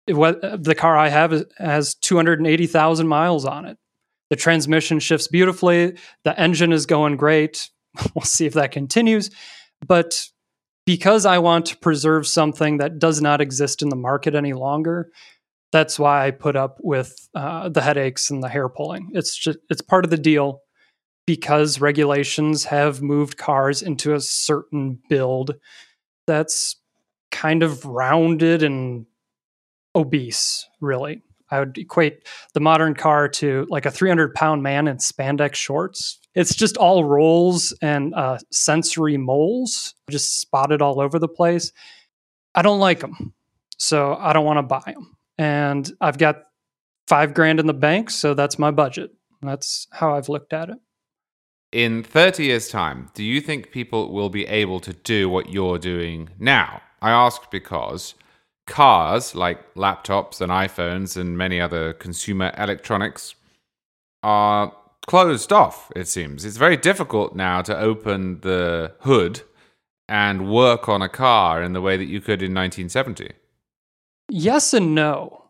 what, 0.07 0.43
uh, 0.43 0.57
the 0.57 0.75
car 0.75 0.97
I 0.97 1.09
have 1.09 1.45
has 1.57 1.95
280,000 1.95 3.07
miles 3.07 3.45
on 3.45 3.65
it. 3.65 3.77
The 4.29 4.35
transmission 4.35 4.99
shifts 4.99 5.27
beautifully. 5.27 5.97
The 6.23 6.39
engine 6.39 6.71
is 6.71 6.85
going 6.85 7.17
great. 7.17 7.69
we'll 8.15 8.23
see 8.23 8.45
if 8.45 8.53
that 8.53 8.71
continues. 8.71 9.29
But 9.85 10.27
because 10.85 11.25
I 11.25 11.39
want 11.39 11.65
to 11.67 11.77
preserve 11.77 12.27
something 12.27 12.77
that 12.77 12.99
does 12.99 13.21
not 13.21 13.41
exist 13.41 13.81
in 13.81 13.89
the 13.89 13.95
market 13.95 14.35
any 14.35 14.53
longer, 14.53 15.11
that's 15.71 15.99
why 15.99 16.25
I 16.25 16.31
put 16.31 16.55
up 16.55 16.77
with 16.81 17.29
uh, 17.35 17.69
the 17.69 17.81
headaches 17.81 18.29
and 18.29 18.41
the 18.41 18.49
hair 18.49 18.69
pulling. 18.69 19.09
It's 19.13 19.35
just 19.35 19.59
it's 19.69 19.81
part 19.81 20.05
of 20.05 20.11
the 20.11 20.17
deal 20.17 20.61
because 21.25 21.81
regulations 21.81 22.63
have 22.65 23.01
moved 23.01 23.37
cars 23.37 23.81
into 23.81 24.13
a 24.13 24.21
certain 24.21 24.99
build 25.09 25.55
that's 26.25 26.77
kind 27.31 27.63
of 27.63 27.85
rounded 27.85 28.63
and 28.63 29.05
obese, 29.93 30.67
really. 30.79 31.21
I 31.49 31.59
would 31.59 31.77
equate 31.77 32.27
the 32.53 32.59
modern 32.59 32.93
car 32.93 33.29
to 33.29 33.65
like 33.69 33.85
a 33.85 33.91
300 33.91 34.33
pound 34.33 34.63
man 34.63 34.87
in 34.87 34.97
spandex 34.97 35.55
shorts. 35.55 36.19
It's 36.35 36.55
just 36.55 36.77
all 36.77 37.03
rolls 37.03 37.73
and 37.81 38.13
uh, 38.15 38.37
sensory 38.51 39.17
moles 39.17 39.95
just 40.09 40.41
spotted 40.41 40.81
all 40.81 40.99
over 40.99 41.19
the 41.19 41.27
place. 41.27 41.71
I 42.53 42.61
don't 42.61 42.79
like 42.79 42.99
them. 42.99 43.33
So 43.77 44.15
I 44.15 44.33
don't 44.33 44.45
want 44.45 44.57
to 44.57 44.63
buy 44.63 44.93
them. 44.93 45.16
And 45.37 45.91
I've 46.01 46.17
got 46.17 46.43
five 47.07 47.33
grand 47.33 47.59
in 47.59 47.67
the 47.67 47.73
bank. 47.73 48.09
So 48.09 48.33
that's 48.33 48.59
my 48.59 48.71
budget. 48.71 49.11
That's 49.41 49.87
how 49.91 50.15
I've 50.15 50.29
looked 50.29 50.53
at 50.53 50.69
it. 50.69 50.77
In 51.71 52.01
30 52.01 52.45
years' 52.45 52.69
time, 52.69 53.09
do 53.13 53.23
you 53.23 53.41
think 53.41 53.71
people 53.71 54.13
will 54.13 54.29
be 54.29 54.47
able 54.47 54.79
to 54.79 54.93
do 54.93 55.29
what 55.29 55.49
you're 55.49 55.77
doing 55.77 56.29
now? 56.39 56.81
I 57.01 57.11
ask 57.11 57.51
because 57.51 58.15
cars 58.65 59.35
like 59.35 59.73
laptops 59.75 60.41
and 60.41 60.51
iPhones 60.51 61.17
and 61.17 61.37
many 61.37 61.59
other 61.59 61.93
consumer 61.93 62.53
electronics 62.57 63.35
are 64.23 64.73
closed 65.07 65.51
off, 65.51 65.91
it 65.95 66.07
seems. 66.07 66.45
It's 66.45 66.57
very 66.57 66.77
difficult 66.77 67.35
now 67.35 67.61
to 67.61 67.77
open 67.77 68.41
the 68.41 68.93
hood 69.01 69.41
and 70.07 70.49
work 70.49 70.87
on 70.87 71.01
a 71.01 71.09
car 71.09 71.61
in 71.61 71.73
the 71.73 71.81
way 71.81 71.97
that 71.97 72.05
you 72.05 72.21
could 72.21 72.41
in 72.41 72.53
1970. 72.53 73.31
Yes 74.29 74.73
and 74.73 74.93
no. 74.93 75.45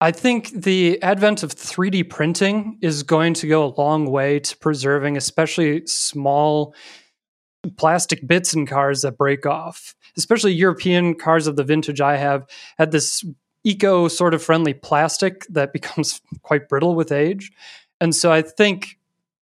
I 0.00 0.10
think 0.10 0.50
the 0.50 1.02
advent 1.02 1.42
of 1.42 1.54
3D 1.54 2.10
printing 2.10 2.78
is 2.82 3.02
going 3.02 3.34
to 3.34 3.48
go 3.48 3.64
a 3.64 3.74
long 3.80 4.10
way 4.10 4.40
to 4.40 4.56
preserving, 4.58 5.16
especially 5.16 5.86
small 5.86 6.74
plastic 7.76 8.26
bits 8.26 8.52
in 8.54 8.66
cars 8.66 9.02
that 9.02 9.16
break 9.16 9.46
off. 9.46 9.94
Especially 10.16 10.52
European 10.52 11.14
cars 11.14 11.46
of 11.46 11.56
the 11.56 11.64
vintage 11.64 12.00
I 12.00 12.16
have 12.16 12.46
had 12.78 12.90
this 12.90 13.24
eco 13.64 14.08
sort 14.08 14.34
of 14.34 14.42
friendly 14.42 14.74
plastic 14.74 15.46
that 15.48 15.72
becomes 15.72 16.20
quite 16.42 16.68
brittle 16.68 16.94
with 16.94 17.12
age. 17.12 17.50
And 18.00 18.14
so 18.14 18.32
I 18.32 18.42
think 18.42 18.98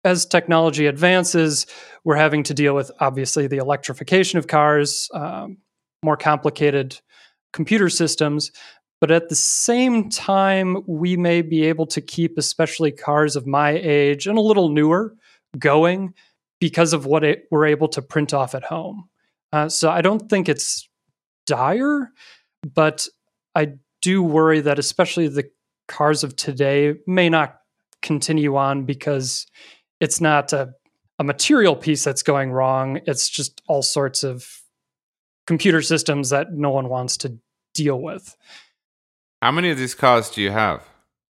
as 0.03 0.25
technology 0.25 0.85
advances, 0.85 1.67
we're 2.05 2.15
having 2.15 2.43
to 2.43 2.53
deal 2.53 2.73
with 2.73 2.89
obviously 2.99 3.47
the 3.47 3.57
electrification 3.57 4.39
of 4.39 4.47
cars, 4.47 5.09
um, 5.13 5.57
more 6.03 6.15
complicated 6.15 6.99
computer 7.53 7.89
systems. 7.89 8.51
But 8.99 9.11
at 9.11 9.29
the 9.29 9.35
same 9.35 10.09
time, 10.09 10.77
we 10.87 11.17
may 11.17 11.41
be 11.41 11.65
able 11.65 11.85
to 11.87 12.01
keep, 12.01 12.37
especially 12.37 12.91
cars 12.91 13.35
of 13.35 13.45
my 13.45 13.71
age 13.71 14.25
and 14.25 14.37
a 14.37 14.41
little 14.41 14.69
newer, 14.69 15.15
going 15.57 16.13
because 16.59 16.93
of 16.93 17.05
what 17.05 17.23
it, 17.23 17.45
we're 17.51 17.67
able 17.67 17.87
to 17.89 18.01
print 18.01 18.33
off 18.33 18.55
at 18.55 18.63
home. 18.63 19.07
Uh, 19.53 19.69
so 19.69 19.89
I 19.89 20.01
don't 20.01 20.29
think 20.29 20.49
it's 20.49 20.89
dire, 21.45 22.11
but 22.73 23.07
I 23.55 23.73
do 24.01 24.23
worry 24.23 24.61
that 24.61 24.79
especially 24.79 25.27
the 25.27 25.49
cars 25.87 26.23
of 26.23 26.35
today 26.35 26.95
may 27.05 27.29
not 27.29 27.57
continue 28.01 28.55
on 28.55 28.85
because 28.85 29.47
it's 29.99 30.21
not 30.21 30.53
a, 30.53 30.73
a 31.19 31.23
material 31.23 31.75
piece 31.75 32.03
that's 32.03 32.23
going 32.23 32.51
wrong. 32.51 32.99
It's 33.05 33.29
just 33.29 33.61
all 33.67 33.81
sorts 33.81 34.23
of 34.23 34.61
computer 35.47 35.81
systems 35.81 36.29
that 36.29 36.53
no 36.53 36.69
one 36.69 36.89
wants 36.89 37.17
to 37.17 37.37
deal 37.73 37.99
with. 37.99 38.35
How 39.41 39.51
many 39.51 39.71
of 39.71 39.77
these 39.77 39.95
cars 39.95 40.29
do 40.29 40.41
you 40.41 40.51
have? 40.51 40.83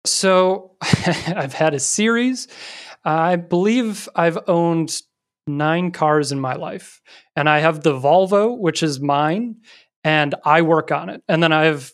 So 0.07 0.77
I've 0.83 1.55
had 1.55 1.75
a 1.75 1.81
series. 1.81 2.49
I 3.05 3.37
believe 3.37 4.09
I've 4.15 4.39
owned 4.47 5.03
nine 5.47 5.91
cars 5.91 6.33
in 6.33 6.41
my 6.41 6.55
life. 6.55 7.03
And 7.37 7.49
I 7.49 7.59
have 7.59 7.83
the 7.83 7.93
Volvo, 7.99 8.57
which 8.59 8.83
is 8.83 9.01
mine, 9.01 9.57
and 10.03 10.35
I 10.45 10.63
work 10.63 10.93
on 10.93 11.09
it. 11.09 11.23
And 11.29 11.43
then 11.43 11.53
I 11.53 11.65
have 11.65 11.93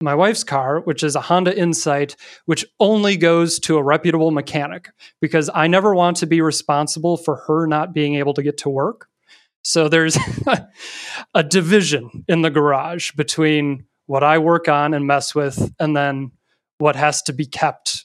my 0.00 0.14
wife's 0.14 0.42
car, 0.42 0.80
which 0.80 1.04
is 1.04 1.14
a 1.14 1.20
Honda 1.20 1.56
Insight, 1.56 2.16
which 2.46 2.64
only 2.80 3.16
goes 3.16 3.60
to 3.60 3.76
a 3.76 3.82
reputable 3.82 4.32
mechanic 4.32 4.90
because 5.20 5.48
I 5.54 5.68
never 5.68 5.94
want 5.94 6.16
to 6.18 6.26
be 6.26 6.40
responsible 6.40 7.16
for 7.16 7.36
her 7.46 7.66
not 7.66 7.94
being 7.94 8.16
able 8.16 8.34
to 8.34 8.42
get 8.42 8.58
to 8.58 8.68
work. 8.68 9.08
So 9.62 9.88
there's 9.88 10.18
a 11.34 11.42
division 11.42 12.24
in 12.28 12.42
the 12.42 12.50
garage 12.50 13.12
between 13.12 13.84
what 14.06 14.22
I 14.22 14.38
work 14.38 14.68
on 14.68 14.94
and 14.94 15.06
mess 15.06 15.34
with, 15.34 15.72
and 15.78 15.96
then 15.96 16.32
what 16.78 16.96
has 16.96 17.22
to 17.22 17.32
be 17.32 17.46
kept 17.46 18.04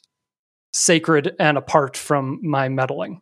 sacred 0.72 1.36
and 1.40 1.58
apart 1.58 1.98
from 1.98 2.40
my 2.44 2.70
meddling. 2.70 3.22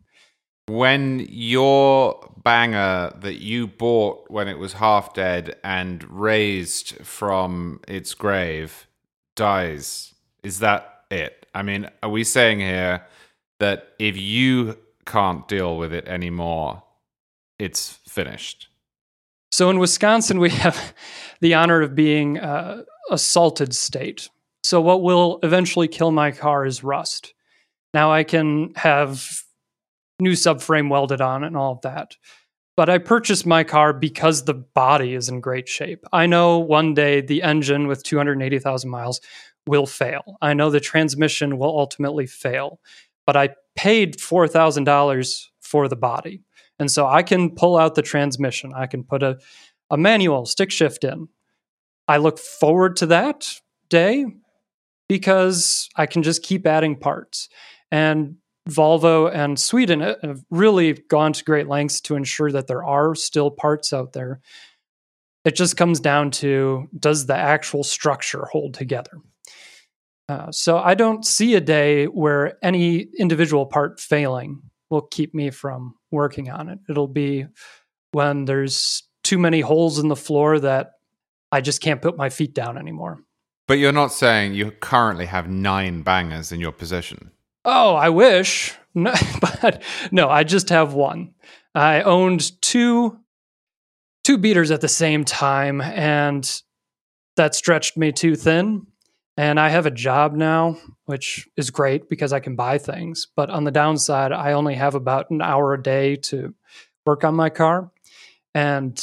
When 0.68 1.26
your 1.30 2.32
banger 2.43 3.14
that 3.22 3.41
you 3.41 3.68
bought 3.68 4.30
when 4.30 4.47
it 4.47 4.58
was 4.58 4.74
half 4.74 5.14
dead 5.14 5.56
and 5.64 6.03
raised 6.10 6.97
from 7.06 7.80
its 7.88 8.14
grave 8.14 8.88
dies, 9.36 10.14
is 10.43 10.60
that 10.60 11.03
it? 11.12 11.45
I 11.53 11.62
mean, 11.62 11.89
are 12.03 12.10
we 12.10 12.24
saying 12.24 12.60
here 12.60 13.06
that 13.60 13.93
if 13.99 14.18
you 14.18 14.78
can't 15.06 15.47
deal 15.47 15.78
with 15.78 15.93
it 15.93 16.08
anymore, 16.08 16.84
it's 17.60 17.99
finished? 18.08 18.68
So 19.56 19.70
in 19.70 19.80
Wisconsin, 19.80 20.39
we 20.39 20.49
have 20.49 20.93
the 21.39 21.53
honor 21.53 21.82
of 21.82 21.95
being 21.95 22.38
uh, 22.39 22.84
a 23.10 23.18
salted 23.18 23.74
state. 23.74 24.30
So 24.66 24.82
what 24.82 25.01
will 25.01 25.39
eventually 25.43 25.88
kill 25.88 26.12
my 26.12 26.32
car 26.32 26.66
is 26.66 26.84
rust. 26.84 27.34
Now 27.93 28.12
I 28.12 28.26
can 28.26 28.74
have 28.76 29.43
new 30.20 30.34
subframe 30.34 30.89
welded 30.89 31.22
on 31.22 31.45
and 31.45 31.56
all 31.56 31.72
of 31.72 31.82
that. 31.84 32.18
But 32.76 32.89
I 32.89 32.97
purchased 32.97 33.45
my 33.45 33.64
car 33.64 33.93
because 33.93 34.43
the 34.43 34.56
body 34.56 35.14
is 35.14 35.30
in 35.30 35.39
great 35.39 35.70
shape. 35.70 36.03
I 36.12 36.26
know 36.26 36.60
one 36.60 36.93
day 36.93 37.22
the 37.22 37.41
engine 37.41 37.88
with 37.88 38.03
280,000 38.03 38.89
miles 38.89 39.22
will 39.68 39.86
fail. 39.86 40.36
I 40.41 40.53
know 40.53 40.70
the 40.70 40.82
transmission 40.82 41.58
will 41.58 41.80
ultimately 41.80 42.26
fail. 42.26 42.82
But 43.26 43.38
I 43.38 43.56
paid 43.78 44.18
$4,000 44.18 45.45
for 45.62 45.88
the 45.88 45.95
body. 45.95 46.45
And 46.80 46.91
so 46.91 47.07
I 47.07 47.23
can 47.23 47.51
pull 47.51 47.78
out 47.78 47.95
the 47.95 48.01
transmission. 48.01 48.73
I 48.76 48.88
can 48.88 49.03
put 49.03 49.23
a, 49.23 49.38
a 49.89 49.97
manual 49.97 50.45
stick 50.45 50.71
shift 50.71 51.03
in. 51.03 51.30
I 52.07 52.17
look 52.17 52.38
forward 52.38 52.97
to 52.97 53.07
that 53.07 53.47
day 53.89 54.26
because 55.07 55.89
I 55.95 56.05
can 56.05 56.23
just 56.23 56.43
keep 56.43 56.67
adding 56.67 56.95
parts. 56.95 57.49
And 57.91 58.38
Volvo 58.69 59.32
and 59.32 59.59
Sweden 59.59 60.01
have 60.01 60.43
really 60.49 60.93
gone 60.93 61.34
to 61.34 61.43
great 61.43 61.67
lengths 61.67 62.01
to 62.01 62.15
ensure 62.15 62.51
that 62.51 62.67
there 62.67 62.84
are 62.84 63.13
still 63.15 63.51
parts 63.51 63.93
out 63.93 64.13
there. 64.13 64.41
It 65.43 65.55
just 65.55 65.78
comes 65.78 65.99
down 65.99 66.32
to 66.32 66.88
does 66.97 67.28
the 67.28 67.36
actual 67.36 67.84
structure 67.84 68.45
hold 68.51 68.73
together? 68.73 69.19
Uh, 70.28 70.51
so 70.51 70.78
I 70.80 70.95
don't 70.95 71.23
see 71.23 71.53
a 71.53 71.61
day 71.61 72.05
where 72.05 72.57
any 72.63 73.07
individual 73.19 73.67
part 73.67 73.99
failing 73.99 74.63
will 74.89 75.01
keep 75.01 75.33
me 75.33 75.49
from 75.49 75.95
working 76.11 76.49
on 76.49 76.69
it. 76.69 76.79
It'll 76.89 77.07
be 77.07 77.45
when 78.11 78.45
there's 78.45 79.03
too 79.23 79.38
many 79.38 79.61
holes 79.61 79.99
in 79.99 80.07
the 80.07 80.15
floor 80.15 80.59
that 80.59 80.91
I 81.51 81.61
just 81.61 81.81
can't 81.81 82.01
put 82.01 82.17
my 82.17 82.29
feet 82.29 82.53
down 82.53 82.77
anymore. 82.77 83.19
But 83.67 83.79
you're 83.79 83.91
not 83.91 84.11
saying 84.11 84.53
you 84.53 84.71
currently 84.71 85.25
have 85.25 85.49
nine 85.49 86.01
bangers 86.03 86.51
in 86.51 86.59
your 86.59 86.71
possession. 86.71 87.31
Oh, 87.63 87.95
I 87.95 88.09
wish. 88.09 88.73
No, 88.93 89.13
but 89.41 89.81
no, 90.11 90.29
I 90.29 90.43
just 90.43 90.69
have 90.69 90.93
one. 90.93 91.33
I 91.73 92.01
owned 92.01 92.61
two 92.61 93.19
two 94.23 94.38
beaters 94.39 94.71
at 94.71 94.81
the 94.81 94.88
same 94.88 95.23
time 95.23 95.81
and 95.81 96.61
that 97.36 97.53
stretched 97.53 97.95
me 97.95 98.11
too 98.11 98.36
thin. 98.36 98.88
And 99.38 99.59
I 99.59 99.69
have 99.69 99.86
a 99.86 99.91
job 99.91 100.33
now, 100.33 100.77
which 101.05 101.47
is 101.57 101.69
great 101.69 102.07
because 102.07 102.31
I 102.31 102.39
can 102.39 102.55
buy 102.55 102.77
things. 102.77 103.27
But 103.36 103.49
on 103.49 103.65
the 103.65 103.71
downside, 103.71 104.31
I 104.31 104.53
only 104.53 104.75
have 104.75 104.95
about 104.95 105.29
an 105.29 105.41
hour 105.41 105.73
a 105.73 105.81
day 105.81 106.15
to 106.17 106.53
work 107.05 107.23
on 107.23 107.36
my 107.36 107.49
car. 107.49 107.91
And 108.53 108.97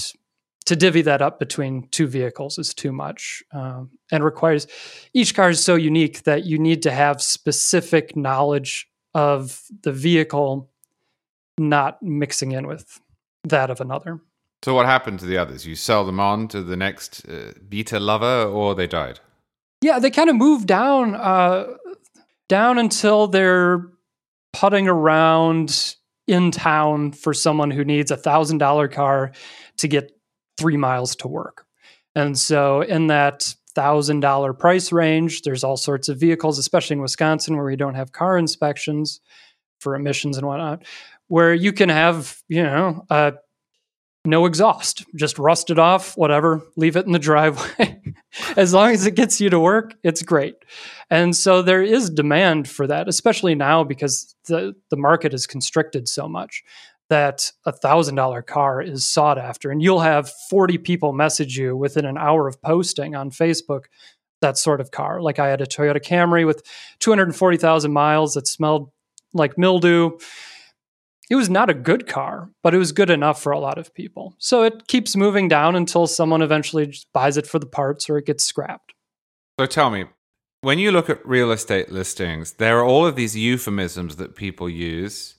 to 0.65 0.77
divvy 0.77 1.03
that 1.03 1.23
up 1.23 1.39
between 1.39 1.89
two 1.89 2.07
vehicles 2.07 2.59
is 2.59 2.73
too 2.75 2.93
much 2.93 3.43
um, 3.53 3.91
and 4.11 4.25
requires 4.25 4.67
each 5.13 5.35
car 5.35 5.51
is 5.51 5.63
so 5.63 5.75
unique 5.75 6.23
that 6.23 6.45
you 6.45 6.59
need 6.59 6.83
to 6.83 6.91
have 6.91 7.21
specific 7.21 8.17
knowledge 8.17 8.89
of 9.15 9.63
the 9.83 9.93
vehicle 9.93 10.71
not 11.59 12.03
mixing 12.03 12.53
in 12.53 12.67
with 12.67 13.01
that 13.45 13.71
of 13.71 13.81
another 13.81 14.21
so 14.65 14.75
what 14.75 14.87
happened 14.87 15.19
to 15.19 15.27
the 15.27 15.37
others 15.37 15.67
you 15.67 15.75
sell 15.75 16.05
them 16.05 16.21
on 16.21 16.49
to 16.49 16.63
the 16.63 16.77
next 16.77 17.29
uh, 17.29 17.53
beater 17.69 18.01
lover 18.01 18.45
or 18.45 18.75
they 18.75 18.87
died 18.87 19.21
yeah 19.83 19.99
they 19.99 20.11
kind 20.11 20.31
of 20.31 20.37
move 20.37 20.67
down 20.67 21.15
uh, 21.15 21.67
down 22.49 22.79
until 22.79 23.27
they're 23.27 23.87
putting 24.53 24.89
around 24.89 25.97
in 26.27 26.51
town 26.51 27.13
for 27.13 27.35
someone 27.35 27.71
who 27.71 27.85
needs 27.85 28.11
a 28.11 28.17
thousand 28.17 28.59
dollar 28.59 28.89
car 28.89 29.33
to 29.79 29.89
get 29.89 30.13
three 30.59 30.77
miles 30.77 31.17
to 31.17 31.29
work. 31.29 31.67
And 32.15 32.39
so, 32.39 32.83
in 32.83 33.09
that 33.09 33.55
thousand 33.75 34.21
dollar 34.21 34.53
price 34.53 34.93
range, 34.93 35.43
there's 35.43 35.65
all 35.65 35.77
sorts 35.77 36.09
of 36.09 36.21
vehicles, 36.21 36.59
especially 36.59 36.95
in 36.95 37.03
Wisconsin, 37.03 37.57
where 37.57 37.65
we 37.65 37.77
don't 37.77 37.95
have 37.95 38.13
car 38.13 38.37
inspections 38.37 39.21
for 39.81 39.95
emissions 39.95 40.37
and 40.37 40.47
whatnot, 40.47 40.85
where 41.29 41.55
you 41.55 41.73
can 41.73 41.89
have, 41.89 42.41
you 42.49 42.63
know, 42.63 43.05
uh, 43.11 43.33
no 44.25 44.47
exhaust, 44.47 45.05
just 45.17 45.39
rust 45.39 45.71
it 45.71 45.79
off, 45.79 46.17
whatever, 46.17 46.63
leave 46.77 46.97
it 46.97 47.07
in 47.07 47.13
the 47.13 47.19
driveway. 47.19 47.92
As 48.57 48.73
long 48.73 48.91
as 48.91 49.07
it 49.07 49.15
gets 49.15 49.41
you 49.41 49.51
to 49.51 49.59
work, 49.59 49.95
it's 50.03 50.23
great. 50.23 50.57
And 51.11 51.37
so 51.37 51.63
there 51.63 51.83
is 51.83 52.11
demand 52.11 52.69
for 52.69 52.87
that, 52.87 53.09
especially 53.09 53.55
now 53.55 53.85
because 53.85 54.35
the, 54.47 54.75
the 54.91 54.97
market 54.97 55.35
is 55.35 55.47
constricted 55.47 56.09
so 56.09 56.29
much 56.29 56.63
that 57.09 57.53
a 57.67 57.73
thousand 57.73 58.15
dollar 58.15 58.43
car 58.43 58.81
is 58.81 59.07
sought 59.07 59.39
after. 59.39 59.71
And 59.71 59.83
you'll 59.83 60.01
have 60.01 60.31
40 60.49 60.79
people 60.79 61.13
message 61.13 61.57
you 61.57 61.77
within 61.77 62.07
an 62.07 62.17
hour 62.17 62.49
of 62.49 62.63
posting 62.63 63.15
on 63.15 63.31
facebook 63.31 63.85
that 64.41 64.59
sort 64.59 64.81
of 64.81 64.91
car. 64.91 65.21
Like 65.21 65.39
i 65.39 65.49
had 65.49 65.61
a 65.61 65.67
toyota 65.67 66.03
camry 66.03 66.47
with 66.47 66.63
240000 67.01 67.93
miles 67.93 68.35
that 68.35 68.47
smelled 68.47 68.91
like 69.35 69.59
mildew 69.59 70.19
it 71.31 71.37
was 71.37 71.49
not 71.49 71.71
a 71.71 71.75
good 71.75 72.07
car, 72.07 72.51
but 72.63 72.75
it 72.75 72.79
was 72.79 72.93
good 72.93 73.11
enough 73.11 73.41
for 73.41 73.53
a 73.53 73.59
lot 73.59 73.79
of 73.79 73.95
people. 73.95 74.35
So 74.39 74.63
it 74.63 74.87
keeps 74.87 75.17
moving 75.17 75.49
down 75.49 75.77
until 75.77 76.07
someone 76.07 76.43
eventually 76.43 76.95
buys 77.13 77.37
it 77.37 77.47
for 77.47 77.59
the 77.59 77.67
parts 77.67 78.11
or 78.11 78.19
it 78.19 78.27
gets 78.27 78.45
scrapped. 78.45 78.93
So 79.59 79.67
tell 79.67 79.91
me, 79.91 80.07
when 80.63 80.79
you 80.79 80.93
look 80.93 81.11
at 81.11 81.27
real 81.27 81.51
estate 81.51 81.91
listings, 81.91 82.53
there 82.55 82.79
are 82.79 82.85
all 82.85 83.07
of 83.07 83.17
these 83.17 83.37
euphemisms 83.37 84.17
that 84.17 84.37
people 84.37 84.69
use. 84.69 85.37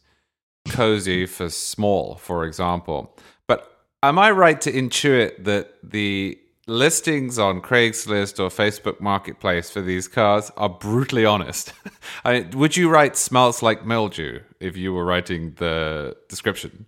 Cozy 0.70 1.26
for 1.26 1.50
small, 1.50 2.16
for 2.16 2.46
example. 2.46 3.18
But 3.48 3.70
am 4.02 4.18
I 4.18 4.32
right 4.32 4.60
to 4.62 4.72
intuit 4.72 5.44
that 5.44 5.74
the 5.84 6.40
listings 6.68 7.38
on 7.38 7.62
Craigslist 7.62 8.40
or 8.40 8.50
Facebook 8.50 9.02
Marketplace 9.02 9.70
for 9.70 9.82
these 9.82 10.08
cars 10.08 10.52
are 10.58 10.70
brutally 10.70 11.26
honest. 11.26 11.74
I 12.26 12.48
would 12.54 12.78
you 12.78 12.90
write 12.90 13.18
"smells 13.18 13.62
like 13.62 13.86
mildew" 13.86 14.40
if 14.60 14.78
you 14.78 14.94
were 14.94 15.06
writing 15.06 15.54
the 15.58 16.16
description? 16.30 16.86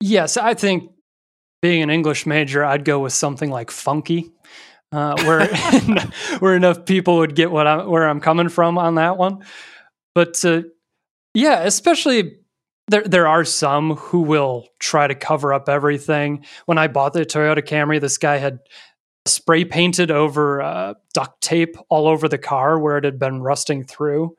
Yes, 0.00 0.36
I 0.36 0.54
think 0.54 0.90
being 1.60 1.82
an 1.82 1.90
English 1.90 2.26
major, 2.26 2.64
I'd 2.64 2.84
go 2.84 3.00
with 3.00 3.12
something 3.12 3.50
like 3.50 3.70
"funky," 3.70 4.32
uh, 4.92 5.14
where 5.24 5.46
where 6.38 6.56
enough 6.56 6.84
people 6.84 7.18
would 7.18 7.34
get 7.34 7.50
what 7.50 7.66
I'm 7.66 7.88
where 7.88 8.08
I'm 8.08 8.20
coming 8.20 8.48
from 8.48 8.78
on 8.78 8.96
that 8.96 9.16
one. 9.16 9.44
But 10.14 10.44
uh, 10.44 10.62
yeah, 11.34 11.60
especially 11.60 12.38
there 12.88 13.02
there 13.02 13.26
are 13.26 13.44
some 13.44 13.96
who 13.96 14.22
will 14.22 14.66
try 14.80 15.06
to 15.06 15.14
cover 15.14 15.52
up 15.52 15.68
everything. 15.68 16.44
When 16.66 16.78
I 16.78 16.88
bought 16.88 17.12
the 17.12 17.24
Toyota 17.24 17.62
Camry, 17.62 18.00
this 18.00 18.18
guy 18.18 18.38
had 18.38 18.58
spray 19.26 19.64
painted 19.64 20.10
over 20.10 20.62
uh, 20.62 20.94
duct 21.14 21.40
tape 21.40 21.76
all 21.88 22.08
over 22.08 22.28
the 22.28 22.38
car 22.38 22.78
where 22.78 22.96
it 22.98 23.04
had 23.04 23.18
been 23.18 23.42
rusting 23.42 23.84
through. 23.84 24.36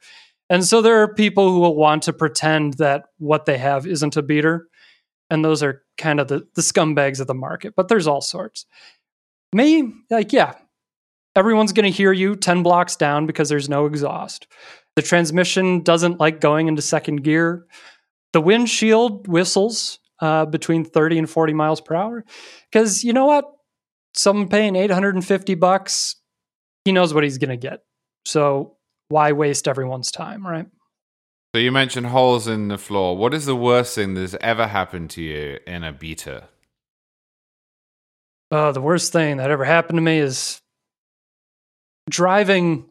And 0.49 0.63
so 0.63 0.81
there 0.81 1.01
are 1.01 1.13
people 1.13 1.49
who 1.49 1.59
will 1.59 1.75
want 1.75 2.03
to 2.03 2.13
pretend 2.13 2.75
that 2.75 3.05
what 3.17 3.45
they 3.45 3.57
have 3.57 3.87
isn't 3.87 4.17
a 4.17 4.21
beater. 4.21 4.67
And 5.29 5.43
those 5.43 5.63
are 5.63 5.83
kind 5.97 6.19
of 6.19 6.27
the, 6.27 6.45
the 6.55 6.61
scumbags 6.61 7.19
of 7.19 7.27
the 7.27 7.33
market, 7.33 7.73
but 7.75 7.87
there's 7.87 8.07
all 8.07 8.21
sorts. 8.21 8.65
Me, 9.53 9.93
like, 10.09 10.33
yeah, 10.33 10.53
everyone's 11.35 11.73
going 11.73 11.91
to 11.91 11.95
hear 11.95 12.11
you 12.11 12.35
10 12.35 12.61
blocks 12.61 12.95
down 12.95 13.25
because 13.25 13.49
there's 13.49 13.69
no 13.69 13.85
exhaust. 13.85 14.47
The 14.95 15.01
transmission 15.01 15.81
doesn't 15.81 16.19
like 16.19 16.41
going 16.41 16.67
into 16.67 16.81
second 16.81 17.23
gear. 17.23 17.65
The 18.33 18.41
windshield 18.41 19.27
whistles 19.27 19.99
uh, 20.19 20.45
between 20.45 20.85
30 20.85 21.19
and 21.19 21.29
40 21.29 21.53
miles 21.53 21.81
per 21.81 21.95
hour. 21.95 22.25
Because 22.71 23.03
you 23.03 23.13
know 23.13 23.25
what? 23.25 23.45
Someone 24.13 24.47
paying 24.47 24.75
850 24.75 25.55
bucks, 25.55 26.15
he 26.85 26.91
knows 26.91 27.13
what 27.13 27.23
he's 27.23 27.37
going 27.37 27.49
to 27.49 27.57
get. 27.57 27.81
So 28.25 28.77
why 29.09 29.31
waste 29.31 29.67
everyone's 29.67 30.11
time, 30.11 30.45
right? 30.45 30.67
So 31.53 31.59
you 31.59 31.71
mentioned 31.71 32.07
holes 32.07 32.47
in 32.47 32.67
the 32.67 32.77
floor. 32.77 33.15
What 33.15 33.33
is 33.33 33.45
the 33.45 33.55
worst 33.55 33.95
thing 33.95 34.15
that's 34.15 34.35
ever 34.41 34.67
happened 34.67 35.11
to 35.11 35.21
you 35.21 35.59
in 35.67 35.83
a 35.83 35.91
beater? 35.93 36.45
Oh, 38.49 38.71
the 38.71 38.81
worst 38.81 39.13
thing 39.13 39.37
that 39.37 39.51
ever 39.51 39.65
happened 39.65 39.97
to 39.97 40.01
me 40.01 40.17
is 40.17 40.61
driving 42.09 42.85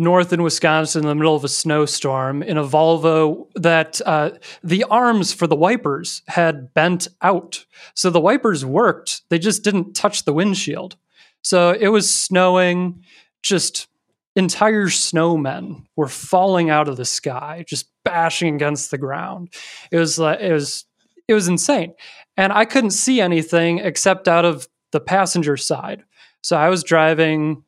north 0.00 0.32
in 0.32 0.42
Wisconsin 0.42 1.02
in 1.02 1.08
the 1.08 1.14
middle 1.14 1.36
of 1.36 1.44
a 1.44 1.48
snowstorm 1.48 2.42
in 2.42 2.56
a 2.56 2.64
Volvo 2.64 3.46
that 3.54 4.00
uh, 4.06 4.30
the 4.64 4.82
arms 4.84 5.32
for 5.32 5.46
the 5.46 5.54
wipers 5.54 6.22
had 6.26 6.72
bent 6.72 7.06
out. 7.20 7.64
So 7.94 8.08
the 8.08 8.20
wipers 8.20 8.64
worked, 8.64 9.22
they 9.28 9.38
just 9.38 9.62
didn't 9.62 9.94
touch 9.94 10.24
the 10.24 10.32
windshield. 10.32 10.96
So 11.42 11.76
it 11.78 11.88
was 11.88 12.12
snowing, 12.12 13.04
just 13.42 13.88
entire 14.36 14.86
snowmen 14.86 15.84
were 15.96 16.08
falling 16.08 16.70
out 16.70 16.88
of 16.88 16.96
the 16.96 17.04
sky, 17.04 17.64
just 17.66 17.90
bashing 18.04 18.54
against 18.54 18.90
the 18.90 18.98
ground. 18.98 19.52
It 19.92 19.98
was 19.98 20.18
like 20.18 20.40
it 20.40 20.52
was 20.52 20.86
it 21.28 21.34
was 21.34 21.46
insane. 21.46 21.94
And 22.36 22.52
I 22.52 22.64
couldn't 22.64 22.92
see 22.92 23.20
anything 23.20 23.78
except 23.78 24.28
out 24.28 24.44
of 24.44 24.66
the 24.92 25.00
passenger 25.00 25.56
side. 25.56 26.04
So 26.42 26.56
I 26.56 26.70
was 26.70 26.82
driving 26.82 27.64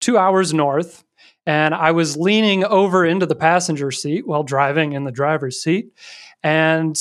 2 0.00 0.18
hours 0.18 0.52
north 0.52 1.04
and 1.50 1.74
I 1.74 1.90
was 1.90 2.16
leaning 2.16 2.62
over 2.62 3.04
into 3.04 3.26
the 3.26 3.34
passenger 3.34 3.90
seat 3.90 4.24
while 4.24 4.44
driving 4.44 4.92
in 4.92 5.02
the 5.02 5.10
driver's 5.10 5.60
seat 5.60 5.92
and 6.44 6.96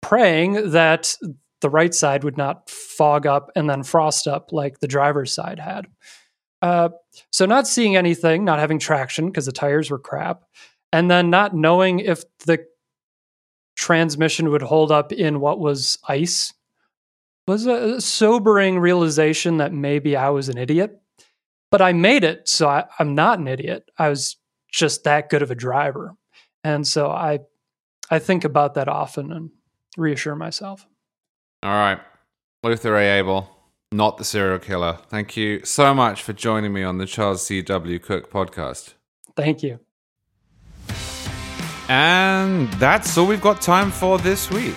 praying 0.00 0.70
that 0.70 1.16
the 1.62 1.68
right 1.68 1.92
side 1.92 2.22
would 2.22 2.36
not 2.36 2.70
fog 2.70 3.26
up 3.26 3.50
and 3.56 3.68
then 3.68 3.82
frost 3.82 4.28
up 4.28 4.52
like 4.52 4.78
the 4.78 4.86
driver's 4.86 5.32
side 5.32 5.58
had. 5.58 5.88
Uh, 6.62 6.90
so, 7.32 7.44
not 7.44 7.66
seeing 7.66 7.96
anything, 7.96 8.44
not 8.44 8.60
having 8.60 8.78
traction 8.78 9.26
because 9.26 9.46
the 9.46 9.52
tires 9.52 9.90
were 9.90 9.98
crap, 9.98 10.44
and 10.92 11.10
then 11.10 11.28
not 11.28 11.52
knowing 11.52 11.98
if 11.98 12.22
the 12.46 12.64
transmission 13.74 14.50
would 14.50 14.62
hold 14.62 14.92
up 14.92 15.10
in 15.10 15.40
what 15.40 15.58
was 15.58 15.98
ice 16.06 16.54
was 17.48 17.66
a 17.66 18.00
sobering 18.00 18.78
realization 18.78 19.56
that 19.56 19.72
maybe 19.72 20.14
I 20.14 20.28
was 20.28 20.48
an 20.48 20.56
idiot 20.56 21.01
but 21.72 21.80
I 21.80 21.94
made 21.94 22.22
it. 22.22 22.48
So 22.48 22.68
I, 22.68 22.84
I'm 22.98 23.16
not 23.16 23.40
an 23.40 23.48
idiot. 23.48 23.90
I 23.98 24.10
was 24.10 24.36
just 24.70 25.04
that 25.04 25.30
good 25.30 25.42
of 25.42 25.50
a 25.50 25.54
driver. 25.56 26.14
And 26.62 26.86
so 26.86 27.10
I, 27.10 27.40
I 28.10 28.18
think 28.20 28.44
about 28.44 28.74
that 28.74 28.88
often 28.88 29.32
and 29.32 29.50
reassure 29.96 30.36
myself. 30.36 30.86
All 31.62 31.72
right. 31.72 31.98
Luther 32.62 32.92
Ray 32.92 33.18
Abel, 33.18 33.50
not 33.90 34.18
the 34.18 34.24
serial 34.24 34.58
killer. 34.58 34.98
Thank 35.08 35.36
you 35.36 35.64
so 35.64 35.94
much 35.94 36.22
for 36.22 36.34
joining 36.34 36.72
me 36.72 36.82
on 36.84 36.98
the 36.98 37.06
Charles 37.06 37.44
C.W. 37.46 37.98
Cooke 38.00 38.30
podcast. 38.30 38.92
Thank 39.34 39.62
you. 39.62 39.80
And 41.88 42.70
that's 42.74 43.16
all 43.16 43.26
we've 43.26 43.40
got 43.40 43.62
time 43.62 43.90
for 43.90 44.18
this 44.18 44.50
week. 44.50 44.76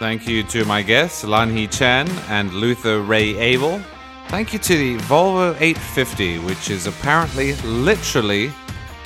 Thank 0.00 0.26
you 0.26 0.42
to 0.44 0.64
my 0.64 0.82
guests, 0.82 1.24
Lanhee 1.24 1.70
Chen 1.70 2.08
and 2.28 2.52
Luther 2.52 3.00
Ray 3.00 3.36
Abel. 3.38 3.80
Thank 4.28 4.52
you 4.52 4.58
to 4.58 4.76
the 4.76 4.96
Volvo 5.04 5.54
850, 5.60 6.38
which 6.40 6.70
is 6.70 6.86
apparently 6.86 7.54
literally 7.62 8.52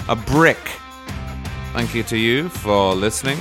a 0.08 0.16
brick. 0.16 0.58
Thank 1.72 1.94
you 1.94 2.02
to 2.04 2.16
you 2.16 2.48
for 2.48 2.94
listening. 2.94 3.38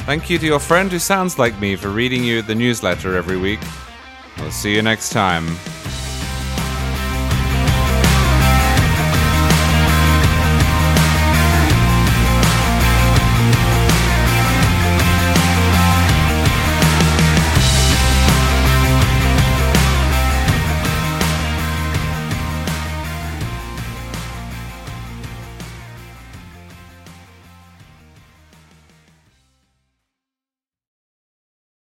Thank 0.00 0.30
you 0.30 0.38
to 0.38 0.46
your 0.46 0.60
friend 0.60 0.90
who 0.90 1.00
sounds 1.00 1.38
like 1.38 1.58
me 1.60 1.74
for 1.74 1.88
reading 1.88 2.22
you 2.22 2.42
the 2.42 2.54
newsletter 2.54 3.16
every 3.16 3.36
week. 3.36 3.60
We'll 4.38 4.52
see 4.52 4.74
you 4.74 4.82
next 4.82 5.10
time. 5.10 5.46